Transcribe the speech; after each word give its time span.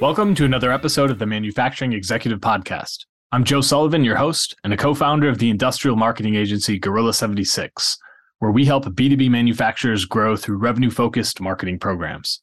Welcome 0.00 0.34
to 0.36 0.46
another 0.46 0.72
episode 0.72 1.10
of 1.10 1.18
the 1.18 1.26
Manufacturing 1.26 1.92
Executive 1.92 2.40
Podcast. 2.40 3.04
I'm 3.32 3.44
Joe 3.44 3.60
Sullivan, 3.60 4.02
your 4.02 4.16
host 4.16 4.56
and 4.64 4.72
a 4.72 4.76
co 4.78 4.94
founder 4.94 5.28
of 5.28 5.36
the 5.36 5.50
industrial 5.50 5.94
marketing 5.94 6.36
agency 6.36 6.78
Gorilla 6.78 7.12
76, 7.12 7.98
where 8.38 8.50
we 8.50 8.64
help 8.64 8.86
B2B 8.86 9.28
manufacturers 9.28 10.06
grow 10.06 10.36
through 10.36 10.56
revenue 10.56 10.90
focused 10.90 11.38
marketing 11.38 11.78
programs. 11.78 12.40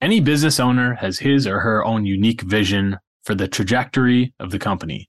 Any 0.00 0.18
business 0.18 0.58
owner 0.58 0.94
has 0.94 1.20
his 1.20 1.46
or 1.46 1.60
her 1.60 1.84
own 1.84 2.04
unique 2.04 2.40
vision 2.40 2.98
for 3.22 3.36
the 3.36 3.46
trajectory 3.46 4.34
of 4.40 4.50
the 4.50 4.58
company. 4.58 5.08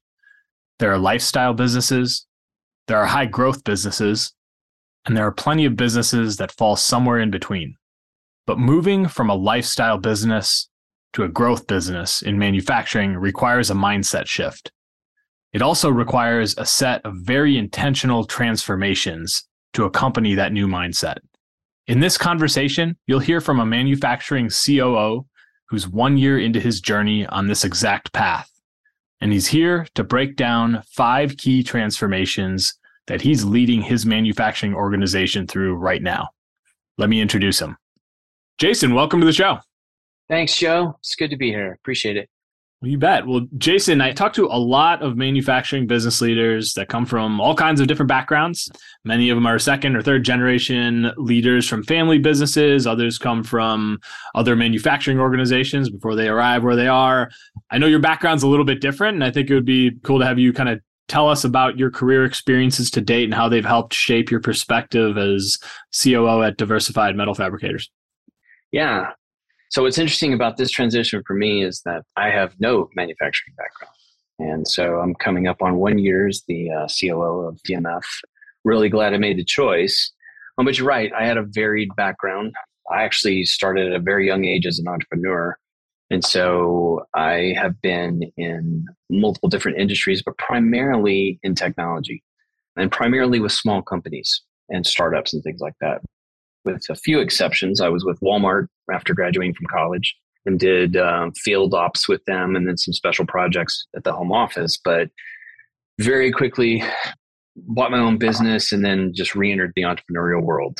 There 0.77 0.91
are 0.91 0.99
lifestyle 0.99 1.55
businesses, 1.55 2.27
there 2.88 2.99
are 2.99 3.08
high 3.08 3.26
growth 3.26 3.63
businesses, 3.63 4.32
and 5.08 5.18
there 5.18 5.26
are 5.26 5.32
plenty 5.32 5.66
of 5.66 5.76
businesses 5.76 6.38
that 6.38 6.52
fall 6.52 6.76
somewhere 6.76 7.18
in 7.18 7.32
between. 7.32 7.77
But 8.46 8.60
moving 8.60 9.07
from 9.07 9.32
a 9.32 9.35
lifestyle 9.35 9.98
business 9.98 10.68
to 11.13 11.23
a 11.23 11.29
growth 11.29 11.67
business 11.67 12.21
in 12.21 12.40
manufacturing 12.40 13.15
requires 13.15 13.70
a 13.70 13.76
mindset 13.76 14.27
shift. 14.27 14.71
It 15.54 15.62
also 15.62 15.90
requires 15.90 16.55
a 16.57 16.65
set 16.65 17.05
of 17.05 17.15
very 17.17 17.57
intentional 17.57 18.23
transformations 18.23 19.43
to 19.73 19.85
accompany 19.85 20.35
that 20.35 20.54
new 20.54 20.67
mindset. 20.67 21.17
In 21.87 21.99
this 21.99 22.17
conversation, 22.17 22.98
you'll 23.07 23.20
hear 23.20 23.41
from 23.41 23.59
a 23.59 23.65
manufacturing 23.65 24.49
COO 24.49 25.26
who's 25.67 25.87
one 25.87 26.17
year 26.17 26.39
into 26.39 26.59
his 26.59 26.79
journey 26.79 27.26
on 27.27 27.48
this 27.48 27.63
exact 27.63 28.13
path. 28.13 28.49
And 29.20 29.32
he's 29.32 29.48
here 29.48 29.87
to 29.95 30.04
break 30.04 30.35
down 30.35 30.84
five 30.87 31.37
key 31.37 31.63
transformations 31.63 32.73
that 33.07 33.21
he's 33.21 33.43
leading 33.43 33.82
his 33.82 34.05
manufacturing 34.05 34.73
organization 34.73 35.48
through 35.48 35.76
right 35.76 36.01
now. 36.01 36.29
Let 36.98 37.09
me 37.09 37.21
introduce 37.21 37.59
him. 37.59 37.77
Jason, 38.57 38.93
welcome 38.93 39.20
to 39.20 39.26
the 39.26 39.34
show. 39.34 39.59
Thanks, 40.32 40.57
Joe. 40.57 40.96
It's 40.99 41.15
good 41.15 41.29
to 41.32 41.35
be 41.35 41.49
here. 41.49 41.74
Appreciate 41.74 42.15
it. 42.15 42.29
You 42.82 42.98
bet. 42.98 43.27
Well, 43.27 43.48
Jason, 43.57 43.99
I 43.99 44.13
talked 44.13 44.38
to 44.38 44.46
a 44.46 44.57
lot 44.57 45.04
of 45.04 45.18
manufacturing 45.18 45.88
business 45.88 46.21
leaders 46.21 46.73
that 46.76 46.88
come 46.88 47.05
from 47.05 47.41
all 47.41 47.54
kinds 47.54 47.82
of 47.82 47.88
different 47.88 48.07
backgrounds. 48.07 48.71
Many 49.04 49.29
of 49.29 49.35
them 49.35 49.46
are 49.46 49.60
second 49.60 49.98
or 49.98 50.01
third 50.01 50.23
generation 50.23 51.12
leaders 51.18 51.68
from 51.68 51.84
family 51.84 52.18
businesses. 52.18 52.88
Others 52.88 53.18
come 53.18 53.43
from 53.43 53.99
other 54.34 54.55
manufacturing 54.55 55.20
organizations 55.20 55.90
before 55.90 56.15
they 56.15 56.29
arrive 56.29 56.63
where 56.63 56.77
they 56.77 56.88
are. 56.88 57.29
I 57.70 57.77
know 57.77 57.88
your 57.88 57.99
background's 57.99 58.43
a 58.43 58.48
little 58.48 58.66
bit 58.66 58.79
different, 58.79 59.16
and 59.16 59.26
I 59.26 59.32
think 59.32 59.49
it 59.49 59.54
would 59.54 59.66
be 59.66 59.99
cool 60.04 60.20
to 60.20 60.26
have 60.26 60.40
you 60.40 60.54
kind 60.54 60.70
of 60.70 60.79
tell 61.10 61.27
us 61.27 61.43
about 61.43 61.77
your 61.77 61.91
career 61.91 62.23
experiences 62.23 62.90
to 62.91 63.01
date 63.01 63.26
and 63.26 63.34
how 63.34 63.49
they've 63.49 63.66
helped 63.66 63.93
shape 63.93 64.31
your 64.31 64.40
perspective 64.40 65.18
as 65.18 65.59
COO 66.01 66.41
at 66.41 66.56
Diversified 66.56 67.18
Metal 67.18 67.35
Fabricators. 67.35 67.91
Yeah, 68.72 69.12
so 69.72 69.84
what's 69.84 69.97
interesting 69.97 70.34
about 70.34 70.58
this 70.58 70.69
transition 70.69 71.24
for 71.25 71.34
me 71.34 71.64
is 71.64 71.81
that 71.86 72.03
I 72.18 72.29
have 72.29 72.53
no 72.59 72.90
manufacturing 72.94 73.56
background. 73.56 73.95
And 74.38 74.68
so 74.68 75.00
I'm 75.00 75.16
coming 75.16 75.47
up 75.47 75.62
on 75.62 75.78
one 75.78 75.97
year 75.97 76.28
as 76.28 76.44
the 76.45 76.69
uh, 76.69 76.88
COO 76.88 77.47
of 77.47 77.57
DMF. 77.66 78.03
Really 78.66 78.90
glad 78.90 79.13
I 79.13 79.18
made 79.18 79.38
the 79.38 79.45
choice. 79.45 80.12
Um, 80.57 80.66
but 80.66 80.78
you're 80.78 80.88
right, 80.88 81.12
I 81.18 81.25
had 81.25 81.38
a 81.38 81.44
varied 81.44 81.88
background. 81.95 82.53
I 82.91 83.03
actually 83.03 83.45
started 83.45 83.88
at 83.88 83.94
a 83.94 84.03
very 84.03 84.28
young 84.28 84.44
age 84.44 84.66
as 84.66 84.78
an 84.78 84.90
entrepreneur. 84.90 85.57
And 86.09 86.25
so 86.25 87.06
I 87.16 87.53
have 87.57 87.81
been 87.81 88.29
in 88.35 88.85
multiple 89.09 89.47
different 89.47 89.79
industries, 89.79 90.22
but 90.22 90.38
primarily 90.38 91.40
in 91.44 91.56
technology 91.56 92.24
and 92.75 92.91
primarily 92.91 93.40
with 93.40 93.53
small 93.53 93.81
companies 93.81 94.41
and 94.68 94.85
startups 94.85 95.34
and 95.34 95.41
things 95.44 95.62
like 95.62 95.75
that 95.79 96.01
with 96.66 96.84
a 96.90 96.95
few 96.95 97.19
exceptions. 97.19 97.79
I 97.79 97.90
was 97.90 98.03
with 98.03 98.19
Walmart 98.19 98.68
after 98.94 99.14
graduating 99.14 99.53
from 99.53 99.68
college 99.68 100.16
and 100.46 100.59
did 100.59 100.97
um, 100.97 101.31
field 101.34 101.74
ops 101.74 102.08
with 102.08 102.24
them 102.25 102.56
and 102.56 102.68
then 102.68 102.78
some 102.78 102.94
special 102.94 103.25
projects 103.25 103.88
at 103.96 104.03
the 104.03 104.14
home 104.14 104.31
office. 104.31 104.78
But 104.84 105.09
very 106.00 106.31
quickly 106.31 106.84
bought 107.56 107.92
my 107.92 108.00
own 108.00 108.18
business 108.18 108.72
and 108.72 108.84
then 108.84 109.14
just 109.14 109.36
re 109.36 109.52
entered 109.52 109.74
the 109.75 109.84
entrepreneurial 109.84 110.42
world. 110.42 110.80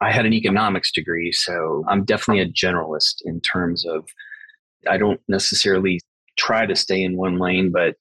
I 0.00 0.12
had 0.12 0.26
an 0.26 0.32
economics 0.32 0.92
degree, 0.92 1.32
so 1.32 1.84
I'm 1.88 2.04
definitely 2.04 2.42
a 2.42 2.48
generalist 2.48 3.16
in 3.24 3.40
terms 3.40 3.86
of 3.86 4.04
I 4.88 4.98
don't 4.98 5.20
necessarily 5.28 6.00
try 6.36 6.66
to 6.66 6.76
stay 6.76 7.02
in 7.02 7.16
one 7.16 7.38
lane, 7.38 7.70
but 7.72 7.94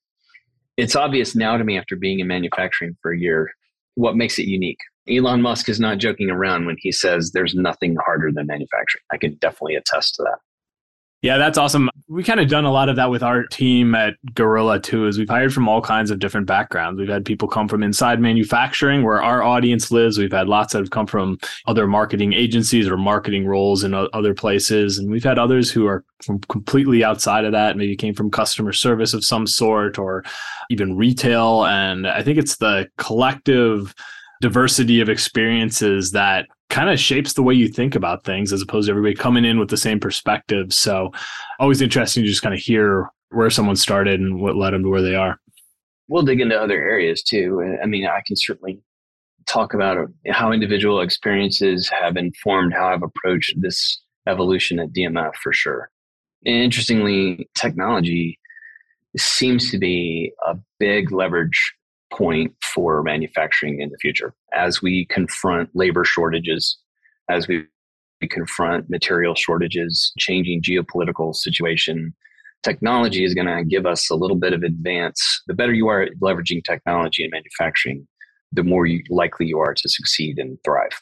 it's 0.76 0.96
obvious 0.96 1.36
now 1.36 1.56
to 1.56 1.64
me 1.64 1.78
after 1.78 1.96
being 1.96 2.20
in 2.20 2.28
manufacturing 2.28 2.98
for 3.02 3.14
a 3.14 3.20
year 3.20 3.52
what 3.96 4.18
makes 4.18 4.40
it 4.40 4.48
unique. 4.48 4.80
Elon 5.09 5.41
Musk 5.41 5.69
is 5.69 5.80
not 5.80 5.97
joking 5.97 6.30
around 6.30 6.66
when 6.66 6.78
he 6.80 6.91
says 6.91 7.31
there's 7.31 7.56
nothing 7.56 7.96
harder 8.06 8.31
than 8.31 8.47
manufacturing. 8.47 9.03
I 9.12 9.18
can 9.18 9.36
definitely 9.36 9.75
attest 9.75 10.16
to 10.16 10.24
that. 10.24 10.40
Yeah, 11.22 11.38
that's 11.38 11.58
awesome. 11.58 11.90
We 12.09 12.22
kind 12.22 12.41
of 12.41 12.50
done 12.50 12.66
a 12.66 12.72
lot 12.72 12.90
of 12.90 12.97
that 12.97 13.09
with 13.09 13.24
our 13.24 13.46
team 13.46 13.96
at 13.96 14.16
Gorilla 14.34 14.81
too, 14.81 15.08
is 15.08 15.18
we've 15.18 15.30
hired 15.30 15.53
from 15.53 15.69
all 15.69 15.81
kinds 15.81 16.12
of 16.12 16.19
different 16.19 16.47
backgrounds. 16.47 17.00
We've 17.00 17.08
had 17.08 17.24
people 17.24 17.47
come 17.47 17.69
from 17.69 17.81
inside 17.81 18.19
manufacturing 18.19 19.03
where 19.03 19.24
our 19.24 19.42
audience 19.42 19.90
lives. 19.90 20.18
We've 20.18 20.34
had 20.34 20.50
lots 20.50 20.74
that 20.74 20.80
have 20.80 20.90
come 20.90 21.08
from 21.08 21.38
other 21.66 21.88
marketing 21.88 22.34
agencies 22.34 22.90
or 22.90 22.97
marketing 22.97 23.47
roles 23.47 23.86
in 23.86 23.94
other 23.94 24.34
places. 24.34 24.97
And 24.97 25.09
we've 25.09 25.24
had 25.24 25.40
others 25.40 25.72
who 25.72 25.88
are 25.88 26.03
from 26.22 26.40
completely 26.40 27.06
outside 27.06 27.46
of 27.46 27.53
that, 27.53 27.78
maybe 27.78 27.96
came 27.96 28.13
from 28.13 28.30
customer 28.30 28.74
service 28.74 29.13
of 29.13 29.24
some 29.24 29.47
sort 29.47 29.97
or 29.97 30.25
even 30.69 30.97
retail. 30.97 31.66
And 31.66 32.06
I 32.06 32.22
think 32.22 32.38
it's 32.38 32.58
the 32.58 32.90
collective 32.97 33.96
diversity 34.44 35.00
of 35.00 35.08
experiences 35.08 36.12
that 36.12 36.48
kind 36.70 36.90
of 36.90 37.00
shapes 37.00 37.31
the 37.31 37.42
way 37.42 37.54
you 37.54 37.70
think 37.70 37.96
about 37.96 38.26
things 38.26 38.52
as 38.52 38.62
opposed 38.62 38.88
to 38.88 38.92
everybody 38.92 39.16
coming 39.16 39.46
in 39.46 39.58
with 39.58 39.70
the 39.70 39.78
same 39.78 40.02
perspective. 40.02 40.74
So 40.74 41.12
always 41.62 41.81
interesting 41.81 42.24
to 42.24 42.30
just 42.30 42.42
kind 42.42 42.54
of 42.54 42.59
hear 42.59 43.09
where 43.30 43.50
someone 43.50 43.78
started 43.78 44.20
and 44.20 44.42
what 44.42 44.58
led 44.58 44.74
them 44.74 44.84
to 44.84 44.90
where 44.90 45.02
they 45.02 45.16
are. 45.16 45.40
We'll 46.09 46.24
dig 46.24 46.42
into 46.42 46.59
other 46.59 46.76
areas 46.76 47.24
too. 47.24 47.78
I 47.81 47.86
mean, 47.86 48.06
I 48.06 48.22
can 48.28 48.36
certainly 48.36 48.81
talk 49.48 49.74
about 49.74 49.98
uh, 49.98 50.08
how 50.34 50.52
individual 50.52 51.00
experiences 51.00 51.90
have 51.90 52.18
informed 52.18 52.74
how 52.74 52.88
I've 52.88 53.02
approached 53.02 53.54
this 53.62 54.02
evolution 54.28 54.78
at 54.78 54.92
DMF 54.92 55.36
for 55.36 55.54
sure. 55.54 55.90
And 56.46 56.56
interestingly, 56.56 57.48
technology 57.56 58.38
seems 59.16 59.72
to 59.72 59.78
be 59.78 60.34
a 60.46 60.58
big 60.80 61.14
leverage 61.14 61.74
point 62.13 62.53
for 62.74 63.01
manufacturing 63.03 63.81
in 63.81 63.90
the 63.90 63.97
future 63.97 64.34
as 64.53 64.81
we 64.81 65.06
confront 65.06 65.69
labor 65.74 66.06
shortages, 66.06 66.78
as 67.29 67.47
we 67.47 67.66
confront 68.29 68.90
material 68.90 69.35
shortages, 69.35 70.13
changing 70.18 70.62
geopolitical 70.62 71.35
situation. 71.35 72.13
Technology 72.63 73.25
is 73.25 73.34
going 73.34 73.47
to 73.47 73.63
give 73.66 73.85
us 73.85 74.09
a 74.09 74.16
little 74.16 74.38
bit 74.38 74.53
of 74.53 74.63
advance. 74.63 75.41
The 75.47 75.53
better 75.53 75.74
you 75.74 75.90
are 75.90 76.01
at 76.01 76.13
leveraging 76.22 76.63
technology 76.63 77.24
in 77.24 77.31
manufacturing, 77.31 78.07
the 78.53 78.63
more 78.63 78.85
you, 78.85 79.03
likely 79.09 79.47
you 79.47 79.59
are 79.59 79.74
to 79.74 79.90
succeed 79.90 80.40
and 80.40 80.57
thrive. 80.63 81.01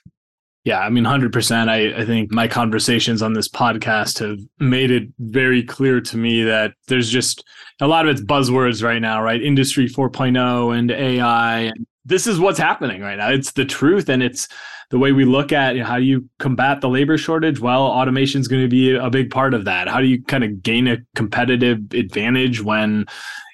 Yeah, 0.63 0.79
I 0.79 0.89
mean, 0.89 1.05
100%. 1.05 1.69
I, 1.69 2.01
I 2.01 2.05
think 2.05 2.31
my 2.31 2.47
conversations 2.47 3.23
on 3.23 3.33
this 3.33 3.47
podcast 3.47 4.19
have 4.19 4.37
made 4.59 4.91
it 4.91 5.09
very 5.17 5.63
clear 5.63 5.99
to 6.01 6.17
me 6.17 6.43
that 6.43 6.73
there's 6.87 7.09
just 7.09 7.43
a 7.79 7.87
lot 7.87 8.07
of 8.07 8.11
it's 8.11 8.21
buzzwords 8.23 8.83
right 8.83 9.01
now, 9.01 9.23
right? 9.23 9.41
Industry 9.41 9.87
4.0 9.87 10.77
and 10.77 10.91
AI. 10.91 11.71
This 12.06 12.27
is 12.27 12.39
what's 12.39 12.59
happening 12.59 13.01
right 13.01 13.18
now. 13.18 13.30
It's 13.30 13.51
the 13.51 13.65
truth 13.65 14.09
and 14.09 14.24
it's 14.24 14.48
the 14.89 15.00
way 15.00 15.13
we 15.13 15.24
look 15.24 15.53
at 15.53 15.75
you 15.75 15.81
know, 15.81 15.88
how 15.88 15.98
do 15.98 16.03
you 16.03 16.27
combat 16.38 16.81
the 16.81 16.89
labor 16.89 17.18
shortage? 17.18 17.59
Well, 17.59 17.83
automation 17.83 18.42
is 18.42 18.48
going 18.48 18.62
to 18.62 18.68
be 18.68 18.94
a 18.94 19.09
big 19.09 19.31
part 19.31 19.53
of 19.53 19.65
that. 19.65 19.88
How 19.88 20.01
do 20.01 20.07
you 20.07 20.21
kind 20.24 20.44
of 20.44 20.62
gain 20.62 20.88
a 20.88 20.98
competitive 21.15 21.80
advantage 21.94 22.62
when 22.62 23.06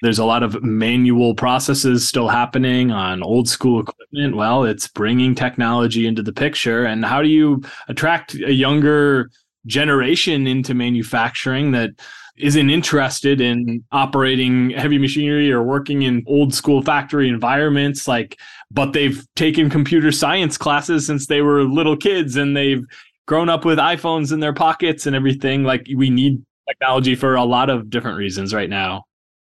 there's 0.02 0.18
a 0.18 0.24
lot 0.24 0.42
of 0.42 0.62
manual 0.62 1.34
processes 1.34 2.06
still 2.08 2.28
happening 2.28 2.90
on 2.90 3.22
old 3.22 3.48
school 3.48 3.80
equipment? 3.80 4.36
Well, 4.36 4.64
it's 4.64 4.88
bringing 4.88 5.34
technology 5.34 6.06
into 6.06 6.22
the 6.22 6.32
picture. 6.32 6.84
And 6.84 7.04
how 7.04 7.22
do 7.22 7.28
you 7.28 7.62
attract 7.86 8.34
a 8.34 8.52
younger 8.52 9.30
generation 9.66 10.46
into 10.46 10.74
manufacturing 10.74 11.70
that 11.72 11.90
isn't 12.40 12.70
interested 12.70 13.40
in 13.40 13.84
operating 13.92 14.70
heavy 14.70 14.98
machinery 14.98 15.50
or 15.50 15.62
working 15.62 16.02
in 16.02 16.22
old 16.26 16.54
school 16.54 16.82
factory 16.82 17.28
environments 17.28 18.08
like 18.08 18.38
but 18.70 18.92
they've 18.92 19.26
taken 19.34 19.70
computer 19.70 20.12
science 20.12 20.58
classes 20.58 21.06
since 21.06 21.26
they 21.26 21.42
were 21.42 21.62
little 21.62 21.96
kids 21.96 22.36
and 22.36 22.56
they've 22.56 22.84
grown 23.26 23.48
up 23.48 23.64
with 23.64 23.78
iPhones 23.78 24.32
in 24.32 24.40
their 24.40 24.52
pockets 24.52 25.06
and 25.06 25.14
everything. 25.14 25.62
Like 25.62 25.86
we 25.94 26.10
need 26.10 26.42
technology 26.68 27.14
for 27.14 27.36
a 27.36 27.44
lot 27.44 27.70
of 27.70 27.90
different 27.90 28.18
reasons 28.18 28.52
right 28.52 28.68
now. 28.68 29.04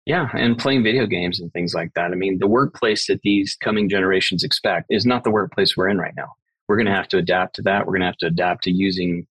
Yeah, 0.05 0.29
and 0.33 0.57
playing 0.57 0.83
video 0.83 1.05
games 1.05 1.39
and 1.39 1.51
things 1.53 1.73
like 1.73 1.93
that. 1.95 2.11
I 2.11 2.15
mean, 2.15 2.37
the 2.37 2.47
workplace 2.47 3.07
that 3.07 3.21
these 3.23 3.55
coming 3.55 3.87
generations 3.87 4.43
expect 4.43 4.87
is 4.89 5.05
not 5.05 5.23
the 5.23 5.31
workplace 5.31 5.77
we're 5.77 5.87
in 5.87 5.97
right 5.97 6.13
now. 6.15 6.27
We're 6.67 6.75
going 6.75 6.87
to 6.87 6.93
have 6.93 7.07
to 7.09 7.17
adapt 7.17 7.55
to 7.55 7.61
that. 7.63 7.85
We're 7.85 7.93
going 7.93 8.01
to 8.01 8.07
have 8.07 8.17
to 8.17 8.27
adapt 8.27 8.63
to 8.65 8.71
using 8.71 9.25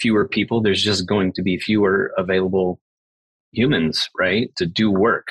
fewer 0.00 0.26
people. 0.26 0.62
There's 0.62 0.82
just 0.82 1.06
going 1.06 1.32
to 1.34 1.42
be 1.42 1.58
fewer 1.58 2.12
available 2.16 2.80
humans, 3.52 4.08
right, 4.18 4.54
to 4.56 4.66
do 4.66 4.90
work. 4.90 5.28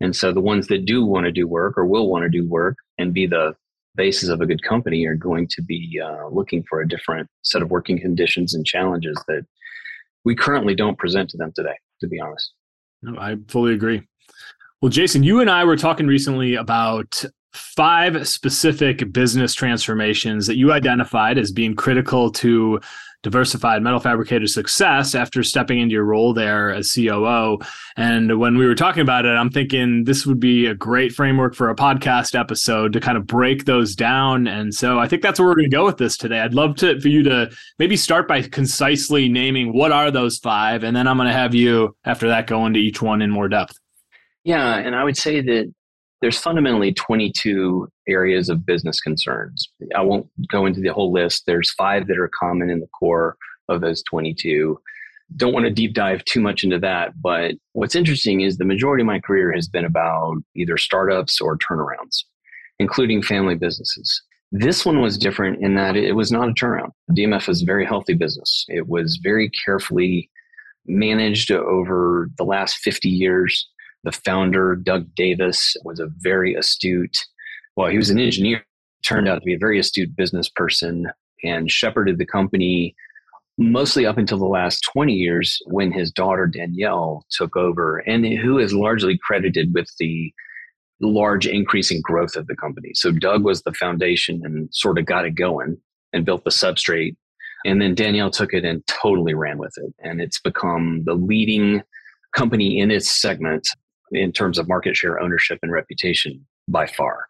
And 0.00 0.14
so 0.14 0.32
the 0.32 0.40
ones 0.40 0.66
that 0.66 0.84
do 0.84 1.04
want 1.04 1.26
to 1.26 1.32
do 1.32 1.46
work 1.46 1.78
or 1.78 1.86
will 1.86 2.08
want 2.08 2.24
to 2.24 2.28
do 2.28 2.48
work 2.48 2.76
and 2.98 3.14
be 3.14 3.26
the 3.26 3.54
basis 3.94 4.28
of 4.28 4.40
a 4.40 4.46
good 4.46 4.62
company 4.62 5.06
are 5.06 5.14
going 5.14 5.46
to 5.48 5.62
be 5.62 6.00
uh, 6.02 6.26
looking 6.28 6.64
for 6.68 6.80
a 6.80 6.88
different 6.88 7.28
set 7.42 7.62
of 7.62 7.70
working 7.70 8.00
conditions 8.00 8.54
and 8.54 8.66
challenges 8.66 9.16
that 9.28 9.44
we 10.24 10.34
currently 10.34 10.74
don't 10.74 10.98
present 10.98 11.30
to 11.30 11.36
them 11.36 11.52
today, 11.54 11.76
to 12.00 12.06
be 12.06 12.20
honest. 12.20 12.52
No, 13.02 13.18
I 13.18 13.36
fully 13.48 13.74
agree. 13.74 14.02
Well, 14.80 14.90
Jason, 14.90 15.22
you 15.22 15.40
and 15.40 15.50
I 15.50 15.64
were 15.64 15.76
talking 15.76 16.06
recently 16.06 16.54
about 16.54 17.24
five 17.52 18.26
specific 18.26 19.12
business 19.12 19.54
transformations 19.54 20.46
that 20.46 20.56
you 20.56 20.72
identified 20.72 21.38
as 21.38 21.52
being 21.52 21.76
critical 21.76 22.30
to 22.30 22.80
diversified 23.22 23.82
metal 23.82 24.00
fabricator 24.00 24.46
success 24.46 25.14
after 25.14 25.42
stepping 25.42 25.80
into 25.80 25.92
your 25.92 26.04
role 26.04 26.34
there 26.34 26.70
as 26.70 26.92
COO. 26.92 27.58
And 27.96 28.38
when 28.38 28.56
we 28.56 28.66
were 28.66 28.74
talking 28.74 29.02
about 29.02 29.24
it, 29.24 29.30
I'm 29.30 29.50
thinking 29.50 30.04
this 30.04 30.26
would 30.26 30.40
be 30.40 30.66
a 30.66 30.74
great 30.74 31.12
framework 31.12 31.54
for 31.54 31.70
a 31.70 31.76
podcast 31.76 32.38
episode 32.38 32.92
to 32.92 33.00
kind 33.00 33.16
of 33.16 33.26
break 33.26 33.64
those 33.64 33.94
down. 33.94 34.46
And 34.46 34.74
so 34.74 34.98
I 34.98 35.06
think 35.06 35.22
that's 35.22 35.38
where 35.38 35.48
we're 35.48 35.54
going 35.54 35.70
to 35.70 35.76
go 35.76 35.84
with 35.84 35.98
this 35.98 36.16
today. 36.16 36.40
I'd 36.40 36.54
love 36.54 36.76
to 36.76 37.00
for 37.00 37.08
you 37.08 37.22
to 37.24 37.50
maybe 37.78 37.96
start 37.96 38.26
by 38.26 38.42
concisely 38.42 39.28
naming 39.28 39.72
what 39.72 39.92
are 39.92 40.10
those 40.10 40.38
five, 40.38 40.82
and 40.84 40.96
then 40.96 41.06
I'm 41.06 41.16
going 41.16 41.28
to 41.28 41.34
have 41.34 41.54
you 41.54 41.96
after 42.04 42.28
that 42.28 42.46
go 42.46 42.66
into 42.66 42.80
each 42.80 43.00
one 43.00 43.22
in 43.22 43.30
more 43.30 43.48
depth. 43.48 43.78
Yeah, 44.44 44.76
and 44.76 44.94
I 44.96 45.04
would 45.04 45.16
say 45.16 45.40
that 45.40 45.72
there's 46.22 46.38
fundamentally 46.38 46.92
22 46.92 47.88
areas 48.08 48.48
of 48.48 48.64
business 48.64 49.00
concerns. 49.00 49.68
I 49.94 50.02
won't 50.02 50.28
go 50.50 50.64
into 50.66 50.80
the 50.80 50.92
whole 50.92 51.12
list. 51.12 51.42
There's 51.46 51.72
five 51.72 52.06
that 52.06 52.16
are 52.16 52.30
common 52.40 52.70
in 52.70 52.78
the 52.80 52.86
core 52.98 53.36
of 53.68 53.80
those 53.80 54.02
22. 54.04 54.78
Don't 55.36 55.52
want 55.52 55.64
to 55.64 55.70
deep 55.70 55.94
dive 55.94 56.24
too 56.24 56.40
much 56.40 56.62
into 56.62 56.78
that, 56.78 57.20
but 57.20 57.54
what's 57.72 57.96
interesting 57.96 58.42
is 58.42 58.56
the 58.56 58.64
majority 58.64 59.02
of 59.02 59.06
my 59.06 59.18
career 59.18 59.52
has 59.52 59.66
been 59.66 59.84
about 59.84 60.36
either 60.54 60.78
startups 60.78 61.40
or 61.40 61.58
turnarounds, 61.58 62.22
including 62.78 63.22
family 63.22 63.56
businesses. 63.56 64.22
This 64.52 64.86
one 64.86 65.00
was 65.00 65.18
different 65.18 65.62
in 65.64 65.74
that 65.74 65.96
it 65.96 66.12
was 66.12 66.30
not 66.30 66.48
a 66.48 66.52
turnaround. 66.52 66.90
DMF 67.10 67.48
is 67.48 67.62
a 67.62 67.66
very 67.66 67.84
healthy 67.84 68.14
business. 68.14 68.64
It 68.68 68.86
was 68.86 69.18
very 69.22 69.50
carefully 69.50 70.30
managed 70.86 71.50
over 71.50 72.28
the 72.36 72.44
last 72.44 72.76
50 72.76 73.08
years 73.08 73.68
the 74.04 74.12
founder, 74.12 74.76
Doug 74.76 75.14
Davis, 75.14 75.76
was 75.84 76.00
a 76.00 76.08
very 76.18 76.54
astute, 76.54 77.16
well, 77.76 77.88
he 77.88 77.96
was 77.96 78.10
an 78.10 78.18
engineer, 78.18 78.64
turned 79.02 79.28
out 79.28 79.36
to 79.36 79.44
be 79.44 79.54
a 79.54 79.58
very 79.58 79.78
astute 79.78 80.14
business 80.16 80.48
person 80.48 81.08
and 81.42 81.70
shepherded 81.70 82.18
the 82.18 82.26
company 82.26 82.94
mostly 83.58 84.06
up 84.06 84.18
until 84.18 84.38
the 84.38 84.46
last 84.46 84.80
20 84.92 85.12
years 85.12 85.60
when 85.66 85.92
his 85.92 86.10
daughter 86.10 86.46
Danielle 86.46 87.24
took 87.30 87.56
over 87.56 87.98
and 87.98 88.24
who 88.26 88.58
is 88.58 88.74
largely 88.74 89.18
credited 89.22 89.74
with 89.74 89.88
the 89.98 90.32
large 91.00 91.46
increase 91.46 91.90
in 91.90 92.00
growth 92.00 92.36
of 92.36 92.46
the 92.46 92.56
company. 92.56 92.92
So 92.94 93.10
Doug 93.10 93.44
was 93.44 93.62
the 93.62 93.74
foundation 93.74 94.40
and 94.44 94.68
sort 94.72 94.98
of 94.98 95.06
got 95.06 95.26
it 95.26 95.34
going 95.34 95.76
and 96.12 96.24
built 96.24 96.44
the 96.44 96.50
substrate. 96.50 97.16
And 97.64 97.80
then 97.80 97.94
Danielle 97.94 98.30
took 98.30 98.52
it 98.52 98.64
and 98.64 98.86
totally 98.86 99.34
ran 99.34 99.58
with 99.58 99.74
it. 99.76 99.92
And 99.98 100.20
it's 100.20 100.40
become 100.40 101.02
the 101.04 101.14
leading 101.14 101.82
company 102.34 102.78
in 102.78 102.90
its 102.90 103.20
segment 103.20 103.68
in 104.12 104.32
terms 104.32 104.58
of 104.58 104.68
market 104.68 104.96
share 104.96 105.20
ownership 105.20 105.58
and 105.62 105.72
reputation 105.72 106.46
by 106.68 106.86
far. 106.86 107.26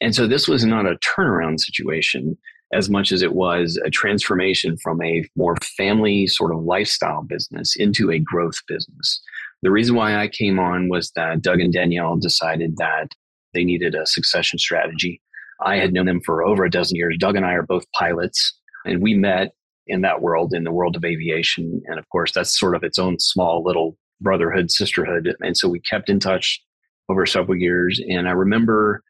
And 0.00 0.14
so 0.14 0.26
this 0.26 0.48
was 0.48 0.64
not 0.64 0.86
a 0.86 0.96
turnaround 0.96 1.60
situation 1.60 2.36
as 2.72 2.90
much 2.90 3.12
as 3.12 3.22
it 3.22 3.34
was 3.34 3.80
a 3.84 3.90
transformation 3.90 4.76
from 4.78 5.00
a 5.02 5.24
more 5.36 5.56
family 5.76 6.26
sort 6.26 6.52
of 6.52 6.62
lifestyle 6.62 7.22
business 7.22 7.76
into 7.76 8.10
a 8.10 8.18
growth 8.18 8.56
business. 8.66 9.22
The 9.62 9.70
reason 9.70 9.94
why 9.94 10.16
I 10.16 10.28
came 10.28 10.58
on 10.58 10.88
was 10.88 11.10
that 11.14 11.40
Doug 11.40 11.60
and 11.60 11.72
Danielle 11.72 12.16
decided 12.16 12.76
that 12.78 13.08
they 13.54 13.64
needed 13.64 13.94
a 13.94 14.06
succession 14.06 14.58
strategy. 14.58 15.22
I 15.64 15.76
had 15.76 15.92
known 15.92 16.06
them 16.06 16.20
for 16.20 16.44
over 16.44 16.64
a 16.64 16.70
dozen 16.70 16.96
years. 16.96 17.16
Doug 17.18 17.36
and 17.36 17.46
I 17.46 17.52
are 17.52 17.62
both 17.62 17.90
pilots, 17.92 18.58
and 18.84 19.02
we 19.02 19.14
met 19.14 19.52
in 19.86 20.00
that 20.00 20.20
world, 20.20 20.52
in 20.52 20.64
the 20.64 20.72
world 20.72 20.96
of 20.96 21.04
aviation. 21.04 21.80
And 21.86 21.98
of 21.98 22.08
course, 22.08 22.32
that's 22.32 22.58
sort 22.58 22.74
of 22.74 22.82
its 22.82 22.98
own 22.98 23.18
small 23.20 23.62
little 23.64 23.96
brotherhood, 24.20 24.70
sisterhood. 24.70 25.34
And 25.40 25.56
so 25.56 25.68
we 25.68 25.80
kept 25.80 26.08
in 26.08 26.20
touch 26.20 26.62
over 27.08 27.26
several 27.26 27.58
years. 27.58 28.00
And 28.08 28.28
I 28.28 28.32
remember 28.32 29.02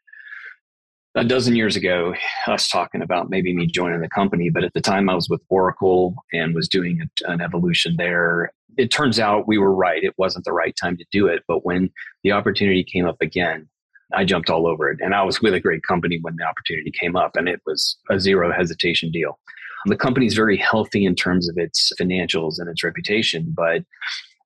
a 1.14 1.24
dozen 1.24 1.54
years 1.54 1.76
ago, 1.76 2.14
us 2.48 2.68
talking 2.68 3.00
about 3.00 3.30
maybe 3.30 3.54
me 3.54 3.66
joining 3.66 4.00
the 4.00 4.08
company. 4.08 4.50
But 4.50 4.64
at 4.64 4.72
the 4.72 4.80
time, 4.80 5.08
I 5.08 5.14
was 5.14 5.28
with 5.28 5.42
Oracle 5.48 6.16
and 6.32 6.54
was 6.54 6.68
doing 6.68 7.08
an 7.24 7.40
evolution 7.40 7.94
there. 7.96 8.52
It 8.76 8.90
turns 8.90 9.20
out 9.20 9.46
we 9.46 9.58
were 9.58 9.72
right. 9.72 10.02
It 10.02 10.14
wasn't 10.18 10.44
the 10.44 10.52
right 10.52 10.74
time 10.80 10.96
to 10.96 11.04
do 11.12 11.28
it. 11.28 11.44
But 11.46 11.64
when 11.64 11.90
the 12.24 12.32
opportunity 12.32 12.82
came 12.82 13.06
up 13.06 13.18
again, 13.20 13.68
I 14.12 14.24
jumped 14.24 14.50
all 14.50 14.66
over 14.66 14.90
it. 14.90 14.98
And 15.00 15.14
I 15.14 15.22
was 15.22 15.40
with 15.40 15.54
a 15.54 15.60
great 15.60 15.82
company 15.82 16.18
when 16.20 16.36
the 16.36 16.44
opportunity 16.44 16.90
came 16.90 17.16
up, 17.16 17.36
and 17.36 17.48
it 17.48 17.60
was 17.64 17.96
a 18.10 18.18
zero 18.18 18.52
hesitation 18.52 19.10
deal. 19.10 19.38
The 19.86 19.96
company 19.96 20.26
is 20.26 20.34
very 20.34 20.56
healthy 20.56 21.04
in 21.04 21.14
terms 21.14 21.48
of 21.48 21.58
its 21.58 21.92
financials 22.00 22.58
and 22.58 22.68
its 22.68 22.82
reputation, 22.82 23.52
but 23.54 23.82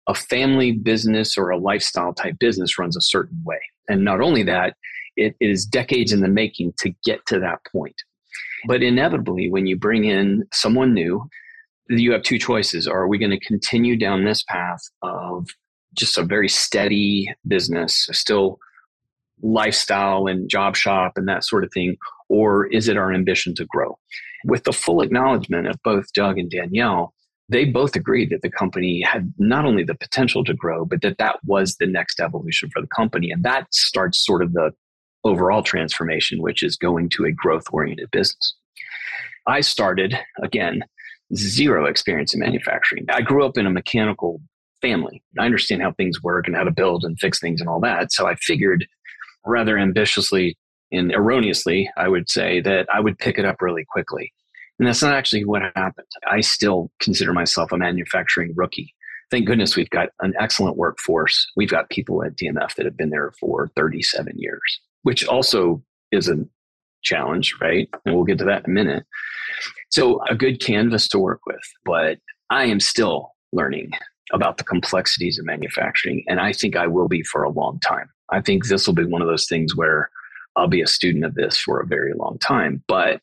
a 0.08 0.14
family 0.14 0.72
business 0.72 1.36
or 1.36 1.50
a 1.50 1.58
lifestyle 1.58 2.14
type 2.14 2.38
business 2.40 2.78
runs 2.78 2.96
a 2.96 3.00
certain 3.00 3.40
way. 3.44 3.60
And 3.88 4.04
not 4.04 4.20
only 4.20 4.42
that, 4.44 4.74
it 5.16 5.36
is 5.40 5.66
decades 5.66 6.12
in 6.12 6.20
the 6.20 6.28
making 6.28 6.72
to 6.78 6.92
get 7.04 7.24
to 7.26 7.38
that 7.40 7.60
point. 7.70 7.96
But 8.66 8.82
inevitably, 8.82 9.50
when 9.50 9.66
you 9.66 9.76
bring 9.76 10.04
in 10.04 10.46
someone 10.52 10.94
new, 10.94 11.28
you 11.88 12.12
have 12.12 12.22
two 12.22 12.38
choices. 12.38 12.86
Are 12.86 13.06
we 13.06 13.18
going 13.18 13.30
to 13.30 13.40
continue 13.40 13.96
down 13.96 14.24
this 14.24 14.42
path 14.44 14.80
of 15.02 15.46
just 15.94 16.18
a 16.18 16.22
very 16.22 16.48
steady 16.48 17.32
business, 17.46 18.08
still 18.12 18.58
lifestyle 19.42 20.26
and 20.26 20.50
job 20.50 20.76
shop 20.76 21.12
and 21.16 21.28
that 21.28 21.44
sort 21.44 21.64
of 21.64 21.72
thing? 21.72 21.96
Or 22.28 22.66
is 22.66 22.88
it 22.88 22.96
our 22.96 23.12
ambition 23.12 23.54
to 23.56 23.64
grow? 23.66 23.98
With 24.44 24.64
the 24.64 24.72
full 24.72 25.02
acknowledgement 25.02 25.66
of 25.66 25.76
both 25.82 26.12
Doug 26.12 26.38
and 26.38 26.50
Danielle 26.50 27.14
they 27.48 27.64
both 27.64 27.96
agreed 27.96 28.30
that 28.30 28.42
the 28.42 28.50
company 28.50 29.00
had 29.02 29.32
not 29.38 29.64
only 29.64 29.82
the 29.82 29.94
potential 29.94 30.44
to 30.44 30.54
grow, 30.54 30.84
but 30.84 31.00
that 31.02 31.18
that 31.18 31.38
was 31.44 31.76
the 31.76 31.86
next 31.86 32.20
evolution 32.20 32.68
for 32.70 32.82
the 32.82 32.88
company. 32.88 33.30
And 33.30 33.42
that 33.42 33.72
starts 33.72 34.24
sort 34.24 34.42
of 34.42 34.52
the 34.52 34.72
overall 35.24 35.62
transformation, 35.62 36.42
which 36.42 36.62
is 36.62 36.76
going 36.76 37.08
to 37.10 37.24
a 37.24 37.32
growth 37.32 37.64
oriented 37.72 38.10
business. 38.10 38.54
I 39.46 39.62
started, 39.62 40.18
again, 40.42 40.84
zero 41.34 41.86
experience 41.86 42.34
in 42.34 42.40
manufacturing. 42.40 43.06
I 43.08 43.22
grew 43.22 43.44
up 43.44 43.56
in 43.56 43.66
a 43.66 43.70
mechanical 43.70 44.40
family. 44.82 45.22
I 45.38 45.46
understand 45.46 45.82
how 45.82 45.92
things 45.92 46.22
work 46.22 46.46
and 46.46 46.56
how 46.56 46.64
to 46.64 46.70
build 46.70 47.04
and 47.04 47.18
fix 47.18 47.40
things 47.40 47.60
and 47.60 47.68
all 47.68 47.80
that. 47.80 48.12
So 48.12 48.26
I 48.26 48.34
figured 48.36 48.86
rather 49.46 49.78
ambitiously 49.78 50.56
and 50.92 51.12
erroneously, 51.12 51.90
I 51.96 52.08
would 52.08 52.28
say 52.30 52.60
that 52.60 52.86
I 52.92 53.00
would 53.00 53.18
pick 53.18 53.38
it 53.38 53.44
up 53.44 53.60
really 53.60 53.84
quickly. 53.88 54.32
And 54.78 54.86
that's 54.86 55.02
not 55.02 55.14
actually 55.14 55.44
what 55.44 55.62
happened. 55.74 56.06
I 56.30 56.40
still 56.40 56.90
consider 57.00 57.32
myself 57.32 57.72
a 57.72 57.78
manufacturing 57.78 58.52
rookie. 58.54 58.94
Thank 59.30 59.46
goodness 59.46 59.76
we've 59.76 59.90
got 59.90 60.10
an 60.20 60.34
excellent 60.38 60.76
workforce. 60.76 61.46
We've 61.56 61.70
got 61.70 61.90
people 61.90 62.22
at 62.24 62.36
DMF 62.36 62.74
that 62.76 62.86
have 62.86 62.96
been 62.96 63.10
there 63.10 63.32
for 63.38 63.70
37 63.76 64.34
years, 64.36 64.80
which 65.02 65.26
also 65.26 65.82
is 66.12 66.28
a 66.28 66.46
challenge, 67.02 67.54
right? 67.60 67.88
And 68.04 68.14
we'll 68.14 68.24
get 68.24 68.38
to 68.38 68.44
that 68.44 68.64
in 68.66 68.70
a 68.70 68.74
minute. 68.74 69.04
So, 69.90 70.22
a 70.26 70.34
good 70.34 70.60
canvas 70.60 71.08
to 71.08 71.18
work 71.18 71.40
with, 71.46 71.60
but 71.84 72.18
I 72.50 72.64
am 72.64 72.80
still 72.80 73.32
learning 73.52 73.90
about 74.32 74.58
the 74.58 74.64
complexities 74.64 75.38
of 75.38 75.46
manufacturing. 75.46 76.24
And 76.28 76.40
I 76.40 76.52
think 76.52 76.76
I 76.76 76.86
will 76.86 77.08
be 77.08 77.22
for 77.22 77.42
a 77.42 77.50
long 77.50 77.80
time. 77.80 78.10
I 78.30 78.40
think 78.40 78.66
this 78.66 78.86
will 78.86 78.94
be 78.94 79.04
one 79.04 79.22
of 79.22 79.28
those 79.28 79.46
things 79.46 79.74
where 79.74 80.10
I'll 80.56 80.68
be 80.68 80.82
a 80.82 80.86
student 80.86 81.24
of 81.24 81.34
this 81.34 81.58
for 81.58 81.80
a 81.80 81.86
very 81.86 82.12
long 82.14 82.38
time. 82.38 82.82
But 82.88 83.20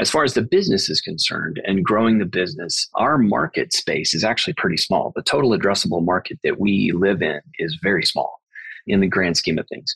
as 0.00 0.10
far 0.10 0.24
as 0.24 0.34
the 0.34 0.42
business 0.42 0.90
is 0.90 1.00
concerned 1.00 1.60
and 1.64 1.84
growing 1.84 2.18
the 2.18 2.24
business, 2.24 2.88
our 2.94 3.16
market 3.16 3.72
space 3.72 4.12
is 4.12 4.24
actually 4.24 4.54
pretty 4.54 4.76
small. 4.76 5.12
The 5.14 5.22
total 5.22 5.50
addressable 5.50 6.04
market 6.04 6.38
that 6.42 6.58
we 6.58 6.92
live 6.92 7.22
in 7.22 7.40
is 7.58 7.78
very 7.80 8.04
small 8.04 8.40
in 8.86 9.00
the 9.00 9.06
grand 9.06 9.36
scheme 9.36 9.58
of 9.58 9.68
things. 9.68 9.94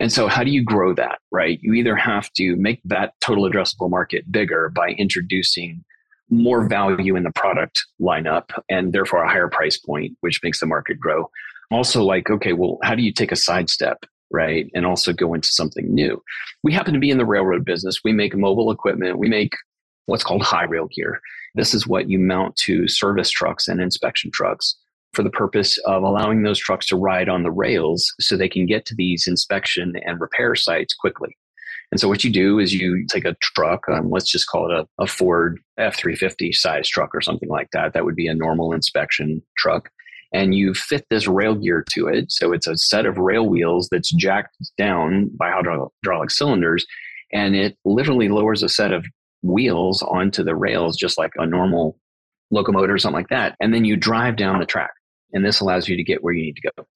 And 0.00 0.12
so, 0.12 0.26
how 0.26 0.42
do 0.42 0.50
you 0.50 0.62
grow 0.64 0.94
that, 0.94 1.20
right? 1.30 1.58
You 1.62 1.74
either 1.74 1.96
have 1.96 2.32
to 2.34 2.56
make 2.56 2.80
that 2.84 3.14
total 3.20 3.48
addressable 3.48 3.88
market 3.88 4.30
bigger 4.30 4.68
by 4.68 4.90
introducing 4.90 5.84
more 6.28 6.66
value 6.66 7.14
in 7.14 7.22
the 7.22 7.32
product 7.32 7.84
lineup 8.00 8.50
and 8.68 8.92
therefore 8.92 9.22
a 9.22 9.28
higher 9.28 9.48
price 9.48 9.78
point, 9.78 10.16
which 10.20 10.40
makes 10.42 10.60
the 10.60 10.66
market 10.66 10.98
grow. 10.98 11.30
Also, 11.70 12.02
like, 12.02 12.30
okay, 12.30 12.52
well, 12.52 12.78
how 12.82 12.94
do 12.94 13.02
you 13.02 13.12
take 13.12 13.32
a 13.32 13.36
sidestep 13.36 14.04
right? 14.32 14.70
And 14.74 14.86
also 14.86 15.12
go 15.12 15.34
into 15.34 15.48
something 15.48 15.92
new. 15.92 16.22
We 16.62 16.72
happen 16.72 16.94
to 16.94 17.00
be 17.00 17.10
in 17.10 17.18
the 17.18 17.26
railroad 17.26 17.64
business. 17.64 18.00
We 18.04 18.12
make 18.12 18.36
mobile 18.36 18.70
equipment. 18.70 19.18
We 19.18 19.28
make 19.28 19.52
what's 20.06 20.24
called 20.24 20.42
high 20.42 20.64
rail 20.64 20.88
gear. 20.94 21.20
This 21.54 21.74
is 21.74 21.86
what 21.86 22.08
you 22.08 22.18
mount 22.18 22.56
to 22.56 22.88
service 22.88 23.30
trucks 23.30 23.68
and 23.68 23.80
inspection 23.80 24.30
trucks 24.32 24.76
for 25.12 25.22
the 25.22 25.30
purpose 25.30 25.78
of 25.84 26.02
allowing 26.02 26.42
those 26.42 26.58
trucks 26.58 26.86
to 26.86 26.96
ride 26.96 27.28
on 27.28 27.42
the 27.42 27.50
rails 27.50 28.12
so 28.18 28.36
they 28.36 28.48
can 28.48 28.66
get 28.66 28.86
to 28.86 28.94
these 28.94 29.26
inspection 29.26 29.92
and 30.04 30.20
repair 30.20 30.54
sites 30.54 30.94
quickly. 30.94 31.36
And 31.90 32.00
so 32.00 32.08
what 32.08 32.24
you 32.24 32.32
do 32.32 32.58
is 32.58 32.72
you 32.72 33.06
take 33.06 33.26
a 33.26 33.36
truck, 33.42 33.86
um, 33.90 34.10
let's 34.10 34.30
just 34.30 34.48
call 34.48 34.70
it 34.70 34.74
a, 34.74 35.02
a 35.02 35.06
Ford 35.06 35.60
F350 35.78 36.54
size 36.54 36.88
truck 36.88 37.14
or 37.14 37.20
something 37.20 37.50
like 37.50 37.68
that. 37.72 37.92
That 37.92 38.06
would 38.06 38.16
be 38.16 38.28
a 38.28 38.34
normal 38.34 38.72
inspection 38.72 39.42
truck. 39.58 39.90
And 40.32 40.54
you 40.54 40.74
fit 40.74 41.04
this 41.10 41.26
rail 41.26 41.54
gear 41.54 41.84
to 41.90 42.08
it. 42.08 42.32
So 42.32 42.52
it's 42.52 42.66
a 42.66 42.76
set 42.76 43.06
of 43.06 43.18
rail 43.18 43.48
wheels 43.48 43.88
that's 43.90 44.12
jacked 44.12 44.56
down 44.78 45.30
by 45.38 45.50
hydraulic 45.50 46.30
cylinders. 46.30 46.86
And 47.32 47.54
it 47.54 47.76
literally 47.84 48.28
lowers 48.28 48.62
a 48.62 48.68
set 48.68 48.92
of 48.92 49.04
wheels 49.42 50.02
onto 50.02 50.42
the 50.42 50.54
rails, 50.54 50.96
just 50.96 51.18
like 51.18 51.32
a 51.36 51.46
normal 51.46 51.98
locomotive 52.50 52.94
or 52.94 52.98
something 52.98 53.18
like 53.18 53.28
that. 53.28 53.56
And 53.60 53.74
then 53.74 53.84
you 53.84 53.96
drive 53.96 54.36
down 54.36 54.58
the 54.58 54.66
track 54.66 54.92
and 55.32 55.44
this 55.44 55.60
allows 55.60 55.88
you 55.88 55.96
to 55.96 56.04
get 56.04 56.22
where 56.22 56.34
you 56.34 56.42
need 56.42 56.56
to 56.56 56.70
go. 56.76 56.86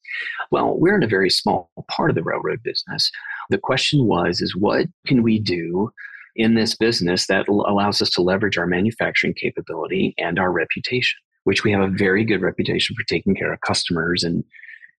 Well, 0.50 0.78
we're 0.78 0.96
in 0.96 1.02
a 1.02 1.08
very 1.08 1.30
small 1.30 1.70
part 1.90 2.10
of 2.10 2.16
the 2.16 2.22
railroad 2.22 2.62
business. 2.62 3.10
The 3.50 3.58
question 3.58 4.06
was 4.06 4.40
is 4.40 4.54
what 4.56 4.86
can 5.06 5.22
we 5.22 5.38
do 5.38 5.90
in 6.36 6.54
this 6.54 6.76
business 6.76 7.26
that 7.26 7.48
allows 7.48 8.02
us 8.02 8.10
to 8.10 8.22
leverage 8.22 8.58
our 8.58 8.66
manufacturing 8.66 9.34
capability 9.34 10.14
and 10.18 10.38
our 10.38 10.52
reputation, 10.52 11.18
which 11.46 11.62
we 11.62 11.70
have 11.70 11.80
a 11.80 11.88
very 11.88 12.24
good 12.24 12.42
reputation 12.42 12.96
for 12.96 13.04
taking 13.04 13.34
care 13.34 13.52
of 13.52 13.60
customers 13.60 14.24
and 14.24 14.44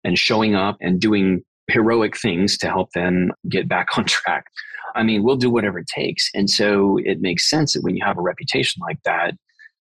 and 0.05 0.17
showing 0.17 0.55
up 0.55 0.77
and 0.81 1.01
doing 1.01 1.43
heroic 1.69 2.17
things 2.17 2.57
to 2.57 2.69
help 2.69 2.93
them 2.93 3.33
get 3.49 3.69
back 3.69 3.89
on 3.99 4.05
track. 4.05 4.47
I 4.95 5.03
mean, 5.03 5.25
we'll 5.25 5.37
do 5.37 5.51
whatever 5.51 5.81
it 5.81 5.89
takes. 5.89 6.31
And 6.35 6.49
so 6.49 6.99
it 7.05 7.21
makes 7.21 7.51
sense 7.51 7.75
that 7.75 7.83
when 7.83 7.97
you 7.97 8.05
have 8.05 8.17
a 8.17 8.23
reputation 8.23 8.81
like 8.87 9.03
that, 9.05 9.35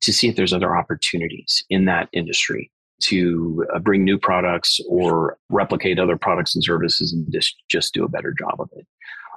to 0.02 0.12
see 0.12 0.28
if 0.28 0.36
there's 0.36 0.52
other 0.52 0.76
opportunities 0.76 1.64
in 1.68 1.86
that 1.86 2.08
industry 2.12 2.70
to 3.02 3.66
uh, 3.74 3.78
bring 3.78 4.04
new 4.04 4.18
products 4.18 4.78
or 4.88 5.38
replicate 5.48 5.98
other 5.98 6.16
products 6.16 6.54
and 6.54 6.62
services 6.62 7.12
and 7.12 7.26
just, 7.32 7.54
just 7.70 7.94
do 7.94 8.04
a 8.04 8.08
better 8.08 8.34
job 8.38 8.60
of 8.60 8.68
it. 8.76 8.86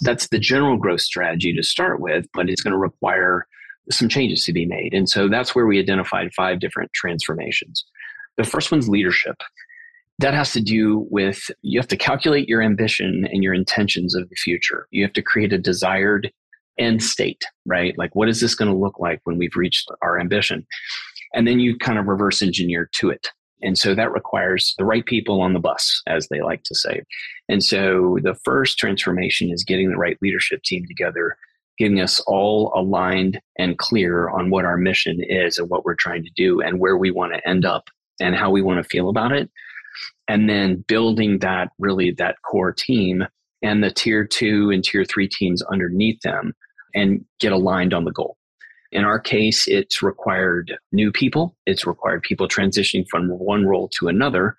That's 0.01 0.27
the 0.27 0.39
general 0.39 0.77
growth 0.77 1.01
strategy 1.01 1.53
to 1.53 1.63
start 1.63 2.00
with, 2.00 2.27
but 2.34 2.50
it's 2.50 2.62
going 2.62 2.74
to 2.74 2.77
require 2.77 3.48
some 3.92 4.10
changes 4.10 4.44
to 4.46 4.54
be 4.54 4.66
made. 4.66 4.94
And 4.94 5.10
so 5.10 5.28
that's 5.28 5.54
where 5.54 5.66
we 5.66 5.80
identified 5.80 6.34
five 6.34 6.60
different 6.60 6.92
transformations. 6.94 7.86
The 8.38 8.44
first 8.44 8.72
one's 8.72 8.90
leadership. 8.90 9.36
That 10.20 10.34
has 10.34 10.54
to 10.54 10.62
do 10.62 11.08
with 11.10 11.50
you 11.63 11.80
have 11.80 11.88
to 11.90 11.98
calculate 11.98 12.48
your 12.48 12.62
ambition 12.62 13.28
and 13.32 13.44
your 13.44 13.54
intentions 13.54 14.16
of 14.16 14.30
the 14.30 14.36
future. 14.36 14.88
You 14.92 15.04
have 15.04 15.13
to 15.13 15.22
create 15.22 15.54
a 15.54 15.58
desired 15.58 16.32
end 16.78 17.04
state, 17.04 17.44
right? 17.66 17.98
Like, 17.98 18.16
what 18.16 18.30
is 18.30 18.40
this 18.40 18.56
going 18.56 18.72
to 18.72 18.78
look 18.78 19.00
like 19.00 19.22
when 19.24 19.38
we've 19.38 19.56
reached 19.56 19.90
our 20.02 20.20
ambition? 20.20 20.66
And 21.34 21.48
then 21.48 21.60
you 21.60 21.78
kind 21.78 21.98
of 21.98 22.06
reverse 22.06 22.42
engineer 22.42 22.90
to 23.00 23.10
it. 23.10 23.28
And 23.63 23.78
so 23.78 23.96
that 23.96 24.12
requires 24.12 24.75
the 24.78 24.86
right 24.86 25.06
people 25.06 25.42
on 25.42 25.54
the 25.54 25.60
bus, 25.60 26.02
as 26.08 26.28
they 26.28 26.42
like 26.42 26.63
to 26.63 26.75
say. 26.75 27.02
And 27.50 27.63
so 27.63 28.18
the 28.22 28.36
first 28.44 28.78
transformation 28.78 29.52
is 29.52 29.63
getting 29.63 29.90
the 29.90 29.98
right 29.98 30.18
leadership 30.22 30.63
team 30.63 30.86
together, 30.86 31.38
getting 31.77 32.00
us 32.00 32.20
all 32.22 32.72
aligned 32.75 33.39
and 33.58 33.77
clear 33.77 34.30
on 34.30 34.50
what 34.50 34.65
our 34.65 34.77
mission 34.77 35.20
is 35.22 35.58
and 35.58 35.70
what 35.70 35.86
we're 35.86 35.96
trying 35.96 36.24
to 36.24 36.32
do 36.36 36.62
and 36.62 36.80
where 36.80 36.98
we 36.98 37.12
want 37.12 37.34
to 37.34 37.48
end 37.48 37.65
up 37.65 37.89
and 38.20 38.36
how 38.36 38.51
we 38.51 38.62
want 38.62 38.82
to 38.82 38.89
feel 38.89 39.10
about 39.10 39.32
it. 39.32 39.50
And 40.27 40.50
then 40.50 40.84
building 40.88 41.39
that 41.39 41.70
really 41.80 42.12
that 42.12 42.36
core 42.44 42.72
team 42.72 43.25
and 43.62 43.84
the 43.84 43.92
tier 43.92 44.25
two 44.25 44.70
and 44.72 44.84
tier 44.84 45.06
three 45.06 45.27
teams 45.27 45.62
underneath 45.63 46.20
them 46.22 46.53
and 46.94 47.25
get 47.39 47.51
aligned 47.51 47.94
on 47.94 48.06
the 48.06 48.12
goal. 48.12 48.38
In 48.92 49.03
our 49.03 49.20
case, 49.20 49.68
it's 49.68 50.03
required 50.03 50.77
new 50.92 51.12
people, 51.12 51.56
it's 51.65 51.88
required 51.88 52.22
people 52.22 52.48
transitioning 52.48 53.06
from 53.10 53.27
one 53.30 53.65
role 53.65 53.89
to 53.98 54.08
another. 54.08 54.56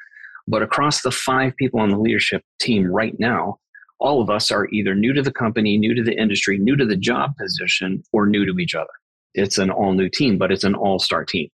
But 0.49 0.63
across 0.63 1.03
the 1.03 1.13
five 1.13 1.57
people 1.57 1.81
on 1.81 1.91
the 1.91 1.99
leadership 1.99 2.43
team 2.61 2.87
right 2.87 3.15
now, 3.19 3.59
all 4.01 4.21
of 4.21 4.31
us 4.31 4.51
are 4.51 4.69
either 4.69 4.95
new 4.95 5.13
to 5.13 5.23
the 5.23 5.33
company, 5.33 5.79
new 5.79 5.95
to 5.95 6.03
the 6.03 6.19
industry, 6.21 6.59
new 6.59 6.77
to 6.77 6.85
the 6.85 6.97
job 6.97 7.37
position, 7.37 8.03
or 8.13 8.27
new 8.27 8.45
to 8.45 8.59
each 8.59 8.75
other. 8.75 8.91
It's 9.35 9.59
an 9.59 9.71
all 9.71 9.93
new 9.93 10.09
team, 10.09 10.39
but 10.39 10.53
it's 10.53 10.65
an 10.65 10.75
all 10.75 10.99
star 10.99 11.25
team. 11.25 11.49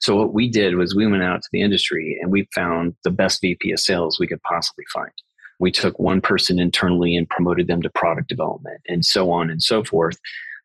So 0.00 0.16
what 0.16 0.34
we 0.34 0.48
did 0.48 0.74
was 0.76 0.94
we 0.94 1.06
went 1.06 1.22
out 1.22 1.42
to 1.42 1.48
the 1.52 1.62
industry 1.62 2.18
and 2.20 2.32
we 2.32 2.48
found 2.54 2.94
the 3.04 3.10
best 3.10 3.40
VP 3.40 3.72
of 3.72 3.78
sales 3.78 4.18
we 4.18 4.26
could 4.26 4.42
possibly 4.42 4.84
find. 4.92 5.12
We 5.60 5.70
took 5.70 5.98
one 5.98 6.20
person 6.20 6.58
internally 6.58 7.14
and 7.14 7.28
promoted 7.28 7.68
them 7.68 7.82
to 7.82 7.90
product 7.90 8.28
development 8.28 8.80
and 8.88 9.04
so 9.04 9.30
on 9.30 9.48
and 9.48 9.62
so 9.62 9.84
forth 9.84 10.18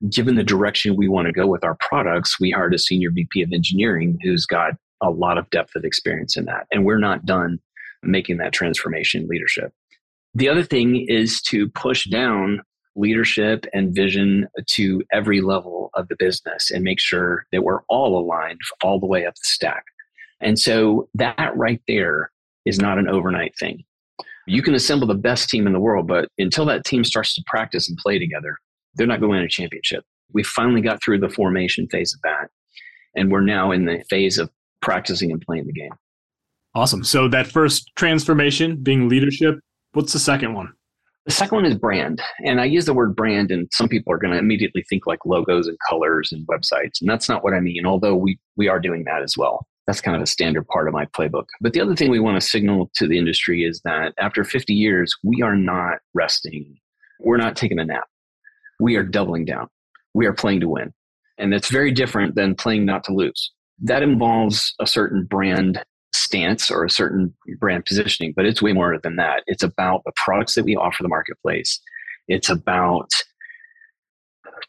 given 0.09 0.35
the 0.35 0.43
direction 0.43 0.95
we 0.95 1.07
want 1.07 1.27
to 1.27 1.33
go 1.33 1.47
with 1.47 1.63
our 1.63 1.75
products, 1.75 2.39
we 2.39 2.51
hired 2.51 2.73
a 2.73 2.79
senior 2.79 3.11
VP 3.11 3.41
of 3.41 3.51
engineering 3.51 4.17
who's 4.21 4.45
got 4.45 4.73
a 5.01 5.09
lot 5.09 5.37
of 5.37 5.49
depth 5.49 5.75
of 5.75 5.83
experience 5.83 6.37
in 6.37 6.45
that. 6.45 6.67
And 6.71 6.85
we're 6.85 6.99
not 6.99 7.25
done 7.25 7.59
making 8.03 8.37
that 8.37 8.53
transformation 8.53 9.27
leadership. 9.27 9.73
The 10.37 10.49
other 10.49 10.61
thing 10.61 11.03
is 11.09 11.41
to 11.47 11.67
push 11.69 12.05
down 12.05 12.61
leadership 12.95 13.65
and 13.73 13.95
vision 13.95 14.47
to 14.67 15.01
every 15.11 15.41
level 15.41 15.89
of 15.95 16.07
the 16.09 16.15
business 16.19 16.69
and 16.69 16.83
make 16.83 16.99
sure 16.99 17.47
that 17.51 17.63
we're 17.63 17.81
all 17.89 18.19
aligned 18.19 18.59
all 18.83 18.99
the 18.99 19.07
way 19.07 19.25
up 19.25 19.33
the 19.33 19.41
stack. 19.41 19.83
And 20.39 20.59
so 20.59 21.09
that 21.15 21.51
right 21.55 21.81
there 21.87 22.29
is 22.67 22.77
not 22.77 22.99
an 22.99 23.09
overnight 23.09 23.53
thing. 23.59 23.83
You 24.45 24.61
can 24.61 24.75
assemble 24.75 25.07
the 25.07 25.15
best 25.15 25.49
team 25.49 25.65
in 25.65 25.73
the 25.73 25.79
world, 25.79 26.07
but 26.07 26.29
until 26.37 26.65
that 26.65 26.85
team 26.85 27.03
starts 27.03 27.33
to 27.33 27.43
practice 27.47 27.89
and 27.89 27.97
play 27.97 28.19
together, 28.19 28.57
they're 28.93 29.07
not 29.07 29.19
going 29.19 29.31
to 29.31 29.37
win 29.37 29.43
a 29.43 29.49
championship. 29.49 30.03
We 30.33 30.43
finally 30.43 30.81
got 30.81 31.01
through 31.03 31.19
the 31.19 31.29
formation 31.29 31.87
phase 31.87 32.13
of 32.13 32.21
that. 32.21 32.51
And 33.15 33.31
we're 33.31 33.41
now 33.41 33.71
in 33.71 33.85
the 33.85 34.03
phase 34.07 34.37
of 34.37 34.51
practicing 34.83 35.31
and 35.31 35.41
playing 35.41 35.65
the 35.65 35.73
game. 35.73 35.93
Awesome. 36.75 37.03
So 37.03 37.27
that 37.29 37.47
first 37.47 37.91
transformation 37.95 38.83
being 38.83 39.09
leadership, 39.09 39.55
what's 39.97 40.13
the 40.13 40.19
second 40.19 40.53
one? 40.53 40.71
The 41.25 41.33
second 41.33 41.57
one 41.57 41.65
is 41.65 41.75
brand. 41.75 42.21
And 42.45 42.61
I 42.61 42.65
use 42.65 42.85
the 42.85 42.93
word 42.93 43.15
brand, 43.15 43.51
and 43.51 43.67
some 43.73 43.89
people 43.89 44.13
are 44.13 44.17
going 44.17 44.31
to 44.31 44.39
immediately 44.39 44.85
think 44.89 45.05
like 45.05 45.25
logos 45.25 45.67
and 45.67 45.77
colors 45.89 46.31
and 46.31 46.47
websites. 46.47 47.01
And 47.01 47.09
that's 47.09 47.27
not 47.27 47.43
what 47.43 47.53
I 47.53 47.59
mean, 47.59 47.85
although 47.85 48.15
we, 48.15 48.39
we 48.55 48.69
are 48.69 48.79
doing 48.79 49.03
that 49.05 49.23
as 49.23 49.35
well. 49.35 49.67
That's 49.85 50.01
kind 50.01 50.15
of 50.15 50.21
a 50.21 50.27
standard 50.27 50.67
part 50.67 50.87
of 50.87 50.93
my 50.93 51.05
playbook. 51.07 51.45
But 51.59 51.73
the 51.73 51.81
other 51.81 51.95
thing 51.95 52.09
we 52.11 52.19
want 52.19 52.39
to 52.39 52.47
signal 52.47 52.89
to 52.95 53.07
the 53.07 53.17
industry 53.17 53.63
is 53.63 53.81
that 53.83 54.13
after 54.19 54.43
50 54.43 54.73
years, 54.73 55.13
we 55.23 55.41
are 55.41 55.55
not 55.55 55.99
resting. 56.13 56.77
We're 57.19 57.37
not 57.37 57.55
taking 57.55 57.79
a 57.79 57.85
nap 57.85 58.07
we 58.79 58.95
are 58.95 59.03
doubling 59.03 59.45
down. 59.45 59.67
We 60.13 60.25
are 60.25 60.33
playing 60.33 60.61
to 60.61 60.69
win. 60.69 60.93
And 61.37 61.51
that's 61.51 61.69
very 61.69 61.91
different 61.91 62.35
than 62.35 62.55
playing 62.55 62.85
not 62.85 63.03
to 63.05 63.13
lose. 63.13 63.51
That 63.79 64.03
involves 64.03 64.73
a 64.79 64.87
certain 64.87 65.25
brand 65.25 65.83
stance 66.13 66.71
or 66.71 66.83
a 66.83 66.89
certain 66.89 67.33
brand 67.59 67.85
positioning, 67.85 68.33
but 68.35 68.45
it's 68.45 68.61
way 68.61 68.73
more 68.73 68.97
than 69.01 69.15
that. 69.17 69.43
It's 69.47 69.63
about 69.63 70.01
the 70.05 70.11
products 70.15 70.55
that 70.55 70.65
we 70.65 70.75
offer 70.75 71.03
the 71.03 71.09
marketplace. 71.09 71.79
It's 72.27 72.49
about 72.49 73.09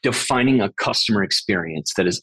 defining 0.03 0.61
a 0.61 0.73
customer 0.73 1.23
experience 1.23 1.95
that 1.97 2.07
is 2.07 2.23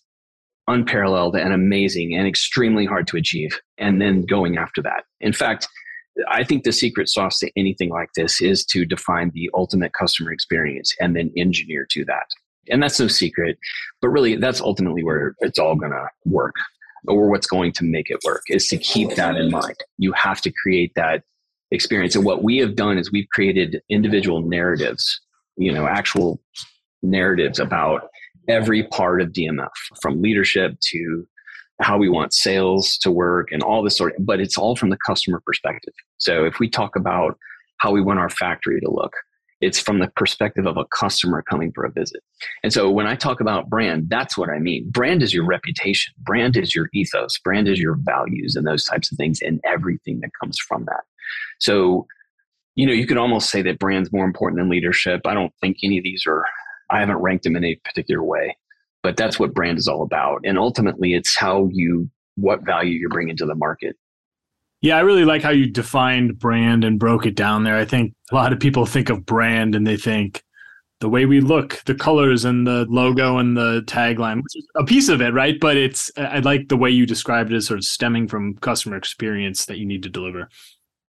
unparalleled 0.68 1.36
and 1.36 1.54
amazing 1.54 2.16
and 2.16 2.28
extremely 2.28 2.86
hard 2.86 3.08
to 3.08 3.18
achieve, 3.18 3.60
and 3.78 4.02
then 4.02 4.26
going 4.26 4.58
after 4.58 4.82
that. 4.82 5.04
In 5.22 5.34
fact, 5.34 5.68
I 6.30 6.44
think 6.44 6.64
the 6.64 6.72
secret 6.72 7.10
sauce 7.10 7.40
to 7.40 7.52
anything 7.58 7.90
like 7.90 8.10
this 8.16 8.42
is 8.42 8.66
to 8.68 8.86
define 8.86 9.32
the 9.34 9.50
ultimate 9.54 9.94
customer 9.94 10.32
experience 10.32 10.96
and 11.00 11.16
then 11.16 11.32
engineer 11.36 11.86
to 11.92 12.06
that. 12.06 12.26
And 12.70 12.82
that's 12.82 13.00
no 13.00 13.08
secret, 13.08 13.58
but 14.02 14.10
really 14.10 14.38
that's 14.38 14.62
ultimately 14.62 15.04
where 15.04 15.36
it's 15.42 15.60
all 15.60 15.76
going 15.76 15.92
to 15.92 16.08
work 16.26 16.56
or 17.08 17.30
what's 17.30 17.48
going 17.48 17.72
to 17.74 17.84
make 17.84 18.10
it 18.10 18.20
work 18.24 18.44
is 18.48 18.68
to 18.68 18.78
keep 18.78 19.12
that 19.16 19.36
in 19.36 19.52
mind. 19.52 19.78
You 19.98 20.12
have 20.14 20.42
to 20.42 20.52
create 20.52 20.94
that 20.96 21.24
experience. 21.72 22.16
And 22.16 22.26
what 22.26 22.44
we 22.44 22.58
have 22.58 22.76
done 22.76 22.98
is 22.98 23.12
we've 23.12 23.30
created 23.30 23.82
individual 23.90 24.42
narratives, 24.42 25.22
you 25.58 25.72
know, 25.72 25.88
actual 25.88 26.42
narratives 27.02 27.60
about 27.60 28.10
every 28.48 28.84
part 28.84 29.22
of 29.22 29.30
DMF 29.30 29.70
from 30.02 30.22
leadership 30.22 30.78
to 30.92 31.28
how 31.82 31.98
we 31.98 32.10
want 32.10 32.34
sales 32.34 32.98
to 33.02 33.12
work 33.12 33.52
and 33.52 33.62
all 33.62 33.84
this 33.84 33.98
sort 33.98 34.16
of, 34.18 34.26
but 34.26 34.40
it's 34.40 34.58
all 34.58 34.76
from 34.76 34.90
the 34.90 34.98
customer 35.06 35.42
perspective. 35.46 35.94
So 36.18 36.46
if 36.46 36.60
we 36.60 36.70
talk 36.70 36.96
about 36.96 37.38
how 37.78 37.92
we 37.92 38.02
want 38.02 38.20
our 38.20 38.30
factory 38.30 38.80
to 38.80 38.90
look, 38.90 39.14
it's 39.62 39.80
from 39.80 40.00
the 40.00 40.12
perspective 40.16 40.66
of 40.66 40.78
a 40.78 40.86
customer 40.86 41.42
coming 41.42 41.72
for 41.72 41.86
a 41.86 41.92
visit. 41.92 42.22
And 42.64 42.74
so 42.74 42.90
when 42.90 43.08
I 43.08 43.16
talk 43.16 43.40
about 43.40 43.70
brand, 43.70 44.10
that's 44.10 44.38
what 44.38 44.50
I 44.50 44.60
mean. 44.60 44.90
Brand 44.90 45.24
is 45.24 45.34
your 45.34 45.46
reputation, 45.46 46.14
brand 46.20 46.58
is 46.58 46.76
your 46.76 46.90
ethos, 46.94 47.38
brand 47.40 47.68
is 47.68 47.80
your 47.80 47.98
values 48.02 48.56
and 48.56 48.68
those 48.68 48.84
types 48.84 49.12
of 49.12 49.18
things 49.18 49.42
and 49.42 49.62
everything 49.64 50.20
that 50.22 50.32
comes 50.40 50.60
from 50.60 50.86
that. 50.86 51.04
So, 51.60 52.06
you 52.76 52.86
know, 52.86 52.94
you 52.94 53.08
could 53.08 53.18
almost 53.18 53.50
say 53.50 53.62
that 53.62 53.80
brand's 53.80 54.12
more 54.12 54.26
important 54.26 54.60
than 54.60 54.70
leadership. 54.70 55.22
I 55.26 55.34
don't 55.34 55.54
think 55.62 55.78
any 55.84 55.98
of 55.98 56.04
these 56.04 56.26
are, 56.28 56.46
I 56.90 57.00
haven't 57.00 57.18
ranked 57.18 57.46
them 57.46 57.56
in 57.56 57.64
a 57.64 57.76
particular 57.86 58.24
way 58.24 58.58
but 59.06 59.18
that's 59.18 59.40
what 59.40 59.54
brand 59.54 59.78
is 59.78 59.88
all 59.88 60.02
about 60.02 60.42
and 60.44 60.58
ultimately 60.58 61.14
it's 61.14 61.38
how 61.38 61.70
you 61.72 62.10
what 62.38 62.66
value 62.66 62.98
you're 62.98 63.08
bringing 63.08 63.38
to 63.38 63.46
the 63.46 63.54
market 63.54 63.96
yeah 64.86 64.98
i 64.98 65.02
really 65.02 65.26
like 65.26 65.42
how 65.42 65.50
you 65.50 65.68
defined 65.68 66.38
brand 66.40 66.84
and 66.84 67.00
broke 67.00 67.26
it 67.26 67.36
down 67.36 67.64
there 67.64 67.76
i 67.76 67.86
think 67.86 68.14
a 68.32 68.36
lot 68.36 68.54
of 68.54 68.60
people 68.60 68.86
think 68.86 69.10
of 69.10 69.26
brand 69.26 69.76
and 69.76 69.86
they 69.86 69.98
think 69.98 70.44
the 71.02 71.10
way 71.10 71.26
we 71.26 71.42
look, 71.42 71.84
the 71.86 71.96
colors 71.96 72.46
and 72.46 72.66
the 72.66 72.86
logo 72.90 73.38
and 73.38 73.58
the 73.58 73.82
tagline, 73.86 74.38
which 74.38 74.56
is 74.56 74.68
a 74.76 74.84
piece 74.84 75.10
of 75.10 75.22
it, 75.22 75.34
right? 75.34 75.60
But 75.60 75.78
it's 75.78 76.10
I 76.18 76.40
like 76.40 76.70
the 76.70 76.78
way 76.78 76.90
you 76.90 77.06
described 77.06 77.52
it 77.52 77.56
as 77.56 77.68
sort 77.68 77.80
of 77.80 77.84
stemming 77.84 78.28
from 78.28 78.56
customer 78.56 78.96
experience 78.96 79.66
that 79.66 79.78
you 79.78 79.86
need 79.86 80.04
to 80.04 80.10
deliver. 80.10 80.50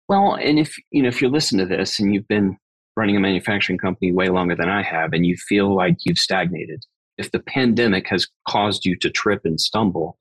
Well, 0.08 0.36
and 0.36 0.58
if 0.58 0.76
you 0.92 1.02
know 1.02 1.10
if 1.10 1.22
you 1.22 1.30
listen 1.30 1.58
to 1.60 1.66
this 1.66 2.00
and 2.00 2.14
you've 2.14 2.28
been 2.28 2.58
running 2.96 3.18
a 3.18 3.20
manufacturing 3.20 3.78
company 3.78 4.12
way 4.12 4.30
longer 4.30 4.56
than 4.56 4.70
I 4.70 4.84
have, 4.84 5.14
and 5.14 5.26
you 5.26 5.36
feel 5.36 5.76
like 5.76 5.98
you've 6.06 6.20
stagnated, 6.20 6.84
if 7.18 7.32
the 7.32 7.40
pandemic 7.40 8.08
has 8.08 8.28
caused 8.48 8.86
you 8.86 8.98
to 9.00 9.10
trip 9.10 9.42
and 9.44 9.60
stumble, 9.60 10.18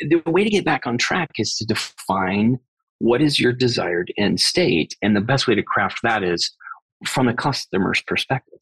the 0.00 0.22
way 0.26 0.44
to 0.44 0.50
get 0.50 0.64
back 0.64 0.86
on 0.86 0.98
track 0.98 1.30
is 1.38 1.54
to 1.56 1.66
define 1.66 2.58
what 2.98 3.22
is 3.22 3.38
your 3.38 3.52
desired 3.52 4.12
end 4.16 4.40
state, 4.40 4.96
and 5.02 5.14
the 5.14 5.20
best 5.20 5.46
way 5.46 5.54
to 5.54 5.62
craft 5.62 6.00
that 6.02 6.22
is 6.22 6.50
from 7.06 7.28
a 7.28 7.34
customer's 7.34 8.02
perspective. 8.02 8.58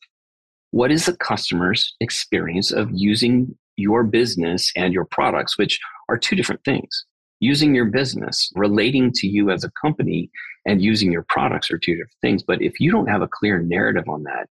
What 0.71 0.91
is 0.91 1.07
the 1.07 1.17
customer's 1.17 1.95
experience 2.01 2.71
of 2.71 2.91
using 2.93 3.57
your 3.77 4.05
business 4.05 4.73
and 4.77 4.93
your 4.93 5.07
products, 5.07 5.57
which 5.59 5.79
are 6.09 6.19
two 6.19 6.37
different 6.37 6.63
things? 6.65 7.05
Using 7.41 7.75
your 7.75 7.87
business, 7.87 8.51
relating 8.55 9.13
to 9.13 9.27
you 9.27 9.51
as 9.51 9.65
a 9.65 9.71
company, 9.81 10.31
and 10.67 10.83
using 10.83 11.13
your 11.13 11.25
products 11.29 11.71
are 11.71 11.79
two 11.79 11.93
different 11.93 12.11
things. 12.21 12.43
But 12.43 12.61
if 12.61 12.81
you 12.81 12.91
don't 12.91 13.09
have 13.09 13.23
a 13.23 13.29
clear 13.29 13.61
narrative 13.61 14.09
on 14.09 14.25
that, 14.25 14.49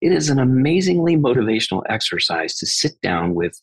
it 0.00 0.12
is 0.12 0.28
an 0.28 0.40
amazingly 0.40 1.16
motivational 1.16 1.82
exercise 1.88 2.56
to 2.56 2.66
sit 2.66 3.00
down 3.02 3.34
with 3.34 3.60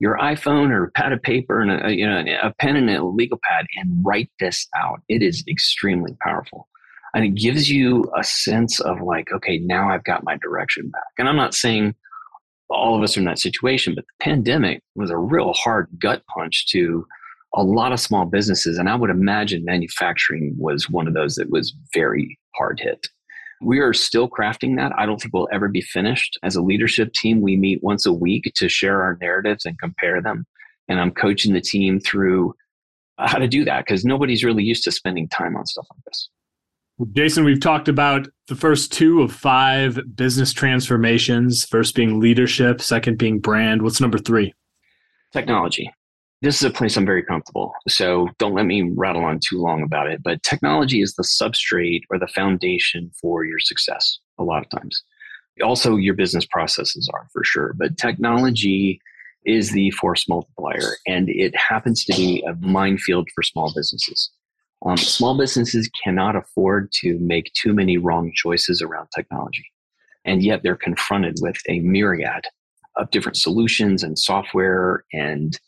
your 0.00 0.16
iPhone 0.18 0.70
or 0.70 0.84
a 0.84 0.90
pad 0.92 1.12
of 1.12 1.22
paper 1.22 1.60
and 1.60 1.70
a, 1.70 1.94
you 1.94 2.06
know, 2.06 2.24
a 2.42 2.52
pen 2.58 2.76
and 2.76 2.88
a 2.90 3.04
legal 3.04 3.38
pad 3.42 3.66
and 3.76 4.04
write 4.04 4.30
this 4.38 4.66
out. 4.76 5.00
It 5.08 5.22
is 5.22 5.44
extremely 5.48 6.16
powerful. 6.20 6.68
And 7.14 7.24
it 7.24 7.34
gives 7.34 7.70
you 7.70 8.10
a 8.16 8.22
sense 8.22 8.80
of 8.80 9.00
like 9.00 9.32
okay 9.32 9.58
now 9.58 9.90
i've 9.90 10.04
got 10.04 10.24
my 10.24 10.36
direction 10.36 10.90
back. 10.90 11.02
And 11.18 11.28
i'm 11.28 11.36
not 11.36 11.54
saying 11.54 11.94
all 12.70 12.94
of 12.94 13.02
us 13.02 13.16
are 13.16 13.20
in 13.20 13.26
that 13.26 13.38
situation 13.38 13.94
but 13.94 14.04
the 14.04 14.24
pandemic 14.24 14.82
was 14.94 15.10
a 15.10 15.16
real 15.16 15.52
hard 15.54 15.88
gut 15.98 16.22
punch 16.32 16.68
to 16.68 17.06
a 17.54 17.62
lot 17.62 17.92
of 17.92 17.98
small 17.98 18.26
businesses. 18.26 18.78
And 18.78 18.88
i 18.88 18.94
would 18.94 19.10
imagine 19.10 19.64
manufacturing 19.64 20.54
was 20.58 20.90
one 20.90 21.08
of 21.08 21.14
those 21.14 21.34
that 21.36 21.50
was 21.50 21.74
very 21.94 22.38
hard 22.54 22.78
hit 22.78 23.08
we 23.60 23.78
are 23.78 23.92
still 23.92 24.28
crafting 24.28 24.76
that 24.76 24.92
i 24.96 25.06
don't 25.06 25.20
think 25.20 25.32
we'll 25.32 25.48
ever 25.52 25.68
be 25.68 25.80
finished 25.80 26.38
as 26.42 26.56
a 26.56 26.62
leadership 26.62 27.12
team 27.12 27.40
we 27.40 27.56
meet 27.56 27.82
once 27.82 28.06
a 28.06 28.12
week 28.12 28.50
to 28.54 28.68
share 28.68 29.02
our 29.02 29.18
narratives 29.20 29.64
and 29.64 29.78
compare 29.78 30.20
them 30.20 30.46
and 30.88 31.00
i'm 31.00 31.10
coaching 31.10 31.52
the 31.52 31.60
team 31.60 32.00
through 32.00 32.54
uh, 33.18 33.28
how 33.28 33.38
to 33.38 33.48
do 33.48 33.64
that 33.64 33.84
because 33.84 34.04
nobody's 34.04 34.44
really 34.44 34.64
used 34.64 34.84
to 34.84 34.92
spending 34.92 35.28
time 35.28 35.56
on 35.56 35.66
stuff 35.66 35.86
like 35.90 36.04
this 36.06 36.28
Jason, 37.12 37.44
we've 37.44 37.60
talked 37.60 37.86
about 37.86 38.26
the 38.48 38.56
first 38.56 38.92
two 38.92 39.22
of 39.22 39.30
five 39.30 40.00
business 40.16 40.52
transformations, 40.52 41.64
first 41.64 41.94
being 41.94 42.18
leadership, 42.18 42.80
second 42.80 43.18
being 43.18 43.38
brand. 43.38 43.82
What's 43.82 44.00
number 44.00 44.18
three? 44.18 44.52
Technology. 45.32 45.92
This 46.40 46.56
is 46.56 46.62
a 46.62 46.70
place 46.70 46.96
I'm 46.96 47.04
very 47.04 47.24
comfortable. 47.24 47.72
So 47.88 48.28
don't 48.38 48.54
let 48.54 48.66
me 48.66 48.82
rattle 48.82 49.24
on 49.24 49.40
too 49.40 49.60
long 49.60 49.82
about 49.82 50.08
it. 50.08 50.22
But 50.22 50.42
technology 50.44 51.02
is 51.02 51.14
the 51.14 51.24
substrate 51.24 52.02
or 52.10 52.18
the 52.18 52.28
foundation 52.28 53.10
for 53.20 53.44
your 53.44 53.58
success 53.58 54.20
a 54.38 54.44
lot 54.44 54.64
of 54.64 54.70
times. 54.70 55.02
Also, 55.62 55.96
your 55.96 56.14
business 56.14 56.46
processes 56.46 57.10
are 57.12 57.26
for 57.32 57.42
sure. 57.42 57.74
But 57.76 57.96
technology 57.96 59.00
is 59.44 59.72
the 59.72 59.90
force 59.92 60.28
multiplier, 60.28 60.96
and 61.06 61.28
it 61.28 61.54
happens 61.56 62.04
to 62.04 62.14
be 62.14 62.44
a 62.46 62.54
minefield 62.64 63.28
for 63.34 63.42
small 63.42 63.72
businesses. 63.74 64.30
Um, 64.86 64.96
small 64.96 65.36
businesses 65.36 65.90
cannot 66.04 66.36
afford 66.36 66.92
to 67.00 67.18
make 67.18 67.50
too 67.54 67.72
many 67.72 67.98
wrong 67.98 68.30
choices 68.34 68.80
around 68.80 69.08
technology. 69.12 69.64
And 70.24 70.42
yet 70.42 70.62
they're 70.62 70.76
confronted 70.76 71.36
with 71.40 71.56
a 71.68 71.80
myriad 71.80 72.44
of 72.96 73.10
different 73.10 73.36
solutions 73.36 74.02
and 74.04 74.18
software 74.18 75.04
and 75.12 75.58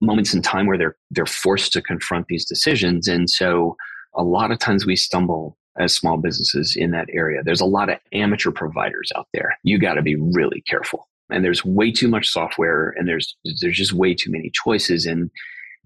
moments 0.00 0.34
in 0.34 0.42
time 0.42 0.66
where 0.66 0.78
they're 0.78 0.96
they're 1.10 1.26
forced 1.26 1.72
to 1.72 1.82
confront 1.82 2.26
these 2.28 2.44
decisions. 2.44 3.08
And 3.08 3.28
so 3.28 3.76
a 4.14 4.22
lot 4.22 4.50
of 4.50 4.58
times 4.58 4.86
we 4.86 4.96
stumble 4.96 5.56
as 5.78 5.94
small 5.94 6.16
businesses 6.16 6.74
in 6.76 6.90
that 6.90 7.08
area. 7.12 7.42
There's 7.44 7.60
a 7.60 7.66
lot 7.66 7.88
of 7.88 7.98
amateur 8.12 8.50
providers 8.50 9.12
out 9.16 9.28
there. 9.32 9.56
You 9.62 9.78
got 9.78 9.94
to 9.94 10.02
be 10.02 10.16
really 10.16 10.62
careful. 10.68 11.08
And 11.30 11.44
there's 11.44 11.64
way 11.64 11.92
too 11.92 12.08
much 12.08 12.28
software 12.28 12.94
and 12.96 13.06
there's 13.06 13.36
there's 13.60 13.76
just 13.76 13.92
way 13.92 14.14
too 14.14 14.30
many 14.30 14.50
choices 14.54 15.06
and 15.06 15.30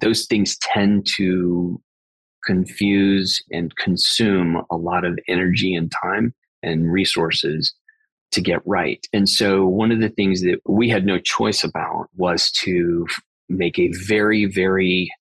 those 0.00 0.26
things 0.26 0.56
tend 0.58 1.06
to 1.16 1.80
confuse 2.44 3.42
and 3.50 3.74
consume 3.76 4.62
a 4.70 4.76
lot 4.76 5.04
of 5.04 5.18
energy 5.28 5.74
and 5.74 5.92
time 6.02 6.34
and 6.62 6.92
resources 6.92 7.74
to 8.32 8.40
get 8.40 8.60
right. 8.66 9.06
And 9.12 9.28
so, 9.28 9.66
one 9.66 9.92
of 9.92 10.00
the 10.00 10.08
things 10.08 10.42
that 10.42 10.60
we 10.66 10.88
had 10.88 11.06
no 11.06 11.18
choice 11.18 11.62
about 11.62 12.08
was 12.16 12.50
to 12.62 13.06
make 13.52 13.78
a 13.78 13.90
very, 14.06 14.46
very 14.46 15.12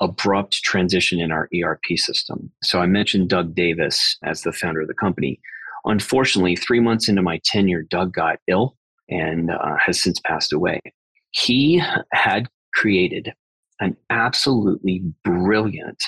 abrupt 0.00 0.62
transition 0.62 1.20
in 1.20 1.30
our 1.30 1.48
ERP 1.54 1.96
system. 1.96 2.50
So, 2.62 2.80
I 2.80 2.86
mentioned 2.86 3.28
Doug 3.28 3.54
Davis 3.54 4.16
as 4.24 4.42
the 4.42 4.52
founder 4.52 4.80
of 4.80 4.88
the 4.88 4.94
company. 4.94 5.40
Unfortunately, 5.84 6.56
three 6.56 6.80
months 6.80 7.08
into 7.08 7.22
my 7.22 7.40
tenure, 7.44 7.82
Doug 7.82 8.12
got 8.12 8.38
ill 8.48 8.76
and 9.08 9.50
uh, 9.50 9.76
has 9.84 10.02
since 10.02 10.18
passed 10.20 10.52
away. 10.52 10.80
He 11.32 11.82
had 12.12 12.48
created 12.74 13.32
an 13.80 13.96
absolutely 14.10 15.02
brilliant 15.24 16.02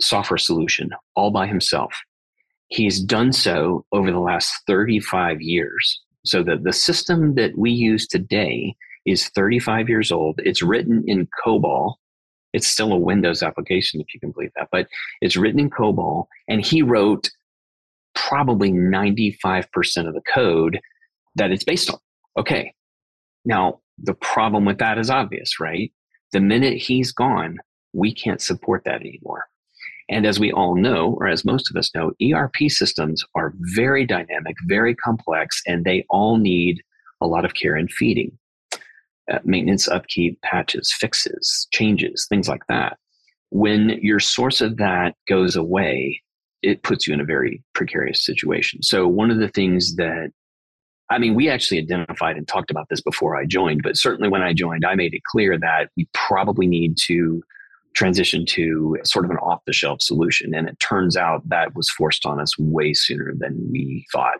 software 0.00 0.38
solution 0.38 0.90
all 1.16 1.30
by 1.30 1.46
himself. 1.46 1.92
He's 2.68 3.00
done 3.00 3.32
so 3.32 3.84
over 3.92 4.10
the 4.10 4.20
last 4.20 4.52
35 4.66 5.40
years. 5.40 6.00
So 6.24 6.42
that 6.42 6.64
the 6.64 6.72
system 6.72 7.36
that 7.36 7.56
we 7.56 7.70
use 7.70 8.06
today 8.06 8.74
is 9.10 9.28
35 9.28 9.88
years 9.88 10.12
old. 10.12 10.40
It's 10.44 10.62
written 10.62 11.04
in 11.06 11.28
COBOL. 11.44 11.94
It's 12.52 12.66
still 12.66 12.92
a 12.92 12.98
Windows 12.98 13.42
application, 13.42 14.00
if 14.00 14.12
you 14.14 14.20
can 14.20 14.32
believe 14.32 14.52
that, 14.56 14.68
but 14.72 14.88
it's 15.20 15.36
written 15.36 15.60
in 15.60 15.70
COBOL. 15.70 16.26
And 16.48 16.64
he 16.64 16.82
wrote 16.82 17.30
probably 18.14 18.72
95% 18.72 20.08
of 20.08 20.14
the 20.14 20.22
code 20.32 20.80
that 21.36 21.50
it's 21.50 21.64
based 21.64 21.90
on. 21.90 21.98
Okay. 22.38 22.74
Now, 23.44 23.80
the 23.98 24.14
problem 24.14 24.64
with 24.64 24.78
that 24.78 24.98
is 24.98 25.10
obvious, 25.10 25.60
right? 25.60 25.92
The 26.32 26.40
minute 26.40 26.74
he's 26.74 27.12
gone, 27.12 27.58
we 27.92 28.14
can't 28.14 28.40
support 28.40 28.82
that 28.84 29.00
anymore. 29.00 29.46
And 30.10 30.26
as 30.26 30.40
we 30.40 30.52
all 30.52 30.74
know, 30.74 31.16
or 31.18 31.28
as 31.28 31.44
most 31.44 31.70
of 31.70 31.76
us 31.76 31.90
know, 31.94 32.12
ERP 32.22 32.56
systems 32.68 33.22
are 33.34 33.54
very 33.74 34.06
dynamic, 34.06 34.56
very 34.66 34.94
complex, 34.94 35.60
and 35.66 35.84
they 35.84 36.04
all 36.08 36.38
need 36.38 36.82
a 37.20 37.26
lot 37.26 37.44
of 37.44 37.54
care 37.54 37.76
and 37.76 37.90
feeding. 37.90 38.38
Uh, 39.30 39.38
maintenance, 39.44 39.88
upkeep, 39.88 40.40
patches, 40.42 40.92
fixes, 40.92 41.68
changes, 41.70 42.26
things 42.28 42.48
like 42.48 42.66
that. 42.68 42.96
When 43.50 43.90
your 44.00 44.20
source 44.20 44.60
of 44.60 44.78
that 44.78 45.14
goes 45.28 45.54
away, 45.54 46.22
it 46.62 46.82
puts 46.82 47.06
you 47.06 47.14
in 47.14 47.20
a 47.20 47.24
very 47.24 47.62
precarious 47.74 48.24
situation. 48.24 48.82
So, 48.82 49.06
one 49.06 49.30
of 49.30 49.38
the 49.38 49.48
things 49.48 49.96
that 49.96 50.30
I 51.10 51.18
mean, 51.18 51.34
we 51.34 51.48
actually 51.48 51.78
identified 51.78 52.36
and 52.36 52.46
talked 52.46 52.70
about 52.70 52.88
this 52.90 53.00
before 53.00 53.36
I 53.36 53.46
joined, 53.46 53.82
but 53.82 53.96
certainly 53.96 54.28
when 54.28 54.42
I 54.42 54.52
joined, 54.52 54.84
I 54.84 54.94
made 54.94 55.14
it 55.14 55.22
clear 55.30 55.58
that 55.58 55.88
we 55.96 56.06
probably 56.12 56.66
need 56.66 56.96
to 57.06 57.42
transition 57.98 58.46
to 58.46 58.96
sort 59.02 59.24
of 59.24 59.32
an 59.32 59.38
off 59.38 59.60
the 59.66 59.72
shelf 59.72 60.00
solution. 60.00 60.54
And 60.54 60.68
it 60.68 60.78
turns 60.78 61.16
out 61.16 61.46
that 61.48 61.74
was 61.74 61.90
forced 61.90 62.24
on 62.24 62.40
us 62.40 62.56
way 62.56 62.94
sooner 62.94 63.34
than 63.36 63.68
we 63.72 64.06
thought. 64.12 64.38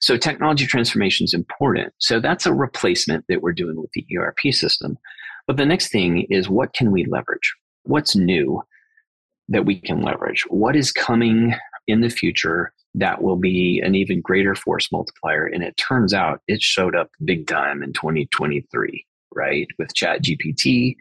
So 0.00 0.18
technology 0.18 0.66
transformation 0.66 1.24
is 1.24 1.32
important. 1.32 1.94
So 1.98 2.20
that's 2.20 2.44
a 2.44 2.52
replacement 2.52 3.24
that 3.28 3.40
we're 3.40 3.52
doing 3.52 3.80
with 3.80 3.90
the 3.94 4.04
ERP 4.16 4.52
system. 4.52 4.98
But 5.46 5.56
the 5.56 5.64
next 5.64 5.90
thing 5.90 6.26
is 6.28 6.50
what 6.50 6.74
can 6.74 6.92
we 6.92 7.06
leverage? 7.06 7.54
What's 7.84 8.14
new 8.14 8.62
that 9.48 9.64
we 9.64 9.80
can 9.80 10.02
leverage? 10.02 10.44
What 10.50 10.76
is 10.76 10.92
coming 10.92 11.54
in 11.86 12.02
the 12.02 12.10
future 12.10 12.74
that 12.94 13.22
will 13.22 13.36
be 13.36 13.80
an 13.82 13.94
even 13.94 14.20
greater 14.20 14.54
force 14.54 14.92
multiplier? 14.92 15.46
And 15.46 15.64
it 15.64 15.78
turns 15.78 16.12
out 16.12 16.42
it 16.46 16.60
showed 16.60 16.94
up 16.94 17.08
big 17.24 17.46
time 17.46 17.82
in 17.82 17.94
2023, 17.94 19.06
right? 19.34 19.66
With 19.78 19.94
Chat 19.94 20.22
GPT 20.22 20.96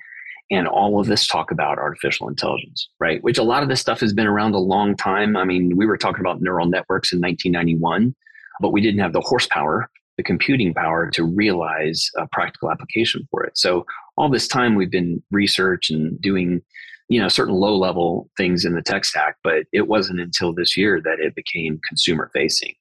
and 0.49 0.67
all 0.67 0.99
of 0.99 1.07
this 1.07 1.27
talk 1.27 1.51
about 1.51 1.77
artificial 1.77 2.29
intelligence, 2.29 2.89
right? 2.99 3.21
Which 3.23 3.37
a 3.37 3.43
lot 3.43 3.63
of 3.63 3.69
this 3.69 3.81
stuff 3.81 3.99
has 3.99 4.13
been 4.13 4.27
around 4.27 4.53
a 4.53 4.59
long 4.59 4.95
time. 4.95 5.35
I 5.35 5.43
mean, 5.43 5.75
we 5.75 5.85
were 5.85 5.97
talking 5.97 6.21
about 6.21 6.41
neural 6.41 6.67
networks 6.67 7.11
in 7.11 7.19
1991, 7.19 8.15
but 8.61 8.71
we 8.71 8.81
didn't 8.81 9.01
have 9.01 9.13
the 9.13 9.21
horsepower, 9.21 9.89
the 10.15 10.23
computing 10.23 10.73
power 10.73 11.09
to 11.11 11.23
realize 11.23 12.09
a 12.17 12.27
practical 12.31 12.71
application 12.71 13.27
for 13.29 13.43
it. 13.43 13.57
So 13.57 13.85
all 14.15 14.29
this 14.29 14.47
time 14.47 14.75
we've 14.75 14.91
been 14.91 15.21
research 15.31 15.89
and 15.89 16.19
doing, 16.21 16.61
you 17.09 17.19
know, 17.19 17.27
certain 17.27 17.55
low 17.55 17.75
level 17.77 18.29
things 18.37 18.63
in 18.63 18.73
the 18.73 18.81
tech 18.81 19.03
stack, 19.03 19.35
but 19.43 19.65
it 19.73 19.87
wasn't 19.87 20.21
until 20.21 20.53
this 20.53 20.77
year 20.77 21.01
that 21.01 21.19
it 21.19 21.35
became 21.35 21.79
consumer 21.87 22.31
facing. 22.33 22.73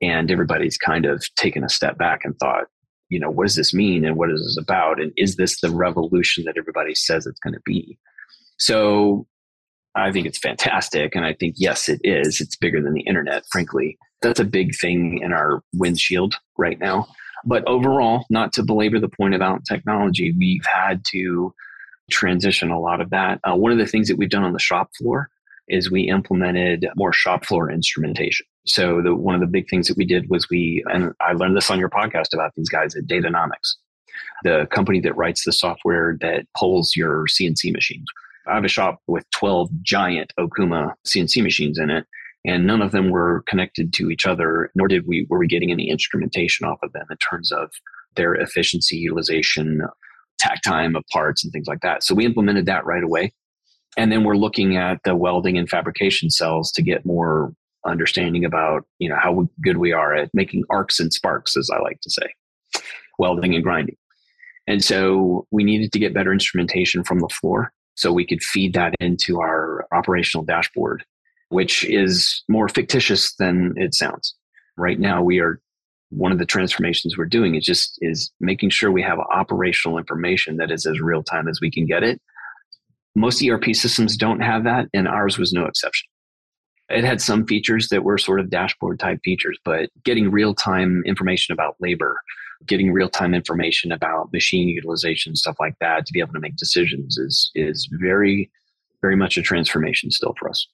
And 0.00 0.30
everybody's 0.30 0.78
kind 0.78 1.04
of 1.04 1.22
taken 1.36 1.64
a 1.64 1.68
step 1.68 1.98
back 1.98 2.20
and 2.24 2.36
thought, 2.38 2.64
you 3.14 3.20
know, 3.20 3.30
what 3.30 3.46
does 3.46 3.54
this 3.54 3.72
mean 3.72 4.04
and 4.04 4.16
what 4.16 4.28
is 4.28 4.42
this 4.42 4.58
about? 4.60 5.00
And 5.00 5.12
is 5.16 5.36
this 5.36 5.60
the 5.60 5.70
revolution 5.70 6.42
that 6.44 6.58
everybody 6.58 6.96
says 6.96 7.26
it's 7.26 7.38
going 7.38 7.54
to 7.54 7.60
be? 7.64 7.96
So 8.58 9.28
I 9.94 10.10
think 10.10 10.26
it's 10.26 10.38
fantastic. 10.38 11.14
And 11.14 11.24
I 11.24 11.32
think, 11.32 11.54
yes, 11.56 11.88
it 11.88 12.00
is. 12.02 12.40
It's 12.40 12.56
bigger 12.56 12.82
than 12.82 12.94
the 12.94 13.02
internet, 13.02 13.44
frankly. 13.52 13.96
that's 14.20 14.40
a 14.40 14.44
big 14.44 14.74
thing 14.80 15.20
in 15.22 15.32
our 15.32 15.62
windshield 15.74 16.34
right 16.58 16.80
now. 16.80 17.06
But 17.44 17.64
overall, 17.68 18.24
not 18.30 18.52
to 18.54 18.64
belabor 18.64 18.98
the 18.98 19.08
point 19.08 19.36
about 19.36 19.64
technology, 19.64 20.34
we've 20.36 20.66
had 20.66 21.04
to 21.12 21.54
transition 22.10 22.72
a 22.72 22.80
lot 22.80 23.00
of 23.00 23.10
that. 23.10 23.38
Uh, 23.44 23.54
one 23.54 23.70
of 23.70 23.78
the 23.78 23.86
things 23.86 24.08
that 24.08 24.18
we've 24.18 24.30
done 24.30 24.44
on 24.44 24.54
the 24.54 24.58
shop 24.58 24.90
floor 24.98 25.28
is 25.68 25.90
we 25.90 26.08
implemented 26.08 26.88
more 26.96 27.12
shop 27.12 27.44
floor 27.44 27.70
instrumentation. 27.70 28.46
So 28.66 29.02
the, 29.02 29.14
one 29.14 29.34
of 29.34 29.40
the 29.40 29.46
big 29.46 29.68
things 29.68 29.88
that 29.88 29.96
we 29.96 30.06
did 30.06 30.28
was 30.30 30.48
we, 30.48 30.82
and 30.86 31.12
I 31.20 31.32
learned 31.32 31.56
this 31.56 31.70
on 31.70 31.78
your 31.78 31.90
podcast 31.90 32.32
about 32.32 32.52
these 32.56 32.68
guys 32.68 32.94
at 32.96 33.04
Datanomix, 33.04 33.74
the 34.42 34.66
company 34.70 35.00
that 35.00 35.16
writes 35.16 35.44
the 35.44 35.52
software 35.52 36.16
that 36.20 36.46
polls 36.56 36.94
your 36.96 37.26
CNC 37.26 37.72
machines. 37.72 38.06
I 38.46 38.54
have 38.54 38.64
a 38.64 38.68
shop 38.68 39.00
with 39.06 39.28
12 39.30 39.70
giant 39.82 40.32
Okuma 40.38 40.92
CNC 41.06 41.42
machines 41.42 41.78
in 41.78 41.90
it, 41.90 42.06
and 42.44 42.66
none 42.66 42.82
of 42.82 42.92
them 42.92 43.10
were 43.10 43.42
connected 43.46 43.92
to 43.94 44.10
each 44.10 44.26
other, 44.26 44.70
nor 44.74 44.88
did 44.88 45.06
we 45.06 45.26
were 45.28 45.38
we 45.38 45.46
getting 45.46 45.70
any 45.70 45.88
instrumentation 45.88 46.66
off 46.66 46.78
of 46.82 46.92
them 46.92 47.06
in 47.10 47.16
terms 47.16 47.52
of 47.52 47.70
their 48.16 48.34
efficiency, 48.34 48.96
utilization, 48.96 49.82
takt 50.38 50.64
time 50.64 50.94
of 50.94 51.04
parts, 51.10 51.42
and 51.42 51.52
things 51.52 51.66
like 51.66 51.80
that. 51.80 52.02
So 52.02 52.14
we 52.14 52.26
implemented 52.26 52.66
that 52.66 52.84
right 52.84 53.02
away. 53.02 53.32
And 53.96 54.10
then 54.10 54.24
we're 54.24 54.36
looking 54.36 54.76
at 54.76 54.98
the 55.04 55.14
welding 55.14 55.56
and 55.56 55.68
fabrication 55.68 56.28
cells 56.28 56.72
to 56.72 56.82
get 56.82 57.06
more 57.06 57.54
understanding 57.86 58.44
about 58.44 58.84
you 58.98 59.08
know 59.08 59.18
how 59.20 59.48
good 59.62 59.78
we 59.78 59.92
are 59.92 60.14
at 60.14 60.30
making 60.34 60.64
arcs 60.70 61.00
and 61.00 61.12
sparks, 61.12 61.56
as 61.56 61.70
I 61.70 61.80
like 61.80 62.00
to 62.02 62.10
say, 62.10 62.82
welding 63.18 63.54
and 63.54 63.64
grinding. 63.64 63.96
And 64.66 64.82
so 64.82 65.46
we 65.50 65.64
needed 65.64 65.92
to 65.92 65.98
get 65.98 66.14
better 66.14 66.32
instrumentation 66.32 67.04
from 67.04 67.20
the 67.20 67.28
floor 67.28 67.72
so 67.96 68.12
we 68.12 68.26
could 68.26 68.42
feed 68.42 68.74
that 68.74 68.94
into 69.00 69.40
our 69.40 69.86
operational 69.92 70.44
dashboard, 70.44 71.04
which 71.50 71.84
is 71.84 72.42
more 72.48 72.68
fictitious 72.68 73.34
than 73.36 73.74
it 73.76 73.94
sounds. 73.94 74.34
Right 74.76 74.98
now, 74.98 75.22
we 75.22 75.38
are 75.40 75.60
one 76.10 76.32
of 76.32 76.38
the 76.38 76.46
transformations 76.46 77.16
we're 77.16 77.26
doing 77.26 77.54
is 77.54 77.64
just 77.64 77.98
is 78.00 78.30
making 78.40 78.70
sure 78.70 78.90
we 78.90 79.02
have 79.02 79.18
operational 79.18 79.98
information 79.98 80.56
that 80.56 80.70
is 80.70 80.86
as 80.86 81.00
real 81.00 81.22
time 81.22 81.48
as 81.48 81.60
we 81.60 81.70
can 81.70 81.86
get 81.86 82.02
it. 82.02 82.20
Most 83.14 83.44
ERP 83.44 83.74
systems 83.74 84.16
don't 84.16 84.40
have 84.40 84.64
that, 84.64 84.88
and 84.92 85.06
ours 85.06 85.38
was 85.38 85.52
no 85.52 85.66
exception. 85.66 86.08
It 86.90 87.04
had 87.04 87.20
some 87.20 87.46
features 87.46 87.88
that 87.88 88.04
were 88.04 88.18
sort 88.18 88.40
of 88.40 88.50
dashboard 88.50 88.98
type 88.98 89.20
features, 89.24 89.58
but 89.64 89.90
getting 90.04 90.30
real 90.30 90.54
time 90.54 91.02
information 91.06 91.52
about 91.52 91.76
labor, 91.80 92.20
getting 92.66 92.92
real 92.92 93.08
time 93.08 93.34
information 93.34 93.90
about 93.90 94.32
machine 94.32 94.68
utilization, 94.68 95.34
stuff 95.34 95.56
like 95.58 95.74
that, 95.80 96.06
to 96.06 96.12
be 96.12 96.20
able 96.20 96.34
to 96.34 96.40
make 96.40 96.56
decisions 96.56 97.16
is 97.16 97.50
is 97.54 97.88
very, 97.92 98.50
very 99.00 99.16
much 99.16 99.38
a 99.38 99.42
transformation 99.42 100.10
still 100.10 100.34
for 100.38 100.48
us. 100.48 100.66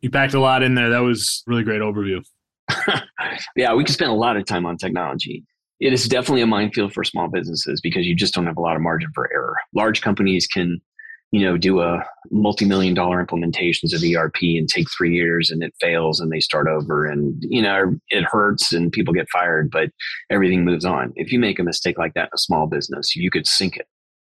You 0.00 0.10
packed 0.10 0.34
a 0.34 0.40
lot 0.40 0.62
in 0.62 0.74
there. 0.74 0.90
That 0.90 1.00
was 1.00 1.42
really 1.46 1.62
great 1.62 1.80
overview. 1.80 2.24
yeah, 3.56 3.72
we 3.74 3.84
can 3.84 3.94
spend 3.94 4.10
a 4.10 4.14
lot 4.14 4.36
of 4.36 4.44
time 4.44 4.66
on 4.66 4.76
technology. 4.76 5.44
It 5.78 5.92
is 5.92 6.08
definitely 6.08 6.42
a 6.42 6.46
minefield 6.46 6.92
for 6.92 7.04
small 7.04 7.28
businesses 7.28 7.80
because 7.80 8.06
you 8.06 8.14
just 8.14 8.34
don't 8.34 8.46
have 8.46 8.56
a 8.56 8.60
lot 8.60 8.76
of 8.76 8.82
margin 8.82 9.10
for 9.14 9.30
error. 9.32 9.56
Large 9.74 10.00
companies 10.00 10.46
can 10.46 10.80
you 11.32 11.40
know 11.40 11.56
do 11.56 11.80
a 11.80 12.04
multi-million 12.30 12.94
dollar 12.94 13.24
implementations 13.24 13.92
of 13.94 14.02
erp 14.16 14.36
and 14.42 14.68
take 14.68 14.86
three 14.96 15.14
years 15.14 15.50
and 15.50 15.62
it 15.62 15.74
fails 15.80 16.20
and 16.20 16.30
they 16.30 16.40
start 16.40 16.68
over 16.68 17.06
and 17.06 17.42
you 17.48 17.62
know 17.62 17.94
it 18.08 18.24
hurts 18.24 18.72
and 18.72 18.92
people 18.92 19.12
get 19.12 19.28
fired 19.30 19.70
but 19.70 19.90
everything 20.30 20.64
moves 20.64 20.84
on. 20.84 21.12
If 21.16 21.32
you 21.32 21.38
make 21.38 21.58
a 21.58 21.64
mistake 21.64 21.98
like 21.98 22.14
that 22.14 22.24
in 22.24 22.34
a 22.34 22.38
small 22.38 22.66
business 22.66 23.16
you 23.16 23.30
could 23.30 23.46
sink 23.46 23.76
it. 23.76 23.86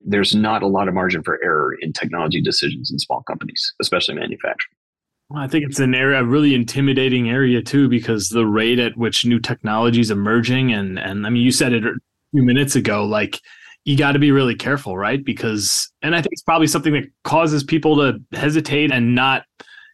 There's 0.05 0.35
not 0.35 0.63
a 0.63 0.67
lot 0.67 0.87
of 0.87 0.93
margin 0.93 1.23
for 1.23 1.41
error 1.43 1.75
in 1.79 1.93
technology 1.93 2.41
decisions 2.41 2.91
in 2.91 2.99
small 2.99 3.23
companies 3.23 3.73
especially 3.81 4.15
manufacturing. 4.15 4.75
I 5.35 5.47
think 5.47 5.65
it's 5.65 5.79
an 5.79 5.95
area, 5.95 6.19
a 6.19 6.23
really 6.23 6.53
intimidating 6.53 7.29
area 7.29 7.61
too, 7.61 7.89
because 7.89 8.29
the 8.29 8.45
rate 8.45 8.77
at 8.77 8.95
which 8.97 9.25
new 9.25 9.39
technology 9.39 9.99
is 9.99 10.11
emerging, 10.11 10.73
and 10.73 10.99
and 10.99 11.25
I 11.25 11.29
mean, 11.29 11.41
you 11.41 11.51
said 11.51 11.73
it 11.73 11.83
a 11.85 11.93
few 12.31 12.43
minutes 12.43 12.75
ago, 12.75 13.03
like 13.03 13.39
you 13.85 13.97
got 13.97 14.13
to 14.13 14.19
be 14.19 14.31
really 14.31 14.55
careful, 14.55 14.97
right? 14.97 15.23
Because, 15.23 15.91
and 16.01 16.15
I 16.15 16.21
think 16.21 16.31
it's 16.31 16.41
probably 16.41 16.67
something 16.67 16.93
that 16.93 17.05
causes 17.23 17.63
people 17.63 17.97
to 17.97 18.19
hesitate 18.37 18.91
and 18.91 19.13
not 19.13 19.43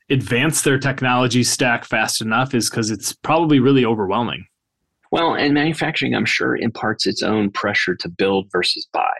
advance 0.09 0.61
their 0.61 0.79
technology 0.79 1.43
stack 1.43 1.85
fast 1.85 2.21
enough 2.21 2.53
is 2.53 2.69
because 2.69 2.91
it's 2.91 3.13
probably 3.13 3.59
really 3.59 3.85
overwhelming. 3.85 4.45
Well, 5.11 5.33
and 5.33 5.53
manufacturing, 5.53 6.13
I'm 6.13 6.25
sure, 6.25 6.55
imparts 6.55 7.07
its 7.07 7.23
own 7.23 7.49
pressure 7.51 7.95
to 7.95 8.09
build 8.09 8.47
versus 8.51 8.87
buy. 8.93 9.13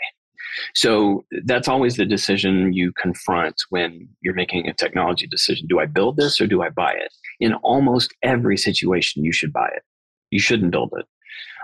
So 0.75 1.23
that's 1.45 1.67
always 1.67 1.95
the 1.95 2.05
decision 2.05 2.73
you 2.73 2.91
confront 2.93 3.55
when 3.69 4.08
you're 4.21 4.34
making 4.34 4.67
a 4.67 4.73
technology 4.73 5.25
decision. 5.27 5.67
Do 5.67 5.79
I 5.79 5.86
build 5.86 6.17
this 6.17 6.39
or 6.41 6.47
do 6.47 6.62
I 6.62 6.69
buy 6.69 6.91
it? 6.91 7.12
In 7.39 7.53
almost 7.55 8.13
every 8.23 8.58
situation, 8.58 9.23
you 9.23 9.32
should 9.32 9.53
buy 9.53 9.69
it. 9.75 9.84
You 10.32 10.39
shouldn't 10.39 10.71
build 10.71 10.93
it 10.97 11.05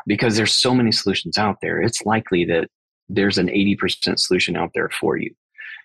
because 0.08 0.38
there's 0.38 0.58
so 0.58 0.74
many 0.74 0.92
solutions 0.92 1.38
out 1.38 1.58
there. 1.62 1.82
It's 1.82 2.06
likely 2.06 2.46
that 2.46 2.70
there's 3.10 3.38
an 3.38 3.48
80% 3.48 4.20
solution 4.20 4.56
out 4.56 4.72
there 4.74 4.90
for 4.90 5.18
you. 5.18 5.32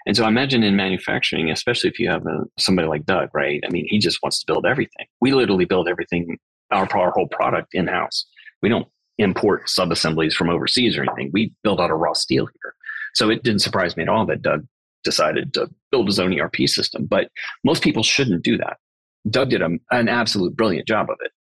And 0.07 0.17
so 0.17 0.25
I 0.25 0.29
imagine 0.29 0.63
in 0.63 0.77
manufacturing, 0.77 1.51
especially 1.51 1.91
if 1.91 1.99
you 1.99 2.09
have 2.09 2.27
a, 2.27 2.45
somebody 2.59 2.89
like 2.89 3.05
Doug, 3.05 3.29
right? 3.35 3.63
I 3.67 3.71
mean, 3.71 3.87
he 3.89 3.99
just 3.99 4.19
wants 4.23 4.41
to 4.41 4.47
build 4.47 4.65
everything. 4.65 5.07
We 5.21 5.33
literally 5.33 5.67
build 5.67 5.89
everything, 5.89 6.39
our, 6.71 6.89
our 6.97 7.11
whole 7.11 7.29
product 7.29 7.75
in 7.75 7.87
house. 7.87 8.27
We 8.63 8.71
don't 8.71 8.89
import 9.19 9.69
sub-assemblies 9.69 10.35
from 10.35 10.49
overseas 10.49 10.97
or 10.97 11.03
anything. 11.03 11.31
We 11.33 11.53
build 11.63 11.81
out 11.81 11.91
a 11.91 11.95
raw 11.95 12.15
steel 12.15 12.47
here. 12.47 12.75
So 13.15 13.29
it 13.29 13.43
didn't 13.43 13.61
surprise 13.61 13.97
me 13.97 14.05
at 14.05 14.09
all 14.09 14.25
that 14.27 14.43
Doug 14.43 14.67
decided 15.05 15.53
to 15.55 15.69
build 15.91 16.07
his 16.07 16.19
own 16.19 16.39
ERP 16.39 16.67
system. 16.67 17.07
But 17.07 17.29
most 17.65 17.83
people 17.83 18.03
shouldn't 18.03 18.43
do 18.43 18.57
that. 18.59 18.79
Doug 19.29 19.51
did 19.51 19.63
a, 19.63 19.71
an 19.91 20.09
absolute 20.09 20.57
brilliant 20.57 20.89
job 20.89 21.11
of 21.11 21.17
it, 21.21 21.33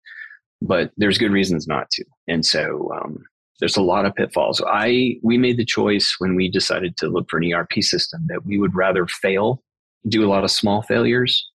but 0.60 0.90
there's 0.96 1.18
good 1.18 1.32
reasons 1.32 1.68
not 1.68 1.90
to. 1.90 2.04
And 2.26 2.44
so 2.44 2.90
um, 3.00 3.24
there's 3.58 3.76
a 3.76 3.82
lot 3.82 4.04
of 4.04 4.14
pitfalls. 4.14 4.62
I 4.66 5.16
we 5.22 5.38
made 5.38 5.56
the 5.56 5.64
choice 5.64 6.16
when 6.18 6.34
we 6.34 6.48
decided 6.48 6.96
to 6.98 7.08
look 7.08 7.28
for 7.28 7.38
an 7.38 7.52
ERP 7.52 7.74
system 7.80 8.26
that 8.28 8.44
we 8.46 8.58
would 8.58 8.74
rather 8.74 9.06
fail, 9.06 9.62
do 10.08 10.24
a 10.24 10.30
lot 10.30 10.44
of 10.44 10.50
small 10.50 10.82
failures 10.82 11.50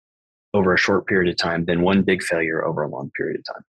over 0.53 0.73
a 0.73 0.77
short 0.77 1.07
period 1.07 1.31
of 1.31 1.37
time 1.37 1.65
than 1.65 1.81
one 1.81 2.03
big 2.03 2.21
failure 2.21 2.63
over 2.65 2.83
a 2.83 2.89
long 2.89 3.09
period 3.17 3.39
of 3.39 3.55
time. 3.55 3.63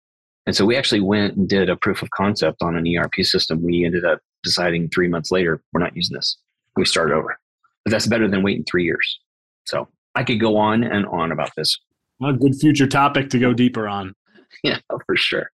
And 0.45 0.55
so 0.55 0.65
we 0.65 0.75
actually 0.75 0.99
went 0.99 1.37
and 1.37 1.47
did 1.47 1.69
a 1.69 1.77
proof 1.77 2.01
of 2.01 2.09
concept 2.09 2.61
on 2.61 2.75
an 2.75 2.85
ERP 2.85 3.15
system. 3.21 3.63
We 3.63 3.85
ended 3.85 4.03
up 4.03 4.19
deciding 4.43 4.89
three 4.89 5.07
months 5.07 5.31
later, 5.31 5.61
we're 5.71 5.79
not 5.79 5.95
using 5.95 6.15
this. 6.15 6.37
We 6.75 6.83
started 6.85 7.13
over. 7.13 7.37
But 7.85 7.91
that's 7.91 8.07
better 8.07 8.27
than 8.27 8.43
waiting 8.43 8.65
three 8.65 8.83
years. 8.83 9.19
So 9.65 9.87
I 10.15 10.23
could 10.23 10.39
go 10.39 10.57
on 10.57 10.83
and 10.83 11.05
on 11.05 11.31
about 11.31 11.51
this. 11.55 11.79
A 12.21 12.33
good 12.33 12.55
future 12.55 12.87
topic 12.87 13.29
to 13.29 13.39
go 13.39 13.53
deeper 13.53 13.87
on. 13.87 14.13
Yeah, 14.63 14.77
for 14.87 15.15
sure. 15.15 15.49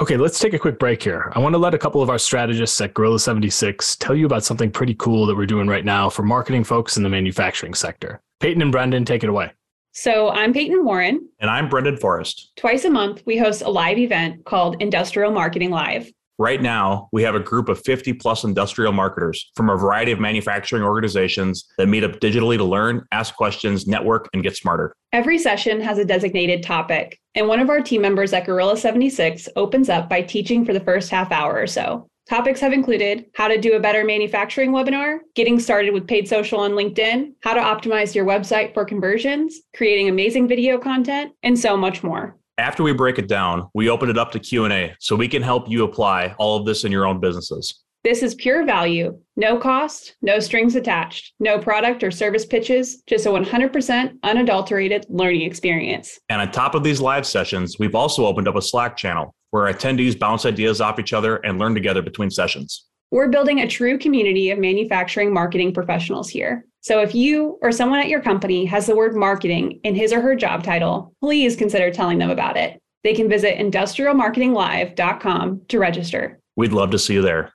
Okay, 0.00 0.16
let's 0.16 0.38
take 0.38 0.54
a 0.54 0.60
quick 0.60 0.78
break 0.78 1.02
here. 1.02 1.32
I 1.34 1.40
want 1.40 1.54
to 1.54 1.58
let 1.58 1.74
a 1.74 1.78
couple 1.78 2.00
of 2.00 2.08
our 2.08 2.20
strategists 2.20 2.80
at 2.80 2.94
Gorilla 2.94 3.18
76 3.18 3.96
tell 3.96 4.14
you 4.14 4.26
about 4.26 4.44
something 4.44 4.70
pretty 4.70 4.94
cool 4.94 5.26
that 5.26 5.36
we're 5.36 5.44
doing 5.44 5.66
right 5.66 5.84
now 5.84 6.08
for 6.08 6.22
marketing 6.22 6.62
folks 6.62 6.96
in 6.96 7.02
the 7.02 7.08
manufacturing 7.08 7.74
sector. 7.74 8.20
Peyton 8.38 8.62
and 8.62 8.70
Brendan, 8.70 9.04
take 9.04 9.24
it 9.24 9.28
away. 9.28 9.50
So, 9.90 10.30
I'm 10.30 10.52
Peyton 10.52 10.84
Warren. 10.84 11.28
And 11.40 11.50
I'm 11.50 11.68
Brendan 11.68 11.96
Forrest. 11.96 12.52
Twice 12.54 12.84
a 12.84 12.90
month, 12.90 13.24
we 13.26 13.38
host 13.38 13.62
a 13.62 13.68
live 13.68 13.98
event 13.98 14.44
called 14.44 14.80
Industrial 14.80 15.32
Marketing 15.32 15.70
Live. 15.70 16.12
Right 16.40 16.62
now, 16.62 17.08
we 17.10 17.24
have 17.24 17.34
a 17.34 17.40
group 17.40 17.68
of 17.68 17.82
50 17.84 18.12
plus 18.12 18.44
industrial 18.44 18.92
marketers 18.92 19.50
from 19.56 19.70
a 19.70 19.76
variety 19.76 20.12
of 20.12 20.20
manufacturing 20.20 20.84
organizations 20.84 21.64
that 21.76 21.88
meet 21.88 22.04
up 22.04 22.12
digitally 22.20 22.56
to 22.56 22.62
learn, 22.62 23.04
ask 23.10 23.34
questions, 23.34 23.88
network, 23.88 24.28
and 24.32 24.44
get 24.44 24.56
smarter. 24.56 24.94
Every 25.12 25.38
session 25.38 25.80
has 25.80 25.98
a 25.98 26.04
designated 26.04 26.62
topic, 26.62 27.18
and 27.38 27.46
one 27.46 27.60
of 27.60 27.70
our 27.70 27.80
team 27.80 28.02
members 28.02 28.32
at 28.32 28.44
Gorilla 28.44 28.76
76 28.76 29.48
opens 29.54 29.88
up 29.88 30.08
by 30.08 30.22
teaching 30.22 30.64
for 30.64 30.72
the 30.72 30.80
first 30.80 31.08
half 31.08 31.30
hour 31.30 31.56
or 31.56 31.68
so. 31.68 32.08
Topics 32.28 32.58
have 32.58 32.72
included 32.72 33.26
how 33.34 33.46
to 33.46 33.56
do 33.56 33.74
a 33.74 33.80
better 33.80 34.04
manufacturing 34.04 34.72
webinar, 34.72 35.20
getting 35.36 35.60
started 35.60 35.94
with 35.94 36.08
paid 36.08 36.28
social 36.28 36.58
on 36.58 36.72
LinkedIn, 36.72 37.34
how 37.44 37.54
to 37.54 37.60
optimize 37.60 38.12
your 38.12 38.26
website 38.26 38.74
for 38.74 38.84
conversions, 38.84 39.60
creating 39.76 40.08
amazing 40.08 40.48
video 40.48 40.78
content, 40.78 41.32
and 41.44 41.56
so 41.56 41.76
much 41.76 42.02
more. 42.02 42.36
After 42.58 42.82
we 42.82 42.92
break 42.92 43.20
it 43.20 43.28
down, 43.28 43.68
we 43.72 43.88
open 43.88 44.10
it 44.10 44.18
up 44.18 44.32
to 44.32 44.40
Q&A 44.40 44.96
so 44.98 45.14
we 45.14 45.28
can 45.28 45.40
help 45.40 45.70
you 45.70 45.84
apply 45.84 46.34
all 46.38 46.56
of 46.56 46.66
this 46.66 46.82
in 46.82 46.90
your 46.90 47.06
own 47.06 47.20
businesses. 47.20 47.84
This 48.04 48.22
is 48.22 48.36
pure 48.36 48.64
value, 48.64 49.18
no 49.36 49.58
cost, 49.58 50.14
no 50.22 50.38
strings 50.38 50.76
attached, 50.76 51.34
no 51.40 51.58
product 51.58 52.04
or 52.04 52.12
service 52.12 52.46
pitches, 52.46 53.02
just 53.08 53.26
a 53.26 53.28
100% 53.28 54.18
unadulterated 54.22 55.04
learning 55.08 55.42
experience. 55.42 56.18
And 56.28 56.40
on 56.40 56.52
top 56.52 56.76
of 56.76 56.84
these 56.84 57.00
live 57.00 57.26
sessions, 57.26 57.76
we've 57.78 57.96
also 57.96 58.24
opened 58.24 58.46
up 58.46 58.54
a 58.54 58.62
Slack 58.62 58.96
channel 58.96 59.34
where 59.50 59.72
attendees 59.72 60.18
bounce 60.18 60.46
ideas 60.46 60.80
off 60.80 61.00
each 61.00 61.12
other 61.12 61.36
and 61.36 61.58
learn 61.58 61.74
together 61.74 62.00
between 62.00 62.30
sessions. 62.30 62.86
We're 63.10 63.28
building 63.28 63.60
a 63.60 63.68
true 63.68 63.98
community 63.98 64.50
of 64.50 64.58
manufacturing 64.58 65.32
marketing 65.32 65.74
professionals 65.74 66.28
here. 66.28 66.64
So 66.82 67.00
if 67.00 67.14
you 67.14 67.58
or 67.62 67.72
someone 67.72 68.00
at 68.00 68.08
your 68.08 68.20
company 68.20 68.66
has 68.66 68.86
the 68.86 68.94
word 68.94 69.16
marketing 69.16 69.80
in 69.82 69.94
his 69.94 70.12
or 70.12 70.20
her 70.20 70.36
job 70.36 70.62
title, 70.62 71.14
please 71.20 71.56
consider 71.56 71.90
telling 71.90 72.18
them 72.18 72.30
about 72.30 72.56
it. 72.56 72.80
They 73.02 73.14
can 73.14 73.28
visit 73.28 73.58
industrialmarketinglive.com 73.58 75.62
to 75.68 75.78
register. 75.78 76.38
We'd 76.56 76.72
love 76.72 76.90
to 76.90 76.98
see 76.98 77.14
you 77.14 77.22
there. 77.22 77.52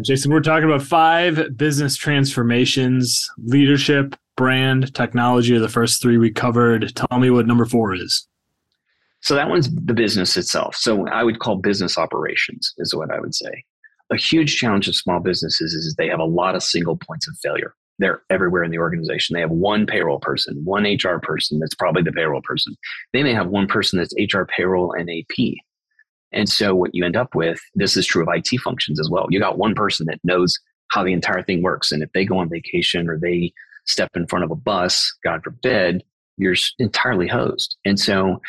Jason, 0.00 0.32
we're 0.32 0.40
talking 0.40 0.64
about 0.64 0.82
five 0.82 1.56
business 1.56 1.96
transformations, 1.96 3.30
leadership, 3.44 4.16
brand, 4.36 4.94
technology 4.94 5.54
are 5.54 5.60
the 5.60 5.68
first 5.68 6.00
three 6.00 6.16
we 6.16 6.30
covered. 6.30 6.94
Tell 6.96 7.18
me 7.18 7.28
what 7.28 7.46
number 7.46 7.66
four 7.66 7.94
is. 7.94 8.26
So 9.20 9.34
that 9.34 9.50
one's 9.50 9.72
the 9.72 9.92
business 9.92 10.36
itself. 10.36 10.74
So 10.76 11.06
I 11.08 11.22
would 11.22 11.38
call 11.38 11.56
business 11.56 11.98
operations 11.98 12.72
is 12.78 12.94
what 12.94 13.12
I 13.12 13.20
would 13.20 13.34
say. 13.34 13.64
A 14.10 14.16
huge 14.16 14.56
challenge 14.56 14.88
of 14.88 14.96
small 14.96 15.20
businesses 15.20 15.74
is 15.74 15.94
they 15.94 16.08
have 16.08 16.20
a 16.20 16.24
lot 16.24 16.54
of 16.54 16.62
single 16.62 16.96
points 16.96 17.28
of 17.28 17.36
failure. 17.42 17.74
They're 17.98 18.22
everywhere 18.30 18.64
in 18.64 18.70
the 18.70 18.78
organization. 18.78 19.34
They 19.34 19.40
have 19.40 19.50
one 19.50 19.86
payroll 19.86 20.18
person, 20.18 20.60
one 20.64 20.84
HR 20.84 21.18
person 21.22 21.60
that's 21.60 21.74
probably 21.74 22.02
the 22.02 22.12
payroll 22.12 22.42
person. 22.42 22.74
They 23.12 23.22
may 23.22 23.34
have 23.34 23.48
one 23.48 23.68
person 23.68 23.98
that's 23.98 24.14
HR, 24.18 24.42
payroll, 24.44 24.92
and 24.92 25.08
AP. 25.08 25.54
And 26.32 26.48
so 26.48 26.74
what 26.74 26.94
you 26.94 27.04
end 27.04 27.16
up 27.16 27.34
with, 27.34 27.60
this 27.74 27.96
is 27.96 28.06
true 28.06 28.22
of 28.22 28.28
IT 28.32 28.58
functions 28.60 28.98
as 29.00 29.10
well. 29.10 29.26
You 29.30 29.38
got 29.40 29.58
one 29.58 29.74
person 29.74 30.06
that 30.06 30.20
knows 30.24 30.58
how 30.90 31.02
the 31.02 31.12
entire 31.12 31.42
thing 31.42 31.62
works. 31.62 31.92
And 31.92 32.02
if 32.02 32.12
they 32.12 32.24
go 32.24 32.38
on 32.38 32.48
vacation 32.48 33.08
or 33.08 33.18
they 33.18 33.52
step 33.86 34.10
in 34.14 34.26
front 34.26 34.44
of 34.44 34.50
a 34.50 34.56
bus, 34.56 35.12
God 35.24 35.42
forbid, 35.42 36.04
you're 36.36 36.56
entirely 36.78 37.28
hosed. 37.28 37.76
And 37.84 37.98
so 37.98 38.40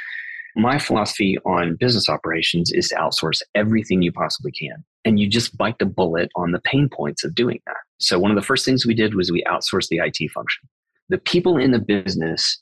my 0.56 0.78
philosophy 0.78 1.38
on 1.46 1.76
business 1.76 2.10
operations 2.10 2.72
is 2.72 2.90
to 2.90 2.96
outsource 2.96 3.42
everything 3.56 4.02
you 4.02 4.12
possibly 4.12 4.52
can. 4.52 4.84
And 5.06 5.20
you 5.20 5.28
just 5.28 5.58
bite 5.58 5.80
the 5.80 5.86
bullet 5.86 6.30
on 6.36 6.52
the 6.52 6.62
pain 6.62 6.90
points 6.90 7.24
of 7.24 7.36
doing 7.36 7.60
that. 7.66 7.78
So 8.00 8.20
one 8.20 8.32
of 8.32 8.36
the 8.36 8.46
first 8.46 8.66
things 8.66 8.86
we 8.86 8.94
did 8.94 9.16
was 9.16 9.32
we 9.32 9.44
outsourced 9.44 9.88
the 9.88 10.00
IT 10.00 10.30
function. 10.32 10.68
The 11.10 11.18
people 11.18 11.58
in 11.58 11.72
the 11.72 11.80
business 11.80 12.62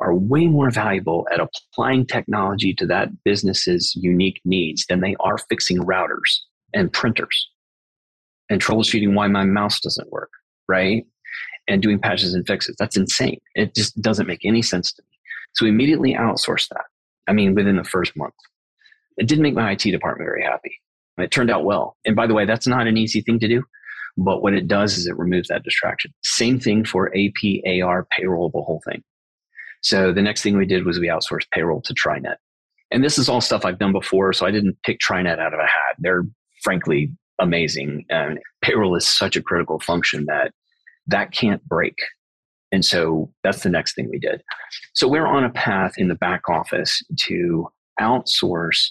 are 0.00 0.14
way 0.14 0.46
more 0.46 0.70
valuable 0.70 1.26
at 1.32 1.40
applying 1.40 2.06
technology 2.06 2.72
to 2.74 2.86
that 2.86 3.08
business's 3.24 3.94
unique 3.96 4.40
needs 4.44 4.86
than 4.88 5.00
they 5.00 5.16
are 5.20 5.38
fixing 5.38 5.78
routers 5.78 6.38
and 6.72 6.92
printers 6.92 7.50
and 8.48 8.62
troubleshooting 8.62 9.14
why 9.14 9.26
my 9.26 9.44
mouse 9.44 9.80
doesn't 9.80 10.10
work, 10.10 10.30
right? 10.68 11.04
And 11.66 11.82
doing 11.82 11.98
patches 11.98 12.34
and 12.34 12.46
fixes. 12.46 12.76
That's 12.78 12.96
insane. 12.96 13.38
It 13.54 13.74
just 13.74 14.00
doesn't 14.00 14.26
make 14.26 14.44
any 14.44 14.62
sense 14.62 14.92
to 14.92 15.02
me. 15.02 15.18
So 15.54 15.64
we 15.64 15.70
immediately 15.70 16.14
outsourced 16.14 16.68
that. 16.68 16.84
I 17.26 17.32
mean, 17.32 17.54
within 17.54 17.76
the 17.76 17.84
first 17.84 18.16
month. 18.16 18.34
It 19.18 19.26
didn't 19.26 19.42
make 19.42 19.54
my 19.54 19.72
IT 19.72 19.82
department 19.82 20.28
very 20.28 20.44
happy. 20.44 20.80
It 21.18 21.30
turned 21.30 21.50
out 21.50 21.64
well. 21.64 21.96
And 22.04 22.14
by 22.14 22.26
the 22.26 22.34
way, 22.34 22.46
that's 22.46 22.66
not 22.66 22.86
an 22.86 22.96
easy 22.96 23.20
thing 23.20 23.40
to 23.40 23.48
do. 23.48 23.64
But 24.16 24.42
what 24.42 24.54
it 24.54 24.66
does 24.66 24.96
is 24.96 25.06
it 25.06 25.18
removes 25.18 25.48
that 25.48 25.64
distraction. 25.64 26.12
Same 26.22 26.58
thing 26.58 26.84
for 26.84 27.12
AP, 27.16 27.62
AR, 27.66 28.06
payroll, 28.16 28.50
the 28.50 28.62
whole 28.62 28.80
thing. 28.88 29.02
So 29.82 30.12
the 30.12 30.22
next 30.22 30.42
thing 30.42 30.56
we 30.56 30.66
did 30.66 30.84
was 30.84 30.98
we 30.98 31.08
outsourced 31.08 31.50
payroll 31.52 31.80
to 31.82 31.94
TriNet. 31.94 32.36
And 32.90 33.04
this 33.04 33.18
is 33.18 33.28
all 33.28 33.40
stuff 33.40 33.64
I've 33.64 33.78
done 33.78 33.92
before, 33.92 34.32
so 34.32 34.46
I 34.46 34.50
didn't 34.50 34.78
pick 34.82 34.98
TriNet 34.98 35.38
out 35.38 35.54
of 35.54 35.60
a 35.60 35.66
hat. 35.66 35.96
They're 35.98 36.24
frankly 36.62 37.12
amazing. 37.38 38.04
And 38.08 38.38
payroll 38.62 38.96
is 38.96 39.06
such 39.06 39.36
a 39.36 39.42
critical 39.42 39.78
function 39.80 40.24
that 40.26 40.52
that 41.06 41.32
can't 41.32 41.66
break. 41.66 41.96
And 42.72 42.84
so 42.84 43.32
that's 43.42 43.62
the 43.62 43.70
next 43.70 43.94
thing 43.94 44.08
we 44.10 44.18
did. 44.18 44.42
So 44.94 45.08
we're 45.08 45.26
on 45.26 45.44
a 45.44 45.50
path 45.50 45.92
in 45.96 46.08
the 46.08 46.14
back 46.14 46.48
office 46.48 47.02
to 47.26 47.68
outsource 48.00 48.90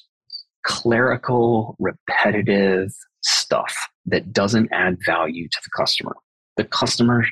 clerical, 0.64 1.76
repetitive 1.80 2.92
stuff 3.22 3.76
that 4.06 4.34
doesn't 4.34 4.70
add 4.72 4.98
value 5.06 5.48
to 5.48 5.60
the 5.64 5.70
customer. 5.76 6.16
The 6.58 6.64
customer 6.64 7.26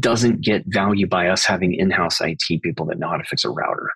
doesn't 0.00 0.40
get 0.40 0.64
value 0.66 1.06
by 1.06 1.28
us 1.28 1.44
having 1.44 1.74
in-house 1.74 2.20
IT 2.20 2.62
people 2.62 2.86
that 2.86 2.98
know 2.98 3.08
how 3.08 3.16
to 3.16 3.24
fix 3.24 3.44
a 3.44 3.50
router. 3.50 3.88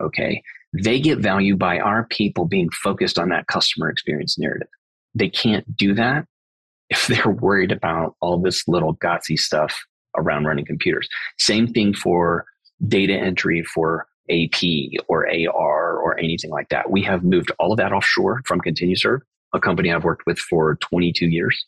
Okay. 0.00 0.42
They 0.72 1.00
get 1.00 1.18
value 1.18 1.56
by 1.56 1.78
our 1.78 2.06
people 2.06 2.44
being 2.44 2.70
focused 2.70 3.18
on 3.18 3.30
that 3.30 3.46
customer 3.46 3.88
experience 3.88 4.38
narrative. 4.38 4.68
They 5.14 5.28
can't 5.28 5.76
do 5.76 5.94
that 5.94 6.26
if 6.90 7.06
they're 7.06 7.30
worried 7.30 7.72
about 7.72 8.14
all 8.20 8.38
this 8.38 8.66
little 8.68 8.96
gotsy 8.96 9.38
stuff 9.38 9.74
around 10.16 10.44
running 10.44 10.64
computers. 10.64 11.08
Same 11.38 11.66
thing 11.66 11.94
for 11.94 12.46
data 12.86 13.14
entry 13.14 13.62
for 13.62 14.06
AP 14.30 14.62
or 15.08 15.26
AR 15.28 15.96
or 15.98 16.18
anything 16.18 16.50
like 16.50 16.68
that. 16.70 16.90
We 16.90 17.02
have 17.02 17.22
moved 17.22 17.50
all 17.58 17.72
of 17.72 17.78
that 17.78 17.92
offshore 17.92 18.42
from 18.44 18.60
ContinuServe, 18.60 19.20
a 19.54 19.60
company 19.60 19.92
I've 19.92 20.04
worked 20.04 20.26
with 20.26 20.38
for 20.38 20.76
22 20.76 21.26
years. 21.26 21.66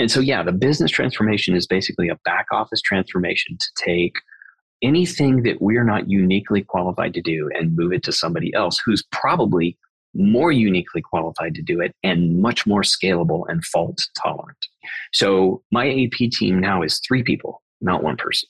And 0.00 0.10
so, 0.10 0.20
yeah, 0.20 0.42
the 0.42 0.50
business 0.50 0.90
transformation 0.90 1.54
is 1.54 1.66
basically 1.66 2.08
a 2.08 2.16
back 2.24 2.46
office 2.52 2.80
transformation 2.80 3.58
to 3.58 3.66
take 3.76 4.14
anything 4.80 5.42
that 5.42 5.60
we're 5.60 5.84
not 5.84 6.08
uniquely 6.08 6.62
qualified 6.62 7.12
to 7.12 7.20
do 7.20 7.50
and 7.52 7.76
move 7.76 7.92
it 7.92 8.02
to 8.04 8.12
somebody 8.12 8.50
else 8.54 8.80
who's 8.82 9.04
probably 9.12 9.76
more 10.14 10.52
uniquely 10.52 11.02
qualified 11.02 11.54
to 11.54 11.60
do 11.60 11.82
it 11.82 11.94
and 12.02 12.40
much 12.40 12.66
more 12.66 12.80
scalable 12.80 13.42
and 13.48 13.62
fault 13.62 14.00
tolerant. 14.22 14.68
So, 15.12 15.62
my 15.70 15.86
AP 15.90 16.30
team 16.30 16.58
now 16.58 16.80
is 16.80 16.98
three 17.06 17.22
people, 17.22 17.62
not 17.82 18.02
one 18.02 18.16
person. 18.16 18.48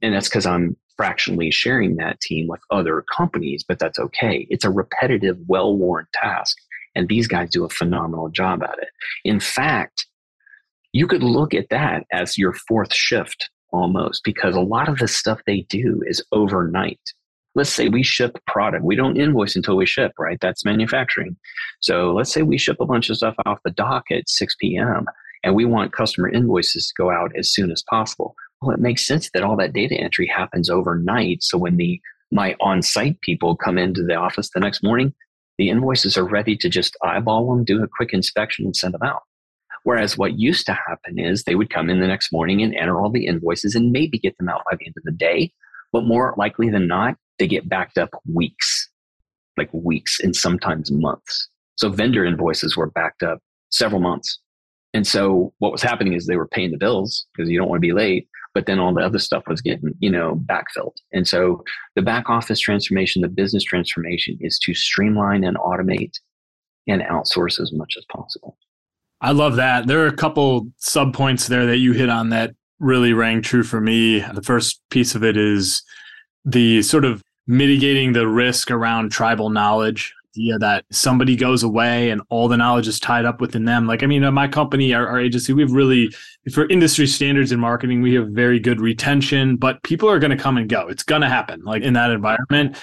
And 0.00 0.14
that's 0.14 0.28
because 0.28 0.46
I'm 0.46 0.76
fractionally 0.96 1.50
sharing 1.50 1.96
that 1.96 2.20
team 2.20 2.46
with 2.46 2.60
other 2.70 3.04
companies, 3.12 3.64
but 3.66 3.80
that's 3.80 3.98
okay. 3.98 4.46
It's 4.48 4.64
a 4.64 4.70
repetitive, 4.70 5.38
well 5.48 5.76
worn 5.76 6.06
task. 6.14 6.56
And 6.94 7.08
these 7.08 7.26
guys 7.26 7.50
do 7.50 7.64
a 7.64 7.68
phenomenal 7.68 8.28
job 8.28 8.62
at 8.62 8.78
it. 8.78 8.90
In 9.24 9.40
fact, 9.40 10.06
you 10.94 11.08
could 11.08 11.24
look 11.24 11.54
at 11.54 11.68
that 11.70 12.04
as 12.12 12.38
your 12.38 12.52
fourth 12.52 12.94
shift 12.94 13.50
almost 13.72 14.22
because 14.24 14.54
a 14.54 14.60
lot 14.60 14.88
of 14.88 14.98
the 14.98 15.08
stuff 15.08 15.40
they 15.44 15.66
do 15.68 16.00
is 16.06 16.24
overnight. 16.30 17.00
Let's 17.56 17.70
say 17.70 17.88
we 17.88 18.04
ship 18.04 18.38
product. 18.46 18.84
We 18.84 18.94
don't 18.94 19.16
invoice 19.16 19.56
until 19.56 19.76
we 19.76 19.86
ship, 19.86 20.12
right? 20.20 20.38
That's 20.40 20.64
manufacturing. 20.64 21.36
So 21.80 22.12
let's 22.12 22.32
say 22.32 22.42
we 22.42 22.58
ship 22.58 22.76
a 22.78 22.86
bunch 22.86 23.10
of 23.10 23.16
stuff 23.16 23.34
off 23.44 23.58
the 23.64 23.72
dock 23.72 24.04
at 24.12 24.28
6 24.28 24.54
p.m. 24.60 25.06
and 25.42 25.56
we 25.56 25.64
want 25.64 25.92
customer 25.92 26.28
invoices 26.28 26.86
to 26.86 26.94
go 26.96 27.10
out 27.10 27.32
as 27.36 27.52
soon 27.52 27.72
as 27.72 27.82
possible. 27.90 28.36
Well, 28.62 28.72
it 28.72 28.80
makes 28.80 29.04
sense 29.04 29.28
that 29.34 29.42
all 29.42 29.56
that 29.56 29.72
data 29.72 29.96
entry 29.96 30.28
happens 30.28 30.70
overnight. 30.70 31.42
So 31.42 31.58
when 31.58 31.76
the 31.76 32.00
my 32.30 32.54
on-site 32.60 33.20
people 33.20 33.56
come 33.56 33.78
into 33.78 34.04
the 34.04 34.14
office 34.14 34.50
the 34.54 34.60
next 34.60 34.82
morning, 34.82 35.12
the 35.58 35.70
invoices 35.70 36.16
are 36.16 36.24
ready 36.24 36.56
to 36.56 36.68
just 36.68 36.96
eyeball 37.02 37.48
them, 37.48 37.64
do 37.64 37.82
a 37.82 37.88
quick 37.88 38.12
inspection, 38.12 38.64
and 38.64 38.76
send 38.76 38.94
them 38.94 39.02
out. 39.02 39.22
Whereas 39.84 40.18
what 40.18 40.38
used 40.38 40.66
to 40.66 40.74
happen 40.74 41.18
is 41.18 41.44
they 41.44 41.54
would 41.54 41.70
come 41.70 41.88
in 41.88 42.00
the 42.00 42.06
next 42.06 42.32
morning 42.32 42.62
and 42.62 42.74
enter 42.74 43.00
all 43.00 43.10
the 43.10 43.26
invoices 43.26 43.74
and 43.74 43.92
maybe 43.92 44.18
get 44.18 44.36
them 44.38 44.48
out 44.48 44.62
by 44.70 44.76
the 44.76 44.86
end 44.86 44.94
of 44.96 45.04
the 45.04 45.12
day. 45.12 45.52
But 45.92 46.04
more 46.04 46.34
likely 46.36 46.70
than 46.70 46.88
not, 46.88 47.16
they 47.38 47.46
get 47.46 47.68
backed 47.68 47.98
up 47.98 48.10
weeks, 48.26 48.90
like 49.56 49.68
weeks 49.72 50.20
and 50.20 50.34
sometimes 50.34 50.90
months. 50.90 51.48
So 51.76 51.90
vendor 51.90 52.24
invoices 52.24 52.76
were 52.76 52.90
backed 52.90 53.22
up 53.22 53.40
several 53.70 54.00
months. 54.00 54.40
And 54.94 55.06
so 55.06 55.52
what 55.58 55.72
was 55.72 55.82
happening 55.82 56.14
is 56.14 56.26
they 56.26 56.36
were 56.36 56.48
paying 56.48 56.70
the 56.70 56.78
bills 56.78 57.26
because 57.34 57.50
you 57.50 57.58
don't 57.58 57.68
want 57.68 57.78
to 57.78 57.86
be 57.86 57.92
late, 57.92 58.28
but 58.54 58.66
then 58.66 58.78
all 58.78 58.94
the 58.94 59.02
other 59.02 59.18
stuff 59.18 59.42
was 59.48 59.60
getting, 59.60 59.92
you 59.98 60.10
know, 60.10 60.40
backfilled. 60.46 60.94
And 61.12 61.26
so 61.26 61.62
the 61.96 62.02
back 62.02 62.30
office 62.30 62.60
transformation, 62.60 63.20
the 63.20 63.28
business 63.28 63.64
transformation 63.64 64.38
is 64.40 64.58
to 64.60 64.72
streamline 64.72 65.44
and 65.44 65.58
automate 65.58 66.14
and 66.86 67.02
outsource 67.02 67.60
as 67.60 67.72
much 67.72 67.94
as 67.98 68.04
possible. 68.10 68.56
I 69.24 69.30
love 69.30 69.56
that. 69.56 69.86
There 69.86 70.04
are 70.04 70.06
a 70.06 70.14
couple 70.14 70.68
sub 70.76 71.14
points 71.14 71.48
there 71.48 71.64
that 71.64 71.78
you 71.78 71.94
hit 71.94 72.10
on 72.10 72.28
that 72.28 72.50
really 72.78 73.14
rang 73.14 73.40
true 73.40 73.62
for 73.62 73.80
me. 73.80 74.18
The 74.18 74.42
first 74.42 74.82
piece 74.90 75.14
of 75.14 75.24
it 75.24 75.38
is 75.38 75.82
the 76.44 76.82
sort 76.82 77.06
of 77.06 77.22
mitigating 77.46 78.12
the 78.12 78.28
risk 78.28 78.70
around 78.70 79.12
tribal 79.12 79.48
knowledge. 79.48 80.12
Yeah, 80.34 80.56
that 80.60 80.84
somebody 80.90 81.36
goes 81.36 81.62
away 81.62 82.10
and 82.10 82.20
all 82.28 82.48
the 82.48 82.58
knowledge 82.58 82.86
is 82.86 83.00
tied 83.00 83.24
up 83.24 83.40
within 83.40 83.64
them. 83.64 83.86
Like, 83.86 84.02
I 84.02 84.06
mean, 84.06 84.30
my 84.34 84.46
company, 84.46 84.92
our, 84.92 85.08
our 85.08 85.20
agency, 85.20 85.54
we've 85.54 85.72
really, 85.72 86.14
for 86.52 86.68
industry 86.68 87.06
standards 87.06 87.50
in 87.50 87.58
marketing, 87.58 88.02
we 88.02 88.12
have 88.16 88.28
very 88.28 88.60
good 88.60 88.78
retention, 88.78 89.56
but 89.56 89.82
people 89.84 90.10
are 90.10 90.18
going 90.18 90.36
to 90.36 90.42
come 90.42 90.58
and 90.58 90.68
go. 90.68 90.88
It's 90.88 91.02
going 91.02 91.22
to 91.22 91.30
happen, 91.30 91.62
like 91.64 91.82
in 91.82 91.94
that 91.94 92.10
environment. 92.10 92.76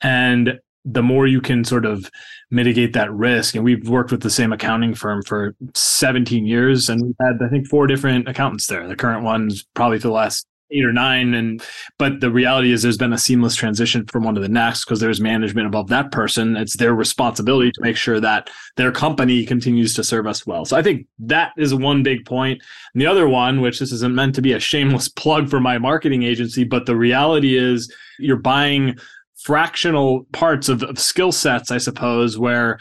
And 0.00 0.60
the 0.92 1.02
more 1.02 1.26
you 1.26 1.40
can 1.40 1.64
sort 1.64 1.84
of 1.84 2.10
mitigate 2.50 2.94
that 2.94 3.12
risk. 3.12 3.54
And 3.54 3.64
we've 3.64 3.88
worked 3.88 4.10
with 4.10 4.22
the 4.22 4.30
same 4.30 4.52
accounting 4.52 4.94
firm 4.94 5.22
for 5.22 5.54
17 5.74 6.46
years, 6.46 6.88
and 6.88 7.02
we've 7.02 7.16
had, 7.20 7.42
I 7.44 7.48
think, 7.48 7.66
four 7.66 7.86
different 7.86 8.28
accountants 8.28 8.66
there. 8.66 8.88
The 8.88 8.96
current 8.96 9.22
one's 9.22 9.64
probably 9.74 9.98
for 9.98 10.08
the 10.08 10.14
last 10.14 10.46
eight 10.70 10.84
or 10.84 10.92
nine 10.92 11.32
and 11.32 11.62
but 11.98 12.20
the 12.20 12.30
reality 12.30 12.72
is 12.72 12.82
there's 12.82 12.98
been 12.98 13.12
a 13.12 13.18
seamless 13.18 13.54
transition 13.54 14.04
from 14.06 14.24
one 14.24 14.34
to 14.34 14.40
the 14.40 14.48
next 14.48 14.84
because 14.84 15.00
there's 15.00 15.20
management 15.20 15.66
above 15.66 15.88
that 15.88 16.12
person 16.12 16.56
it's 16.56 16.76
their 16.76 16.94
responsibility 16.94 17.72
to 17.72 17.80
make 17.80 17.96
sure 17.96 18.20
that 18.20 18.50
their 18.76 18.92
company 18.92 19.46
continues 19.46 19.94
to 19.94 20.04
serve 20.04 20.26
us 20.26 20.46
well 20.46 20.66
so 20.66 20.76
i 20.76 20.82
think 20.82 21.06
that 21.18 21.52
is 21.56 21.74
one 21.74 22.02
big 22.02 22.22
point 22.26 22.60
and 22.92 23.00
the 23.00 23.06
other 23.06 23.26
one 23.26 23.62
which 23.62 23.78
this 23.78 23.92
isn't 23.92 24.14
meant 24.14 24.34
to 24.34 24.42
be 24.42 24.52
a 24.52 24.60
shameless 24.60 25.08
plug 25.16 25.48
for 25.48 25.58
my 25.58 25.78
marketing 25.78 26.22
agency 26.22 26.64
but 26.64 26.84
the 26.84 26.96
reality 26.96 27.56
is 27.56 27.90
you're 28.18 28.36
buying 28.36 28.94
fractional 29.42 30.26
parts 30.32 30.68
of, 30.68 30.82
of 30.82 30.98
skill 30.98 31.32
sets, 31.32 31.70
I 31.70 31.78
suppose, 31.78 32.38
where 32.38 32.78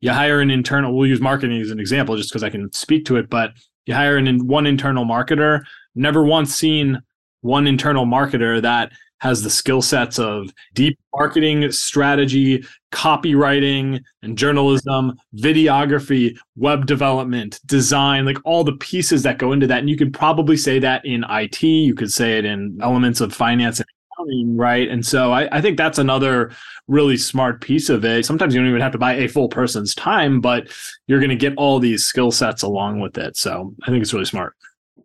you 0.00 0.12
hire 0.12 0.40
an 0.40 0.50
internal, 0.50 0.96
we'll 0.96 1.06
use 1.06 1.20
marketing 1.20 1.60
as 1.60 1.70
an 1.70 1.80
example 1.80 2.16
just 2.16 2.30
because 2.30 2.42
I 2.42 2.50
can 2.50 2.72
speak 2.72 3.04
to 3.06 3.16
it, 3.16 3.28
but 3.30 3.52
you 3.86 3.94
hire 3.94 4.16
an 4.16 4.46
one 4.46 4.66
internal 4.66 5.04
marketer, 5.04 5.62
never 5.94 6.24
once 6.24 6.54
seen 6.54 7.00
one 7.42 7.66
internal 7.66 8.06
marketer 8.06 8.60
that 8.62 8.92
has 9.20 9.42
the 9.42 9.50
skill 9.50 9.82
sets 9.82 10.18
of 10.18 10.50
deep 10.74 10.98
marketing 11.14 11.70
strategy, 11.70 12.64
copywriting 12.90 14.00
and 14.22 14.36
journalism, 14.36 15.12
videography, 15.36 16.36
web 16.56 16.86
development, 16.86 17.60
design, 17.66 18.24
like 18.24 18.38
all 18.44 18.64
the 18.64 18.76
pieces 18.76 19.22
that 19.22 19.38
go 19.38 19.52
into 19.52 19.66
that. 19.66 19.80
And 19.80 19.90
you 19.90 19.96
could 19.96 20.14
probably 20.14 20.56
say 20.56 20.78
that 20.78 21.04
in 21.04 21.24
IT, 21.28 21.62
you 21.62 21.94
could 21.94 22.12
say 22.12 22.38
it 22.38 22.46
in 22.46 22.78
elements 22.80 23.20
of 23.20 23.34
finance 23.34 23.80
and 23.80 23.88
coming, 24.20 24.56
right? 24.56 24.88
And 24.88 25.04
so 25.04 25.32
I, 25.32 25.48
I 25.56 25.60
think 25.60 25.76
that's 25.76 25.98
another 25.98 26.52
really 26.88 27.16
smart 27.16 27.60
piece 27.60 27.88
of 27.88 28.04
it. 28.04 28.24
Sometimes 28.24 28.54
you 28.54 28.60
don't 28.60 28.68
even 28.68 28.80
have 28.80 28.92
to 28.92 28.98
buy 28.98 29.14
a 29.14 29.28
full 29.28 29.48
person's 29.48 29.94
time, 29.94 30.40
but 30.40 30.68
you're 31.06 31.20
going 31.20 31.30
to 31.30 31.36
get 31.36 31.54
all 31.56 31.78
these 31.78 32.04
skill 32.04 32.30
sets 32.30 32.62
along 32.62 33.00
with 33.00 33.16
it. 33.18 33.36
So 33.36 33.74
I 33.84 33.90
think 33.90 34.02
it's 34.02 34.12
really 34.12 34.24
smart. 34.24 34.54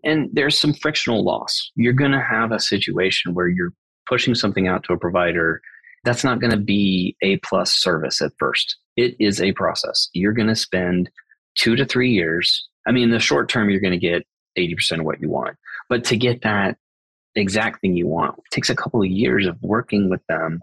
And 0.04 0.30
there's 0.34 0.58
some 0.58 0.74
frictional 0.74 1.24
loss. 1.24 1.72
You're 1.76 1.94
going 1.94 2.12
to 2.12 2.22
have 2.22 2.52
a 2.52 2.60
situation 2.60 3.34
where 3.34 3.48
you're 3.48 3.74
pushing 4.08 4.36
something 4.36 4.68
out 4.68 4.84
to 4.84 4.94
a 4.94 5.00
provider 5.00 5.62
that's 6.04 6.24
not 6.24 6.40
going 6.40 6.52
to 6.52 6.58
be 6.58 7.18
a 7.22 7.38
plus 7.38 7.74
service 7.74 8.22
at 8.22 8.32
first. 8.38 8.78
It 8.96 9.16
is 9.20 9.42
a 9.42 9.52
process. 9.54 10.08
You're 10.14 10.34
going 10.34 10.48
to 10.48 10.56
spend 10.56 11.10
two 11.56 11.76
to 11.76 11.86
three 11.86 12.12
years. 12.12 12.70
I 12.86 12.92
mean, 12.92 13.06
in 13.06 13.10
the 13.10 13.20
short 13.20 13.50
term, 13.50 13.70
you're 13.70 13.82
going 13.82 13.92
to 13.92 13.98
get 13.98 14.26
80% 14.58 15.00
of 15.00 15.06
what 15.06 15.20
you 15.20 15.30
want. 15.30 15.58
But 15.90 16.04
to 16.06 16.18
get 16.18 16.44
that 16.44 16.78
exact 17.36 17.82
thing 17.82 17.98
you 17.98 18.08
want 18.08 18.38
it 18.38 18.44
takes 18.52 18.70
a 18.70 18.76
couple 18.76 19.02
of 19.02 19.10
years 19.10 19.46
of 19.46 19.58
working 19.62 20.10
with 20.10 20.22
them 20.28 20.62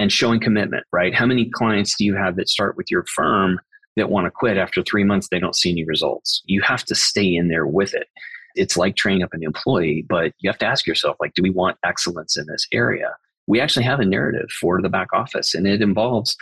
and 0.00 0.10
showing 0.10 0.40
commitment, 0.40 0.84
right? 0.92 1.14
How 1.14 1.26
many 1.26 1.50
clients 1.50 1.94
do 1.96 2.04
you 2.06 2.14
have 2.14 2.36
that 2.36 2.48
start 2.48 2.76
with 2.76 2.90
your 2.90 3.04
firm 3.04 3.60
that 3.96 4.08
want 4.08 4.26
to 4.26 4.30
quit 4.30 4.56
after 4.56 4.82
three 4.82 5.04
months? 5.04 5.28
They 5.28 5.38
don't 5.38 5.54
see 5.54 5.70
any 5.70 5.84
results. 5.84 6.42
You 6.46 6.62
have 6.62 6.84
to 6.84 6.94
stay 6.94 7.34
in 7.34 7.48
there 7.48 7.66
with 7.66 7.94
it. 7.94 8.08
It's 8.54 8.78
like 8.78 8.96
training 8.96 9.22
up 9.22 9.34
an 9.34 9.42
employee, 9.42 10.06
but 10.08 10.32
you 10.38 10.48
have 10.48 10.58
to 10.60 10.66
ask 10.66 10.86
yourself, 10.86 11.16
like, 11.20 11.34
do 11.34 11.42
we 11.42 11.50
want 11.50 11.76
excellence 11.84 12.36
in 12.36 12.46
this 12.46 12.66
area? 12.72 13.14
We 13.46 13.60
actually 13.60 13.84
have 13.84 14.00
a 14.00 14.06
narrative 14.06 14.50
for 14.58 14.80
the 14.80 14.88
back 14.88 15.08
office, 15.12 15.54
and 15.54 15.66
it 15.66 15.82
involves 15.82 16.34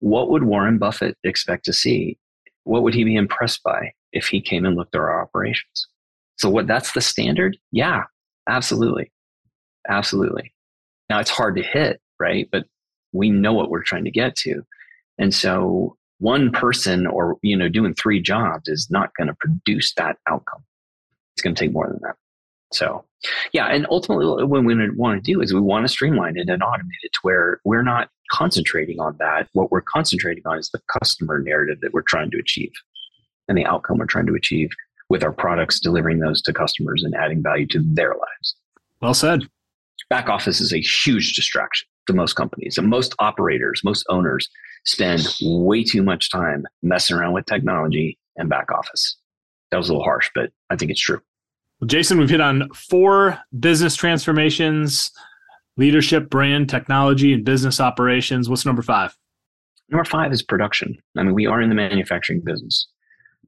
what 0.00 0.30
would 0.30 0.44
Warren 0.44 0.78
Buffett 0.78 1.16
expect 1.22 1.64
to 1.66 1.72
see? 1.72 2.18
What 2.64 2.82
would 2.82 2.94
he 2.94 3.04
be 3.04 3.14
impressed 3.14 3.62
by 3.62 3.92
if 4.12 4.26
he 4.26 4.40
came 4.40 4.64
and 4.64 4.74
looked 4.74 4.94
at 4.94 5.00
our 5.00 5.22
operations? 5.22 5.86
So 6.38 6.48
what 6.48 6.66
that's 6.66 6.92
the 6.92 7.00
standard? 7.00 7.56
Yeah, 7.70 8.04
absolutely. 8.48 9.11
Absolutely. 9.88 10.52
Now 11.10 11.20
it's 11.20 11.30
hard 11.30 11.56
to 11.56 11.62
hit, 11.62 12.00
right? 12.18 12.48
But 12.50 12.66
we 13.12 13.30
know 13.30 13.52
what 13.52 13.70
we're 13.70 13.82
trying 13.82 14.04
to 14.04 14.10
get 14.10 14.36
to. 14.36 14.62
And 15.18 15.34
so 15.34 15.96
one 16.18 16.52
person 16.52 17.06
or 17.06 17.36
you 17.42 17.56
know 17.56 17.68
doing 17.68 17.94
three 17.94 18.20
jobs 18.20 18.68
is 18.68 18.88
not 18.90 19.10
going 19.16 19.28
to 19.28 19.36
produce 19.40 19.92
that 19.94 20.16
outcome. 20.28 20.64
It's 21.34 21.42
going 21.42 21.54
to 21.54 21.60
take 21.60 21.72
more 21.72 21.88
than 21.88 21.98
that. 22.02 22.16
So, 22.72 23.04
yeah, 23.52 23.66
and 23.66 23.86
ultimately, 23.90 24.44
what 24.44 24.64
we 24.64 24.90
want 24.90 25.22
to 25.22 25.32
do 25.32 25.40
is 25.40 25.52
we 25.52 25.60
want 25.60 25.84
to 25.84 25.92
streamline 25.92 26.36
it 26.36 26.48
and 26.48 26.62
automate 26.62 27.02
it 27.02 27.12
to 27.12 27.18
where 27.22 27.60
we're 27.64 27.82
not 27.82 28.08
concentrating 28.30 28.98
on 28.98 29.16
that. 29.18 29.48
What 29.52 29.70
we're 29.70 29.82
concentrating 29.82 30.42
on 30.46 30.58
is 30.58 30.70
the 30.70 30.80
customer 31.00 31.38
narrative 31.38 31.80
that 31.82 31.92
we're 31.92 32.02
trying 32.02 32.30
to 32.30 32.38
achieve 32.38 32.72
and 33.48 33.58
the 33.58 33.66
outcome 33.66 33.98
we're 33.98 34.06
trying 34.06 34.26
to 34.26 34.34
achieve 34.34 34.70
with 35.08 35.22
our 35.22 35.32
products, 35.32 35.80
delivering 35.80 36.20
those 36.20 36.40
to 36.42 36.52
customers 36.52 37.04
and 37.04 37.14
adding 37.14 37.42
value 37.42 37.66
to 37.66 37.82
their 37.84 38.10
lives. 38.10 38.56
Well 39.00 39.14
said. 39.14 39.42
Back 40.12 40.28
office 40.28 40.60
is 40.60 40.74
a 40.74 40.78
huge 40.78 41.32
distraction 41.32 41.88
to 42.06 42.12
most 42.12 42.34
companies 42.34 42.76
and 42.76 42.86
most 42.86 43.14
operators, 43.18 43.80
most 43.82 44.04
owners 44.10 44.46
spend 44.84 45.26
way 45.40 45.82
too 45.82 46.02
much 46.02 46.30
time 46.30 46.66
messing 46.82 47.16
around 47.16 47.32
with 47.32 47.46
technology 47.46 48.18
and 48.36 48.50
back 48.50 48.70
office. 48.70 49.16
That 49.70 49.78
was 49.78 49.88
a 49.88 49.92
little 49.92 50.04
harsh, 50.04 50.28
but 50.34 50.50
I 50.68 50.76
think 50.76 50.90
it's 50.90 51.00
true. 51.00 51.18
Well, 51.80 51.88
Jason, 51.88 52.18
we've 52.18 52.28
hit 52.28 52.42
on 52.42 52.68
four 52.74 53.38
business 53.58 53.96
transformations 53.96 55.10
leadership, 55.78 56.28
brand, 56.28 56.68
technology, 56.68 57.32
and 57.32 57.42
business 57.42 57.80
operations. 57.80 58.50
What's 58.50 58.66
number 58.66 58.82
five? 58.82 59.16
Number 59.88 60.04
five 60.04 60.30
is 60.30 60.42
production. 60.42 60.94
I 61.16 61.22
mean, 61.22 61.32
we 61.32 61.46
are 61.46 61.62
in 61.62 61.70
the 61.70 61.74
manufacturing 61.74 62.42
business. 62.42 62.86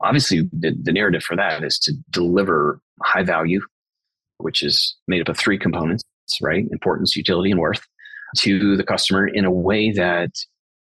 Obviously, 0.00 0.48
the, 0.50 0.74
the 0.82 0.92
narrative 0.92 1.24
for 1.24 1.36
that 1.36 1.62
is 1.62 1.78
to 1.80 1.92
deliver 2.08 2.80
high 3.02 3.22
value, 3.22 3.60
which 4.38 4.62
is 4.62 4.96
made 5.06 5.20
up 5.20 5.28
of 5.28 5.36
three 5.36 5.58
components, 5.58 6.02
right? 6.42 6.66
Importance, 6.70 7.16
utility, 7.16 7.50
and 7.50 7.60
worth 7.60 7.86
to 8.38 8.76
the 8.76 8.84
customer 8.84 9.26
in 9.26 9.44
a 9.44 9.50
way 9.50 9.92
that 9.92 10.30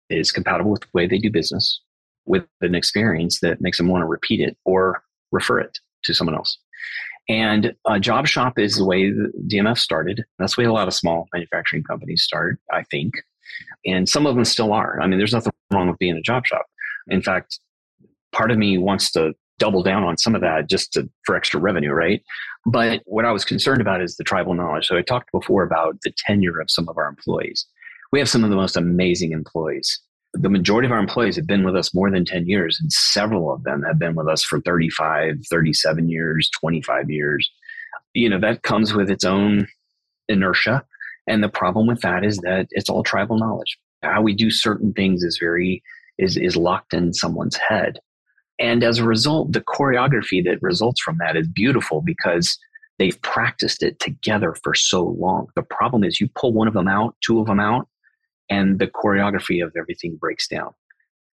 is 0.09 0.31
compatible 0.31 0.71
with 0.71 0.81
the 0.81 0.87
way 0.93 1.07
they 1.07 1.17
do 1.17 1.31
business 1.31 1.81
with 2.25 2.45
an 2.61 2.75
experience 2.75 3.39
that 3.39 3.61
makes 3.61 3.77
them 3.77 3.87
want 3.87 4.01
to 4.01 4.05
repeat 4.05 4.39
it 4.39 4.57
or 4.65 5.03
refer 5.31 5.59
it 5.59 5.79
to 6.03 6.13
someone 6.13 6.35
else. 6.35 6.57
And 7.29 7.73
a 7.87 7.99
job 7.99 8.27
shop 8.27 8.57
is 8.57 8.75
the 8.75 8.85
way 8.85 9.11
DMF 9.47 9.77
started. 9.77 10.23
That's 10.39 10.55
the 10.55 10.61
way 10.61 10.67
a 10.67 10.73
lot 10.73 10.87
of 10.87 10.93
small 10.93 11.27
manufacturing 11.33 11.83
companies 11.83 12.23
start, 12.23 12.59
I 12.71 12.83
think. 12.83 13.13
And 13.85 14.07
some 14.07 14.25
of 14.25 14.35
them 14.35 14.45
still 14.45 14.73
are. 14.73 14.99
I 15.01 15.07
mean, 15.07 15.17
there's 15.17 15.33
nothing 15.33 15.53
wrong 15.71 15.89
with 15.89 15.99
being 15.99 16.17
a 16.17 16.21
job 16.21 16.45
shop. 16.45 16.65
In 17.07 17.21
fact, 17.21 17.59
part 18.31 18.51
of 18.51 18.57
me 18.57 18.77
wants 18.77 19.11
to 19.11 19.33
double 19.59 19.83
down 19.83 20.03
on 20.03 20.17
some 20.17 20.33
of 20.33 20.41
that 20.41 20.67
just 20.67 20.91
to, 20.93 21.07
for 21.25 21.35
extra 21.35 21.59
revenue, 21.59 21.91
right? 21.91 22.23
But 22.65 23.01
what 23.05 23.25
I 23.25 23.31
was 23.31 23.43
concerned 23.43 23.81
about 23.81 24.01
is 24.01 24.15
the 24.15 24.23
tribal 24.23 24.53
knowledge. 24.53 24.87
So 24.87 24.97
I 24.97 25.01
talked 25.01 25.31
before 25.31 25.63
about 25.63 25.97
the 26.03 26.13
tenure 26.15 26.59
of 26.59 26.69
some 26.69 26.87
of 26.87 26.97
our 26.97 27.07
employees. 27.07 27.65
We 28.11 28.19
have 28.19 28.29
some 28.29 28.43
of 28.43 28.49
the 28.49 28.55
most 28.55 28.77
amazing 28.77 29.31
employees 29.31 29.99
the 30.33 30.49
majority 30.49 30.85
of 30.85 30.91
our 30.91 30.99
employees 30.99 31.35
have 31.35 31.47
been 31.47 31.63
with 31.63 31.75
us 31.75 31.93
more 31.93 32.09
than 32.09 32.23
10 32.23 32.47
years 32.47 32.79
and 32.79 32.91
several 32.91 33.51
of 33.51 33.63
them 33.63 33.83
have 33.83 33.99
been 33.99 34.15
with 34.15 34.27
us 34.27 34.43
for 34.43 34.61
35 34.61 35.41
37 35.49 36.09
years 36.09 36.49
25 36.59 37.09
years 37.09 37.49
you 38.13 38.29
know 38.29 38.39
that 38.39 38.63
comes 38.63 38.93
with 38.93 39.09
its 39.09 39.25
own 39.25 39.67
inertia 40.29 40.83
and 41.27 41.43
the 41.43 41.49
problem 41.49 41.87
with 41.87 42.01
that 42.01 42.23
is 42.23 42.37
that 42.39 42.67
it's 42.71 42.89
all 42.89 43.03
tribal 43.03 43.37
knowledge 43.37 43.77
how 44.03 44.21
we 44.21 44.33
do 44.33 44.49
certain 44.49 44.93
things 44.93 45.23
is 45.23 45.37
very 45.37 45.83
is 46.17 46.37
is 46.37 46.55
locked 46.55 46.93
in 46.93 47.13
someone's 47.13 47.57
head 47.57 47.99
and 48.59 48.83
as 48.83 48.99
a 48.99 49.03
result 49.03 49.51
the 49.51 49.61
choreography 49.61 50.43
that 50.43 50.61
results 50.61 51.01
from 51.01 51.17
that 51.19 51.35
is 51.35 51.47
beautiful 51.47 52.01
because 52.01 52.57
they've 52.99 53.21
practiced 53.21 53.81
it 53.83 53.99
together 53.99 54.55
for 54.63 54.73
so 54.73 55.03
long 55.03 55.47
the 55.55 55.63
problem 55.63 56.03
is 56.03 56.19
you 56.19 56.29
pull 56.35 56.53
one 56.53 56.67
of 56.67 56.73
them 56.73 56.87
out 56.87 57.15
two 57.21 57.39
of 57.39 57.47
them 57.47 57.59
out 57.59 57.87
and 58.51 58.79
the 58.79 58.87
choreography 58.87 59.65
of 59.65 59.71
everything 59.77 60.17
breaks 60.17 60.47
down. 60.47 60.71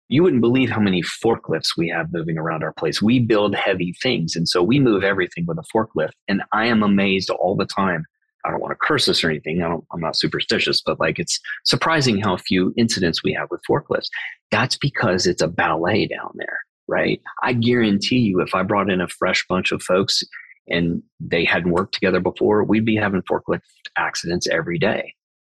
You 0.09 0.22
wouldn't 0.22 0.42
believe 0.42 0.68
how 0.68 0.81
many 0.81 1.00
forklifts 1.00 1.79
we 1.79 1.88
have 1.88 2.12
moving 2.12 2.37
around 2.37 2.62
our 2.62 2.74
place. 2.74 3.00
We 3.00 3.20
build 3.20 3.55
heavy 3.55 3.94
things, 4.03 4.37
and 4.37 4.46
so 4.46 4.62
we 4.62 4.79
move 4.79 5.03
everything 5.03 5.46
with 5.46 5.59
a 5.59 5.64
forklift. 5.74 6.11
And 6.29 6.42
I 6.53 6.66
am 6.66 6.83
amazed 6.83 7.31
all 7.31 7.57
the 7.57 7.64
time. 7.64 8.05
I 8.44 8.50
don't 8.50 8.61
want 8.61 8.72
to 8.72 8.87
curse 8.87 9.07
this 9.07 9.24
or 9.24 9.31
anything. 9.31 9.62
I 9.62 9.72
am 9.72 10.00
not 10.00 10.16
superstitious, 10.16 10.83
but 10.85 11.00
like 11.00 11.18
it's 11.18 11.40
surprising 11.64 12.20
how 12.20 12.37
few 12.37 12.74
incidents 12.77 13.22
we 13.22 13.33
have 13.33 13.48
with 13.50 13.62
forklifts. 13.68 14.09
That's 14.50 14.77
because 14.77 15.27
it's 15.27 15.40
a 15.40 15.48
ballet 15.48 16.07
down 16.07 16.33
there, 16.35 16.59
right? 16.88 17.20
I 17.42 17.53
guarantee 17.53 18.18
you, 18.18 18.40
if 18.40 18.55
I 18.55 18.62
brought 18.62 18.90
in 18.90 19.01
a 19.01 19.09
fresh 19.09 19.47
bunch 19.49 19.73
of 19.73 19.83
folks 19.83 20.23
and 20.68 21.03
they 21.20 21.44
hadn't 21.44 21.73
worked 21.73 21.94
together 21.94 22.20
before, 22.20 22.64
we'd 22.64 22.85
be 22.85 22.97
having 22.97 23.23
forklift 23.23 23.61
accidents 23.97 24.49
every 24.49 24.79
day. 24.79 25.14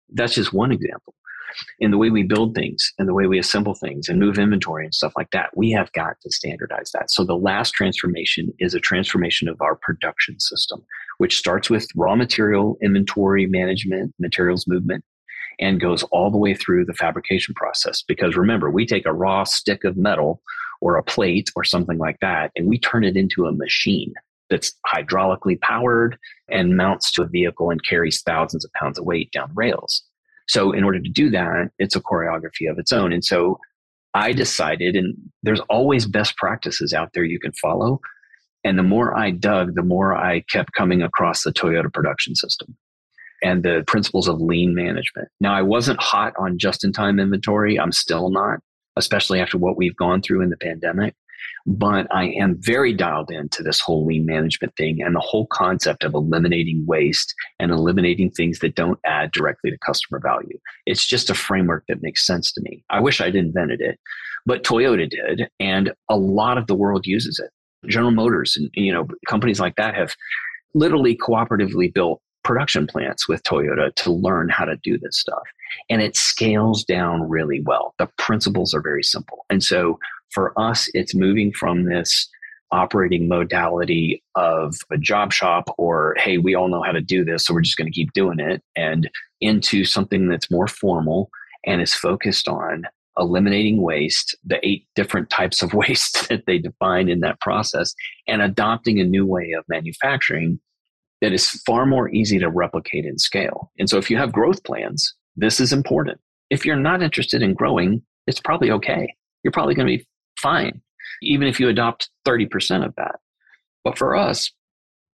That's 0.10 0.36
just 0.36 0.54
one 0.54 0.72
example 0.72 1.14
in 1.80 1.92
the 1.92 1.98
way 1.98 2.10
we 2.10 2.24
build 2.24 2.56
things 2.56 2.94
and 2.98 3.08
the 3.08 3.14
way 3.14 3.26
we 3.26 3.40
assemble 3.40 3.74
things 3.74 4.08
and 4.08 4.20
move 4.20 4.38
inventory 4.38 4.86
and 4.86 4.94
stuff 4.94 5.14
like 5.18 5.32
that. 5.32 5.50
We 5.56 5.72
have 5.72 5.92
got 5.94 6.20
to 6.22 6.32
standardize 6.32 6.92
that. 6.94 7.12
So 7.12 7.24
the 7.24 7.36
last 7.36 7.72
transformation 7.72 8.54
is 8.60 8.74
a 8.74 8.80
transformation 8.80 9.48
of 9.48 9.60
our 9.62 9.76
production 9.76 10.40
system, 10.40 10.86
which 11.18 11.38
starts 11.38 11.70
with 11.70 11.88
raw 11.96 12.16
material 12.16 12.78
inventory 12.82 13.46
management, 13.46 14.14
materials 14.20 14.68
movement, 14.68 15.04
and 15.60 15.82
goes 15.82 16.04
all 16.04 16.32
the 16.32 16.38
way 16.38 16.54
through 16.54 16.86
the 16.86 16.94
fabrication 16.94 17.54
process. 17.54 18.02
Because 18.08 18.36
remember, 18.38 18.70
we 18.70 18.86
take 18.86 19.06
a 19.06 19.14
raw 19.14 19.44
stick 19.44 19.84
of 19.84 19.98
metal 19.98 20.42
or 20.82 20.98
a 20.98 21.04
plate 21.04 21.50
or 21.56 21.64
something 21.64 21.98
like 21.98 22.18
that, 22.22 22.52
and 22.56 22.68
we 22.68 22.80
turn 22.80 23.04
it 23.04 23.18
into 23.18 23.46
a 23.46 23.52
machine 23.52 24.14
that's 24.50 24.74
hydraulically 24.88 25.60
powered 25.62 26.18
and 26.50 26.76
mounts 26.76 27.12
to 27.12 27.22
a 27.22 27.28
vehicle 27.28 27.70
and 27.70 27.84
carries 27.84 28.22
thousands 28.22 28.66
of 28.66 28.72
pounds 28.74 28.98
of 28.98 29.06
weight 29.06 29.32
down 29.32 29.52
rails. 29.54 30.04
So 30.48 30.72
in 30.72 30.84
order 30.84 31.00
to 31.00 31.10
do 31.10 31.30
that, 31.30 31.70
it's 31.78 31.96
a 31.96 32.02
choreography 32.02 32.70
of 32.70 32.80
its 32.80 32.92
own. 32.92 33.14
And 33.14 33.24
so 33.24 33.60
I 34.16 34.32
decided, 34.32 34.96
and 34.96 35.16
there's 35.44 35.60
always 35.70 36.08
best 36.08 36.36
practices 36.38 36.94
out 36.94 37.10
there 37.14 37.24
you 37.24 37.40
can 37.40 37.52
follow. 37.54 38.00
And 38.64 38.78
the 38.78 38.84
more 38.84 39.16
I 39.16 39.30
dug, 39.32 39.76
the 39.76 39.84
more 39.84 40.16
I 40.16 40.42
kept 40.50 40.74
coming 40.74 41.04
across 41.04 41.44
the 41.44 41.54
Toyota 41.54 41.94
production 41.94 42.36
system 42.36 42.76
and 43.44 43.64
the 43.64 43.84
principles 43.86 44.28
of 44.28 44.42
lean 44.42 44.74
management. 44.74 45.30
Now, 45.40 45.54
I 45.54 45.62
wasn't 45.62 46.02
hot 46.02 46.34
on 46.38 46.58
just 46.58 46.84
in 46.84 46.92
time 46.92 47.20
inventory. 47.20 47.80
I'm 47.80 47.92
still 47.92 48.32
not, 48.32 48.60
especially 48.96 49.40
after 49.40 49.58
what 49.58 49.78
we've 49.78 49.96
gone 49.96 50.22
through 50.22 50.42
in 50.42 50.50
the 50.50 50.58
pandemic 50.58 51.16
but 51.66 52.08
I 52.12 52.30
am 52.40 52.58
very 52.60 52.94
dialed 52.94 53.32
into 53.32 53.64
this 53.64 53.80
whole 53.80 54.06
lean 54.06 54.26
management 54.26 54.76
thing 54.76 55.02
and 55.02 55.16
the 55.16 55.20
whole 55.20 55.48
concept 55.48 56.04
of 56.04 56.14
eliminating 56.14 56.86
waste 56.86 57.34
and 57.60 57.72
eliminating 57.72 58.32
things 58.32 58.60
that 58.60 58.76
don't 58.76 59.00
add 59.06 59.32
directly 59.32 59.72
to 59.72 59.78
customer 59.80 60.20
value. 60.20 60.58
It's 60.86 61.06
just 61.06 61.30
a 61.30 61.36
framework 61.36 61.86
that 61.88 62.02
makes 62.02 62.26
sense 62.26 62.52
to 62.54 62.62
me. 62.62 62.84
I 62.90 63.00
wish 63.00 63.22
I'd 63.22 63.36
invented 63.36 63.82
it, 63.82 64.00
but 64.46 64.64
Toyota 64.64 65.10
did, 65.10 65.50
and 65.60 65.94
a 66.10 66.18
lot 66.18 66.58
of 66.58 66.68
the 66.68 66.76
world 66.76 67.06
uses 67.06 67.40
it. 67.40 67.52
General 67.88 68.12
Motors 68.12 68.58
and 68.58 68.70
you 68.74 68.92
know 68.92 69.08
companies 69.28 69.60
like 69.60 69.76
that 69.78 69.96
have 69.96 70.14
literally 70.74 71.16
cooperatively 71.16 71.94
built 71.94 72.22
production 72.44 72.88
plants 72.88 73.28
with 73.28 73.44
Toyota 73.44 73.94
to 73.96 74.12
learn 74.12 74.50
how 74.50 74.66
to 74.66 74.76
do 74.78 74.98
this 74.98 75.20
stuff. 75.20 75.44
And 75.90 76.02
it 76.02 76.16
scales 76.16 76.84
down 76.84 77.28
really 77.30 77.62
well. 77.62 77.94
The 78.00 78.10
principles 78.18 78.74
are 78.74 78.82
very 78.82 79.04
simple. 79.04 79.46
And 79.50 79.64
so 79.64 80.00
for 80.32 80.54
us, 80.60 80.90
it's 80.94 81.16
moving 81.16 81.52
from 81.54 81.86
this 81.86 82.30
operating 82.72 83.28
modality 83.28 84.24
of 84.36 84.76
a 84.92 84.98
job 84.98 85.34
shop 85.34 85.74
or, 85.78 86.16
hey, 86.20 86.38
we 86.38 86.56
all 86.56 86.68
know 86.68 86.84
how 86.84 86.92
to 86.92 87.02
do 87.02 87.26
this, 87.26 87.46
so 87.46 87.54
we're 87.54 87.62
just 87.62 87.78
going 87.78 87.92
to 87.92 87.96
keep 87.96 88.14
doing 88.14 88.40
it, 88.40 88.62
and 88.76 89.10
into 89.42 89.84
something 89.86 90.28
that's 90.28 90.52
more 90.52 90.68
formal 90.68 91.30
and 91.66 91.82
is 91.82 91.94
focused 91.94 92.48
on 92.48 92.84
eliminating 93.18 93.82
waste, 93.82 94.38
the 94.46 94.66
eight 94.66 94.88
different 94.96 95.30
types 95.30 95.62
of 95.62 95.74
waste 95.74 96.30
that 96.30 96.46
they 96.46 96.58
define 96.58 97.10
in 97.10 97.22
that 97.22 97.40
process, 97.42 97.94
and 98.28 98.42
adopting 98.42 99.00
a 99.00 99.04
new 99.06 99.26
way 99.26 99.52
of 99.58 99.66
manufacturing 99.68 100.60
that 101.22 101.34
is 101.34 101.50
far 101.66 101.86
more 101.86 102.10
easy 102.10 102.40
to 102.40 102.50
replicate 102.50 103.06
and 103.06 103.20
scale. 103.20 103.72
And 103.78 103.90
so 103.90 103.98
if 103.98 104.10
you 104.10 104.18
have 104.18 104.32
growth 104.32 104.64
plans, 104.64 105.14
this 105.40 105.60
is 105.60 105.72
important. 105.74 106.20
If 106.50 106.66
you're 106.66 106.76
not 106.76 107.02
interested 107.02 107.42
in 107.42 107.54
growing, 107.54 108.02
it's 108.28 108.40
probably 108.40 108.72
okay. 108.72 109.14
You're 109.44 109.52
probably 109.52 109.76
going 109.76 109.88
to 109.88 109.98
be 109.98 110.08
fine, 110.40 110.82
even 111.22 111.48
if 111.48 111.60
you 111.60 111.70
adopt 111.70 112.10
30% 112.28 112.86
of 112.86 112.94
that. 112.96 113.20
But 113.84 113.98
for 113.98 114.16
us, 114.16 114.52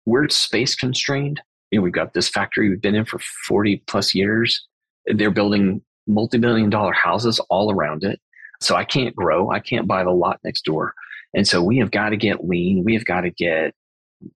we're 0.05 0.27
space 0.29 0.75
constrained. 0.75 1.41
You 1.71 1.79
know, 1.79 1.83
we've 1.83 1.93
got 1.93 2.13
this 2.13 2.29
factory 2.29 2.69
we've 2.69 2.81
been 2.81 2.95
in 2.95 3.05
for 3.05 3.19
40 3.47 3.83
plus 3.87 4.15
years. 4.15 4.65
They're 5.05 5.31
building 5.31 5.81
multi-million 6.07 6.69
dollar 6.69 6.93
houses 6.93 7.39
all 7.49 7.71
around 7.71 8.03
it. 8.03 8.19
So 8.61 8.75
I 8.75 8.83
can't 8.83 9.15
grow. 9.15 9.51
I 9.51 9.59
can't 9.59 9.87
buy 9.87 10.03
the 10.03 10.11
lot 10.11 10.39
next 10.43 10.63
door. 10.63 10.93
And 11.35 11.47
so 11.47 11.61
we 11.61 11.77
have 11.79 11.91
got 11.91 12.09
to 12.09 12.17
get 12.17 12.47
lean. 12.47 12.83
We 12.83 12.93
have 12.93 13.05
got 13.05 13.21
to 13.21 13.29
get 13.29 13.73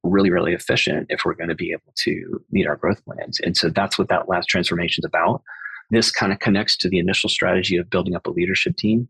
really, 0.04 0.30
really 0.30 0.54
efficient 0.54 1.08
if 1.10 1.22
we're 1.24 1.34
going 1.34 1.50
to 1.50 1.56
be 1.56 1.72
able 1.72 1.94
to 2.04 2.44
meet 2.52 2.68
our 2.68 2.76
growth 2.76 3.04
plans. 3.06 3.40
And 3.40 3.56
so 3.56 3.70
that's 3.70 3.98
what 3.98 4.10
that 4.10 4.28
last 4.28 4.48
transformation 4.48 5.04
is 5.04 5.08
about. 5.08 5.42
This 5.90 6.12
kind 6.12 6.32
of 6.32 6.40
connects 6.40 6.78
to 6.78 6.90
the 6.90 7.00
initial 7.00 7.30
strategy 7.30 7.78
of 7.78 7.90
building 7.90 8.16
up 8.16 8.28
a 8.28 8.32
leadership 8.32 8.78
team. 8.78 9.08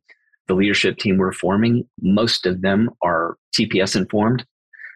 The 0.47 0.55
leadership 0.55 0.97
team 0.97 1.17
we're 1.17 1.33
forming, 1.33 1.85
most 2.01 2.45
of 2.45 2.61
them 2.61 2.89
are 3.03 3.37
TPS 3.57 3.95
informed, 3.95 4.45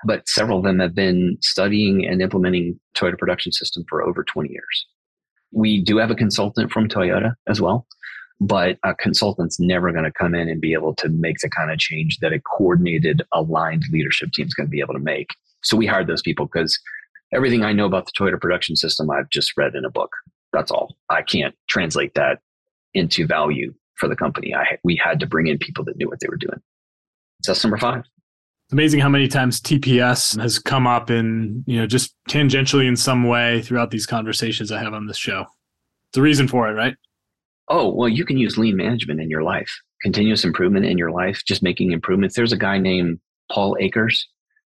but 0.06 0.28
several 0.28 0.58
of 0.58 0.64
them 0.64 0.80
have 0.80 0.96
been 0.96 1.38
studying 1.42 2.06
and 2.06 2.22
implementing 2.22 2.80
Toyota 2.96 3.18
production 3.18 3.52
system 3.52 3.84
for 3.90 4.02
over 4.02 4.24
20 4.24 4.50
years. 4.50 4.86
We 5.52 5.82
do 5.82 5.98
have 5.98 6.10
a 6.10 6.16
consultant 6.16 6.72
from 6.72 6.88
Toyota 6.88 7.36
as 7.48 7.62
well, 7.62 7.86
but 8.40 8.80
a 8.84 8.96
consultant's 8.96 9.60
never 9.60 9.92
going 9.92 10.06
to 10.06 10.12
come 10.12 10.34
in 10.34 10.50
and 10.50 10.60
be 10.60 10.74
able 10.74 10.96
to 10.96 11.10
make 11.10 11.38
the 11.40 11.50
kind 11.50 11.72
of 11.72 11.78
change 11.78 12.18
that 12.20 12.34
a 12.34 12.40
coordinated, 12.40 13.22
aligned 13.32 13.84
leadership 13.92 14.32
team 14.32 14.48
is 14.48 14.54
going 14.54 14.68
to 14.68 14.72
be 14.72 14.80
able 14.80 14.96
to 14.96 15.00
make. 15.00 15.30
So 15.62 15.78
we 15.78 15.86
hired 15.86 16.08
those 16.08 16.22
people 16.22 16.48
because 16.48 16.80
everything 17.34 17.64
I 17.64 17.74
know 17.74 17.86
about 17.86 18.06
the 18.06 18.12
Toyota 18.18 18.40
production 18.40 18.76
system, 18.76 19.12
I've 19.12 19.30
just 19.30 19.56
read 19.56 19.76
in 19.76 19.86
a 19.86 19.90
book. 19.90 20.12
That's 20.54 20.72
all. 20.72 20.96
I 21.10 21.22
can't 21.22 21.56
translate 21.68 22.14
that 22.14 22.40
into 22.94 23.28
value 23.28 23.74
for 23.96 24.08
the 24.08 24.16
company. 24.16 24.54
I 24.56 24.78
we 24.84 25.00
had 25.04 25.20
to 25.20 25.28
bring 25.28 25.48
in 25.48 25.58
people 25.58 25.84
that 25.86 25.98
knew 25.98 26.08
what 26.08 26.20
they 26.20 26.28
were 26.30 26.38
doing. 26.38 26.62
So 27.42 27.52
that's 27.52 27.64
number 27.64 27.78
five 27.78 28.04
amazing 28.74 29.00
how 29.00 29.10
many 29.10 29.28
times 29.28 29.62
TPS 29.62 30.40
has 30.42 30.60
come 30.60 30.88
up 30.88 31.10
in, 31.10 31.64
you 31.68 31.80
know, 31.80 31.86
just 31.86 32.16
tangentially 32.30 32.88
in 32.88 32.96
some 32.96 33.24
way 33.24 33.62
throughout 33.62 33.92
these 33.92 34.06
conversations 34.06 34.72
I 34.72 34.82
have 34.82 34.94
on 34.94 35.06
this 35.06 35.18
show. 35.18 35.46
It's 36.10 36.18
a 36.18 36.22
reason 36.22 36.48
for 36.48 36.68
it, 36.68 36.74
right? 36.74 36.96
Oh, 37.70 37.94
well, 37.94 38.10
you 38.10 38.26
can 38.26 38.38
use 38.38 38.58
lean 38.58 38.76
management 38.76 39.22
in 39.22 39.30
your 39.30 39.44
life, 39.44 39.72
continuous 40.02 40.44
improvement 40.44 40.86
in 40.86 40.98
your 40.98 41.12
life, 41.12 41.44
just 41.48 41.64
making 41.64 41.92
improvements. 41.92 42.36
There's 42.36 42.52
a 42.52 42.58
guy 42.58 42.78
named 42.78 43.20
Paul 43.52 43.78
Akers 43.80 44.28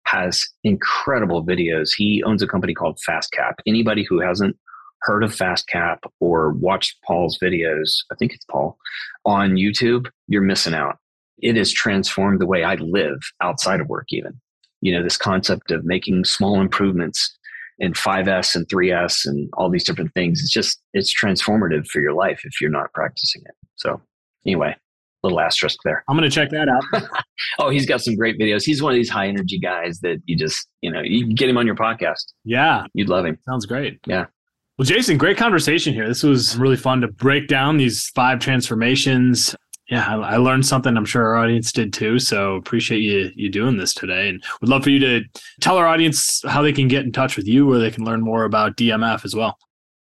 has 0.05 0.47
incredible 0.65 1.45
videos. 1.45 1.91
He 1.95 2.23
owns 2.23 2.41
a 2.41 2.47
company 2.47 2.73
called 2.73 2.99
FastCap. 3.07 3.55
Anybody 3.67 4.05
who 4.09 4.21
hasn't 4.21 4.57
heard 5.03 5.23
of 5.23 5.35
FastCap 5.35 5.99
or 6.21 6.53
watched 6.53 6.97
Paul's 7.05 7.39
videos, 7.43 7.97
I 8.13 8.17
think 8.17 8.33
it's 8.33 8.45
Paul, 8.47 8.77
on 9.25 9.53
YouTube, 9.53 10.09
you're 10.27 10.43
missing 10.43 10.75
out 10.75 10.97
it 11.41 11.57
has 11.57 11.73
transformed 11.73 12.41
the 12.41 12.47
way 12.47 12.65
I 12.65 12.75
live 12.75 13.19
outside 13.41 13.81
of 13.81 13.89
work, 13.89 14.07
even. 14.11 14.41
You 14.81 14.93
know, 14.93 15.03
this 15.03 15.17
concept 15.17 15.71
of 15.71 15.85
making 15.85 16.25
small 16.25 16.61
improvements 16.61 17.37
in 17.79 17.93
5S 17.93 18.55
and 18.55 18.67
3S 18.69 19.27
and 19.27 19.49
all 19.55 19.71
these 19.71 19.85
different 19.85 20.13
things. 20.15 20.41
It's 20.41 20.51
just, 20.51 20.81
it's 20.95 21.15
transformative 21.15 21.87
for 21.87 22.01
your 22.01 22.13
life 22.13 22.41
if 22.45 22.61
you're 22.61 22.71
not 22.71 22.93
practicing 22.93 23.43
it. 23.45 23.55
So, 23.77 24.01
anyway, 24.47 24.77
little 25.23 25.41
asterisk 25.41 25.79
there. 25.85 26.05
I'm 26.09 26.17
going 26.17 26.29
to 26.29 26.35
check 26.35 26.51
that 26.51 26.69
out. 26.69 27.09
oh, 27.59 27.71
he's 27.71 27.87
got 27.87 28.01
some 28.01 28.17
great 28.17 28.39
videos. 28.39 28.65
He's 28.65 28.83
one 28.83 28.93
of 28.93 28.97
these 28.97 29.11
high 29.11 29.29
energy 29.29 29.59
guys 29.59 30.01
that 30.01 30.21
you 30.27 30.37
just, 30.37 30.67
you 30.81 30.91
know, 30.91 31.01
you 31.03 31.33
get 31.35 31.49
him 31.49 31.57
on 31.57 31.67
your 31.67 31.77
podcast. 31.77 32.25
Yeah. 32.45 32.85
You'd 32.95 33.09
love 33.09 33.27
him. 33.27 33.39
Sounds 33.49 33.67
great. 33.67 33.99
Yeah. 34.07 34.27
Well, 34.79 34.87
Jason, 34.87 35.19
great 35.19 35.37
conversation 35.37 35.93
here. 35.93 36.07
This 36.07 36.23
was 36.23 36.57
really 36.57 36.77
fun 36.77 37.01
to 37.01 37.09
break 37.09 37.49
down 37.49 37.79
these 37.79 38.09
five 38.11 38.39
transformations 38.39 39.57
yeah, 39.89 40.07
I, 40.07 40.35
I, 40.35 40.37
learned 40.37 40.67
something. 40.67 40.97
I'm 40.97 41.05
sure 41.05 41.27
our 41.27 41.37
audience 41.37 41.73
did 41.73 41.93
too. 41.93 42.19
So 42.19 42.57
appreciate 42.57 42.99
you 42.99 43.31
you 43.35 43.49
doing 43.49 43.79
this 43.79 43.95
today, 43.95 44.29
and 44.29 44.43
would 44.61 44.69
love 44.69 44.85
for 44.85 44.91
you 44.91 44.99
to 44.99 45.23
tell 45.61 45.79
our 45.79 45.87
audience 45.87 46.43
how 46.47 46.63
they 46.63 46.73
can 46.73 46.89
get 46.89 47.05
in 47.05 47.13
touch 47.13 47.37
with 47.37 47.47
you, 47.47 47.67
where 47.67 47.79
they 47.79 47.91
can 47.91 48.05
learn 48.05 48.21
more 48.21 48.45
about 48.45 48.77
DMF 48.77 49.25
as 49.25 49.35
well. 49.35 49.57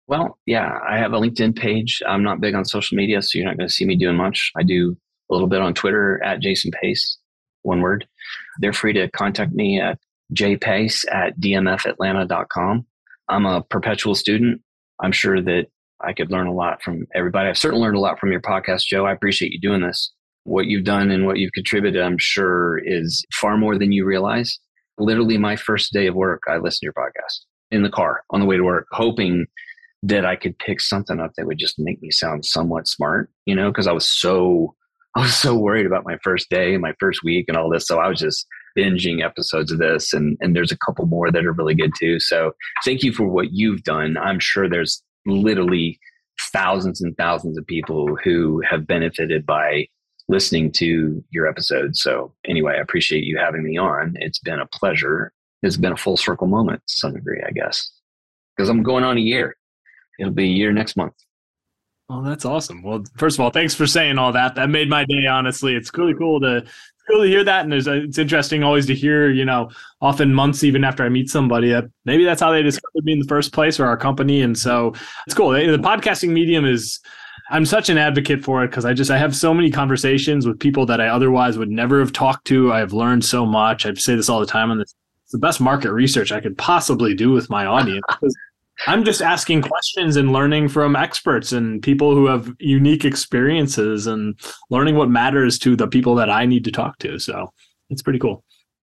Well, 0.07 0.37
yeah, 0.45 0.77
I 0.87 0.97
have 0.97 1.13
a 1.13 1.19
LinkedIn 1.19 1.55
page. 1.55 2.01
I'm 2.07 2.21
not 2.21 2.41
big 2.41 2.53
on 2.53 2.65
social 2.65 2.95
media, 2.95 3.21
so 3.21 3.37
you're 3.37 3.47
not 3.47 3.57
going 3.57 3.67
to 3.67 3.73
see 3.73 3.85
me 3.85 3.95
doing 3.95 4.15
much. 4.15 4.51
I 4.55 4.63
do 4.63 4.95
a 5.29 5.33
little 5.33 5.47
bit 5.47 5.61
on 5.61 5.73
Twitter 5.73 6.21
at 6.23 6.41
Jason 6.41 6.71
Pace, 6.71 7.17
one 7.63 7.81
word. 7.81 8.07
They're 8.59 8.73
free 8.73 8.93
to 8.93 9.09
contact 9.09 9.53
me 9.53 9.79
at 9.79 9.97
jpace 10.33 11.05
at 11.11 11.39
dmfatlanta.com. 11.39 12.85
I'm 13.31 13.45
a 13.45 13.63
perpetual 13.63 14.13
student. 14.13 14.61
I'm 15.01 15.13
sure 15.13 15.41
that 15.41 15.67
I 16.03 16.13
could 16.13 16.31
learn 16.31 16.47
a 16.47 16.53
lot 16.53 16.81
from 16.83 17.07
everybody. 17.15 17.49
I've 17.49 17.57
certainly 17.57 17.83
learned 17.83 17.95
a 17.95 18.01
lot 18.01 18.19
from 18.19 18.31
your 18.31 18.41
podcast, 18.41 18.85
Joe. 18.85 19.05
I 19.05 19.13
appreciate 19.13 19.51
you 19.51 19.59
doing 19.59 19.81
this. 19.81 20.11
What 20.43 20.65
you've 20.65 20.83
done 20.83 21.11
and 21.11 21.25
what 21.25 21.37
you've 21.37 21.53
contributed, 21.53 22.01
I'm 22.01 22.17
sure, 22.17 22.79
is 22.83 23.25
far 23.33 23.57
more 23.57 23.77
than 23.77 23.91
you 23.91 24.05
realize. 24.05 24.59
Literally, 24.97 25.37
my 25.37 25.55
first 25.55 25.93
day 25.93 26.07
of 26.07 26.15
work, 26.15 26.43
I 26.49 26.57
listened 26.57 26.81
to 26.81 26.85
your 26.85 26.93
podcast 26.93 27.39
in 27.71 27.83
the 27.83 27.89
car 27.89 28.23
on 28.31 28.41
the 28.41 28.45
way 28.45 28.57
to 28.57 28.63
work, 28.63 28.87
hoping 28.91 29.45
that 30.03 30.25
I 30.25 30.35
could 30.35 30.57
pick 30.57 30.81
something 30.81 31.19
up 31.19 31.31
that 31.37 31.45
would 31.45 31.59
just 31.59 31.79
make 31.79 32.01
me 32.01 32.11
sound 32.11 32.45
somewhat 32.45 32.87
smart, 32.87 33.29
you 33.45 33.55
know, 33.55 33.69
because 33.69 33.87
I 33.87 33.91
was 33.91 34.09
so 34.09 34.75
I 35.15 35.21
was 35.21 35.35
so 35.35 35.55
worried 35.55 35.85
about 35.85 36.05
my 36.05 36.17
first 36.23 36.49
day 36.49 36.73
and 36.73 36.81
my 36.81 36.93
first 36.99 37.21
week 37.23 37.45
and 37.47 37.57
all 37.57 37.69
this. 37.69 37.85
So 37.85 37.99
I 37.99 38.07
was 38.07 38.19
just 38.19 38.45
binging 38.77 39.23
episodes 39.23 39.71
of 39.71 39.79
this 39.79 40.13
and 40.13 40.37
and 40.39 40.55
there's 40.55 40.71
a 40.71 40.77
couple 40.77 41.05
more 41.05 41.31
that 41.31 41.45
are 41.45 41.53
really 41.53 41.75
good 41.75 41.91
too. 41.99 42.19
So 42.19 42.53
thank 42.85 43.03
you 43.03 43.11
for 43.13 43.27
what 43.27 43.51
you've 43.51 43.83
done. 43.83 44.17
I'm 44.17 44.39
sure 44.39 44.69
there's 44.69 45.03
literally 45.25 45.99
thousands 46.51 47.01
and 47.01 47.15
thousands 47.17 47.57
of 47.57 47.67
people 47.67 48.17
who 48.23 48.61
have 48.69 48.87
benefited 48.87 49.45
by 49.45 49.87
listening 50.27 50.71
to 50.71 51.23
your 51.29 51.47
episodes. 51.47 52.01
So, 52.01 52.33
anyway, 52.47 52.75
I 52.77 52.81
appreciate 52.81 53.23
you 53.23 53.37
having 53.37 53.63
me 53.63 53.77
on. 53.77 54.15
It's 54.19 54.39
been 54.39 54.59
a 54.59 54.65
pleasure. 54.67 55.33
It's 55.61 55.77
been 55.77 55.91
a 55.91 55.97
full 55.97 56.17
circle 56.17 56.47
moment 56.47 56.81
to 56.87 56.93
some 56.93 57.13
degree, 57.13 57.41
I 57.45 57.51
guess, 57.51 57.91
because 58.55 58.69
I'm 58.69 58.83
going 58.83 59.03
on 59.03 59.17
a 59.17 59.21
year. 59.21 59.55
It'll 60.19 60.33
be 60.33 60.45
a 60.45 60.47
year 60.47 60.71
next 60.71 60.95
month. 60.95 61.13
Well, 62.09 62.21
that's 62.23 62.45
awesome. 62.45 62.83
Well, 62.83 63.03
first 63.17 63.37
of 63.37 63.41
all, 63.41 63.51
thanks 63.51 63.73
for 63.73 63.87
saying 63.87 64.17
all 64.17 64.33
that. 64.33 64.55
That 64.55 64.69
made 64.69 64.89
my 64.89 65.05
day. 65.05 65.27
Honestly, 65.27 65.75
it's 65.75 65.91
really 65.97 66.13
cool 66.13 66.41
to 66.41 66.65
cool 67.11 67.23
to 67.23 67.27
hear 67.27 67.43
that, 67.43 67.63
and 67.63 67.71
there's 67.71 67.87
a, 67.87 68.03
it's 68.03 68.17
interesting 68.17 68.63
always 68.63 68.85
to 68.87 68.95
hear. 68.95 69.29
You 69.29 69.45
know, 69.45 69.69
often 70.01 70.33
months 70.33 70.63
even 70.63 70.83
after 70.83 71.03
I 71.03 71.09
meet 71.09 71.29
somebody, 71.29 71.69
that 71.69 71.85
maybe 72.05 72.23
that's 72.23 72.41
how 72.41 72.51
they 72.51 72.63
discovered 72.63 73.03
me 73.03 73.13
in 73.13 73.19
the 73.19 73.27
first 73.27 73.53
place 73.53 73.79
or 73.79 73.85
our 73.85 73.97
company, 73.97 74.41
and 74.41 74.57
so 74.57 74.93
it's 75.25 75.35
cool. 75.35 75.51
The 75.51 75.77
podcasting 75.77 76.29
medium 76.29 76.65
is. 76.65 76.99
I'm 77.49 77.65
such 77.65 77.89
an 77.89 77.97
advocate 77.97 78.43
for 78.43 78.63
it 78.63 78.69
because 78.69 78.85
I 78.85 78.93
just 78.93 79.11
I 79.11 79.17
have 79.17 79.35
so 79.35 79.53
many 79.53 79.69
conversations 79.69 80.47
with 80.47 80.57
people 80.59 80.85
that 80.85 81.01
I 81.01 81.07
otherwise 81.07 81.57
would 81.57 81.71
never 81.71 81.99
have 81.99 82.13
talked 82.13 82.45
to. 82.47 82.71
I've 82.71 82.93
learned 82.93 83.25
so 83.25 83.45
much. 83.45 83.85
I 83.85 83.93
say 83.95 84.15
this 84.15 84.29
all 84.29 84.39
the 84.39 84.45
time 84.45 84.71
on 84.71 84.77
this. 84.77 84.93
It's 85.25 85.33
the 85.33 85.39
best 85.39 85.59
market 85.59 85.91
research 85.91 86.31
I 86.31 86.39
could 86.39 86.57
possibly 86.57 87.13
do 87.13 87.31
with 87.31 87.49
my 87.49 87.65
audience. 87.65 88.05
I'm 88.87 89.03
just 89.03 89.21
asking 89.21 89.61
questions 89.61 90.15
and 90.15 90.31
learning 90.31 90.69
from 90.69 90.95
experts 90.95 91.51
and 91.51 91.81
people 91.81 92.15
who 92.15 92.25
have 92.27 92.53
unique 92.59 93.05
experiences 93.05 94.07
and 94.07 94.39
learning 94.69 94.95
what 94.95 95.09
matters 95.09 95.59
to 95.59 95.75
the 95.75 95.87
people 95.87 96.15
that 96.15 96.29
I 96.29 96.45
need 96.45 96.63
to 96.65 96.71
talk 96.71 96.97
to. 96.99 97.19
So 97.19 97.51
it's 97.89 98.01
pretty 98.01 98.19
cool. 98.19 98.43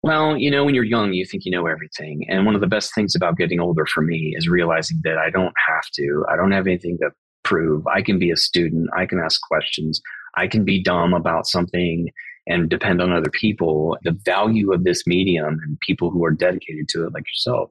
Well, 0.03 0.37
you 0.37 0.51
know, 0.51 0.65
when 0.65 0.75
you're 0.75 0.85
young, 0.85 1.13
you 1.13 1.25
think 1.25 1.45
you 1.45 1.53
know 1.53 1.67
everything. 1.67 2.27
And 2.29 2.45
one 2.45 2.55
of 2.55 2.61
the 2.61 2.67
best 2.67 2.95
things 2.95 3.15
about 3.15 3.37
getting 3.37 3.61
older 3.61 3.87
for 3.87 4.03
me 4.03 4.35
is 4.37 4.49
realizing 4.49 5.01
that 5.05 5.19
I 5.19 5.31
don't 5.31 5.55
have 5.69 5.85
to, 5.95 6.25
I 6.29 6.37
don't 6.37 6.53
have 6.53 6.67
anything 6.67 6.99
to 6.99 7.11
prove. 7.45 7.87
I 7.87 8.03
can 8.03 8.19
be 8.19 8.31
a 8.31 8.37
student, 8.37 8.89
I 8.97 9.07
can 9.07 9.21
ask 9.21 9.41
questions, 9.43 10.01
I 10.37 10.49
can 10.49 10.65
be 10.65 10.83
dumb 10.83 11.15
about 11.15 11.47
something 11.47 12.09
and 12.49 12.69
depend 12.69 13.01
on 13.01 13.13
other 13.13 13.31
people. 13.31 13.97
The 14.03 14.19
value 14.25 14.73
of 14.73 14.83
this 14.85 15.07
medium 15.07 15.61
and 15.63 15.79
people 15.81 16.11
who 16.11 16.25
are 16.25 16.33
dedicated 16.33 16.89
to 16.91 17.07
it, 17.07 17.13
like 17.15 17.25
yourself, 17.29 17.71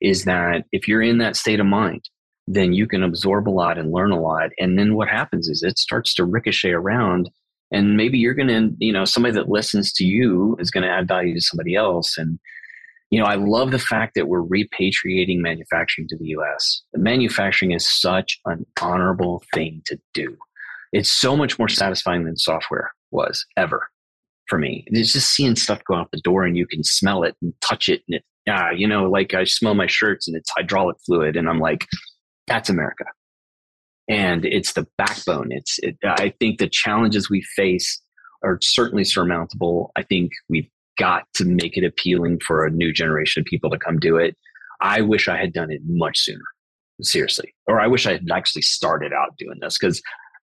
is 0.00 0.24
that 0.24 0.64
if 0.72 0.86
you're 0.88 1.02
in 1.02 1.18
that 1.18 1.36
state 1.36 1.60
of 1.60 1.66
mind, 1.66 2.08
then 2.46 2.72
you 2.72 2.86
can 2.86 3.02
absorb 3.02 3.48
a 3.48 3.50
lot 3.50 3.78
and 3.78 3.92
learn 3.92 4.12
a 4.12 4.20
lot. 4.20 4.50
And 4.58 4.78
then 4.78 4.94
what 4.94 5.08
happens 5.08 5.48
is 5.48 5.62
it 5.62 5.78
starts 5.78 6.14
to 6.14 6.24
ricochet 6.24 6.70
around. 6.70 7.28
And 7.72 7.96
maybe 7.96 8.18
you're 8.18 8.34
going 8.34 8.48
to, 8.48 8.70
you 8.78 8.92
know, 8.92 9.04
somebody 9.04 9.34
that 9.34 9.48
listens 9.48 9.92
to 9.94 10.04
you 10.04 10.56
is 10.60 10.70
going 10.70 10.84
to 10.84 10.90
add 10.90 11.08
value 11.08 11.34
to 11.34 11.40
somebody 11.40 11.74
else. 11.74 12.16
And, 12.16 12.38
you 13.10 13.18
know, 13.18 13.26
I 13.26 13.34
love 13.34 13.72
the 13.72 13.78
fact 13.80 14.14
that 14.14 14.28
we're 14.28 14.42
repatriating 14.42 15.38
manufacturing 15.38 16.06
to 16.08 16.16
the 16.16 16.26
US. 16.38 16.82
Manufacturing 16.94 17.72
is 17.72 17.90
such 17.90 18.38
an 18.44 18.64
honorable 18.80 19.42
thing 19.52 19.82
to 19.86 19.98
do. 20.14 20.36
It's 20.92 21.10
so 21.10 21.36
much 21.36 21.58
more 21.58 21.68
satisfying 21.68 22.24
than 22.24 22.36
software 22.36 22.92
was 23.10 23.44
ever. 23.56 23.88
for 24.46 24.58
me. 24.58 24.84
It's 24.86 25.12
just 25.12 25.30
seeing 25.34 25.56
stuff 25.56 25.82
go 25.84 25.94
out 25.94 26.10
the 26.12 26.20
door 26.20 26.44
and 26.44 26.56
you 26.56 26.66
can 26.66 26.84
smell 26.84 27.22
it 27.24 27.36
and 27.42 27.52
touch 27.60 27.88
it 27.88 28.02
and 28.08 28.16
it, 28.16 28.24
yeah, 28.46 28.70
you 28.70 28.86
know, 28.86 29.10
like 29.10 29.34
I 29.34 29.44
smell 29.44 29.74
my 29.74 29.86
shirts 29.86 30.28
and 30.28 30.36
it's 30.36 30.50
hydraulic 30.50 30.96
fluid 31.04 31.36
and 31.36 31.48
I'm 31.48 31.58
like, 31.58 31.86
that's 32.46 32.68
America. 32.68 33.04
And 34.08 34.44
it's 34.44 34.72
the 34.74 34.86
backbone. 34.98 35.48
It's, 35.50 35.78
it, 35.80 35.96
I 36.04 36.32
think 36.38 36.58
the 36.58 36.68
challenges 36.68 37.28
we 37.28 37.42
face 37.56 38.00
are 38.44 38.58
certainly 38.62 39.02
surmountable. 39.02 39.90
I 39.96 40.02
think 40.02 40.30
we've 40.48 40.70
got 40.96 41.24
to 41.34 41.44
make 41.44 41.76
it 41.76 41.84
appealing 41.84 42.40
for 42.46 42.64
a 42.64 42.70
new 42.70 42.92
generation 42.92 43.40
of 43.40 43.46
people 43.46 43.68
to 43.70 43.78
come 43.78 43.98
do 43.98 44.16
it. 44.16 44.36
I 44.80 45.00
wish 45.00 45.26
I 45.26 45.36
had 45.36 45.52
done 45.52 45.72
it 45.72 45.80
much 45.84 46.20
sooner, 46.20 46.44
seriously. 47.02 47.52
Or 47.66 47.80
I 47.80 47.88
wish 47.88 48.06
I 48.06 48.12
had 48.12 48.28
actually 48.32 48.62
started 48.62 49.12
out 49.12 49.36
doing 49.38 49.58
this 49.60 49.76
because 49.76 50.00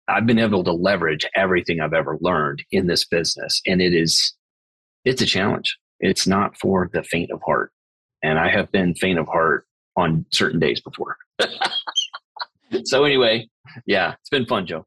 I've 0.07 0.27
been 0.27 0.39
able 0.39 0.63
to 0.63 0.71
leverage 0.71 1.25
everything 1.35 1.79
I've 1.79 1.93
ever 1.93 2.17
learned 2.21 2.63
in 2.71 2.85
this 2.85 3.05
business. 3.05 3.61
And 3.65 3.81
it 3.81 3.93
is, 3.95 4.35
it's 5.05 5.21
a 5.23 5.25
challenge. 5.25 5.75
It's 5.99 6.27
not 6.27 6.57
for 6.57 6.89
the 6.93 7.03
faint 7.03 7.31
of 7.31 7.41
heart. 7.45 7.71
And 8.23 8.37
I 8.37 8.49
have 8.49 8.71
been 8.71 8.95
faint 8.95 9.19
of 9.19 9.27
heart 9.27 9.65
on 9.95 10.25
certain 10.31 10.59
days 10.59 10.81
before. 10.81 11.17
so, 12.83 13.03
anyway, 13.05 13.47
yeah, 13.85 14.15
it's 14.19 14.29
been 14.29 14.45
fun, 14.45 14.65
Joe. 14.65 14.85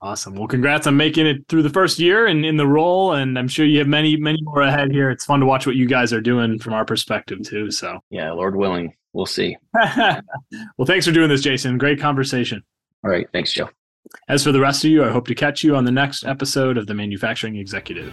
Awesome. 0.00 0.34
Well, 0.34 0.48
congrats 0.48 0.86
on 0.86 0.98
making 0.98 1.26
it 1.26 1.48
through 1.48 1.62
the 1.62 1.70
first 1.70 1.98
year 1.98 2.26
and 2.26 2.44
in 2.44 2.58
the 2.58 2.66
role. 2.66 3.12
And 3.12 3.38
I'm 3.38 3.48
sure 3.48 3.64
you 3.64 3.78
have 3.78 3.88
many, 3.88 4.16
many 4.16 4.38
more 4.42 4.60
ahead 4.60 4.90
here. 4.92 5.10
It's 5.10 5.24
fun 5.24 5.40
to 5.40 5.46
watch 5.46 5.66
what 5.66 5.76
you 5.76 5.86
guys 5.86 6.12
are 6.12 6.20
doing 6.20 6.58
from 6.58 6.74
our 6.74 6.84
perspective, 6.84 7.42
too. 7.42 7.70
So, 7.70 8.00
yeah, 8.10 8.30
Lord 8.32 8.54
willing, 8.54 8.94
we'll 9.14 9.24
see. 9.24 9.56
well, 9.74 10.86
thanks 10.86 11.06
for 11.06 11.12
doing 11.12 11.30
this, 11.30 11.40
Jason. 11.40 11.78
Great 11.78 12.00
conversation. 12.00 12.62
All 13.02 13.10
right. 13.10 13.26
Thanks, 13.32 13.52
Joe. 13.52 13.70
As 14.28 14.44
for 14.44 14.52
the 14.52 14.60
rest 14.60 14.84
of 14.84 14.90
you, 14.90 15.02
I 15.04 15.10
hope 15.10 15.26
to 15.28 15.34
catch 15.34 15.64
you 15.64 15.74
on 15.74 15.84
the 15.84 15.92
next 15.92 16.24
episode 16.24 16.76
of 16.76 16.86
The 16.86 16.94
Manufacturing 16.94 17.56
Executive. 17.56 18.12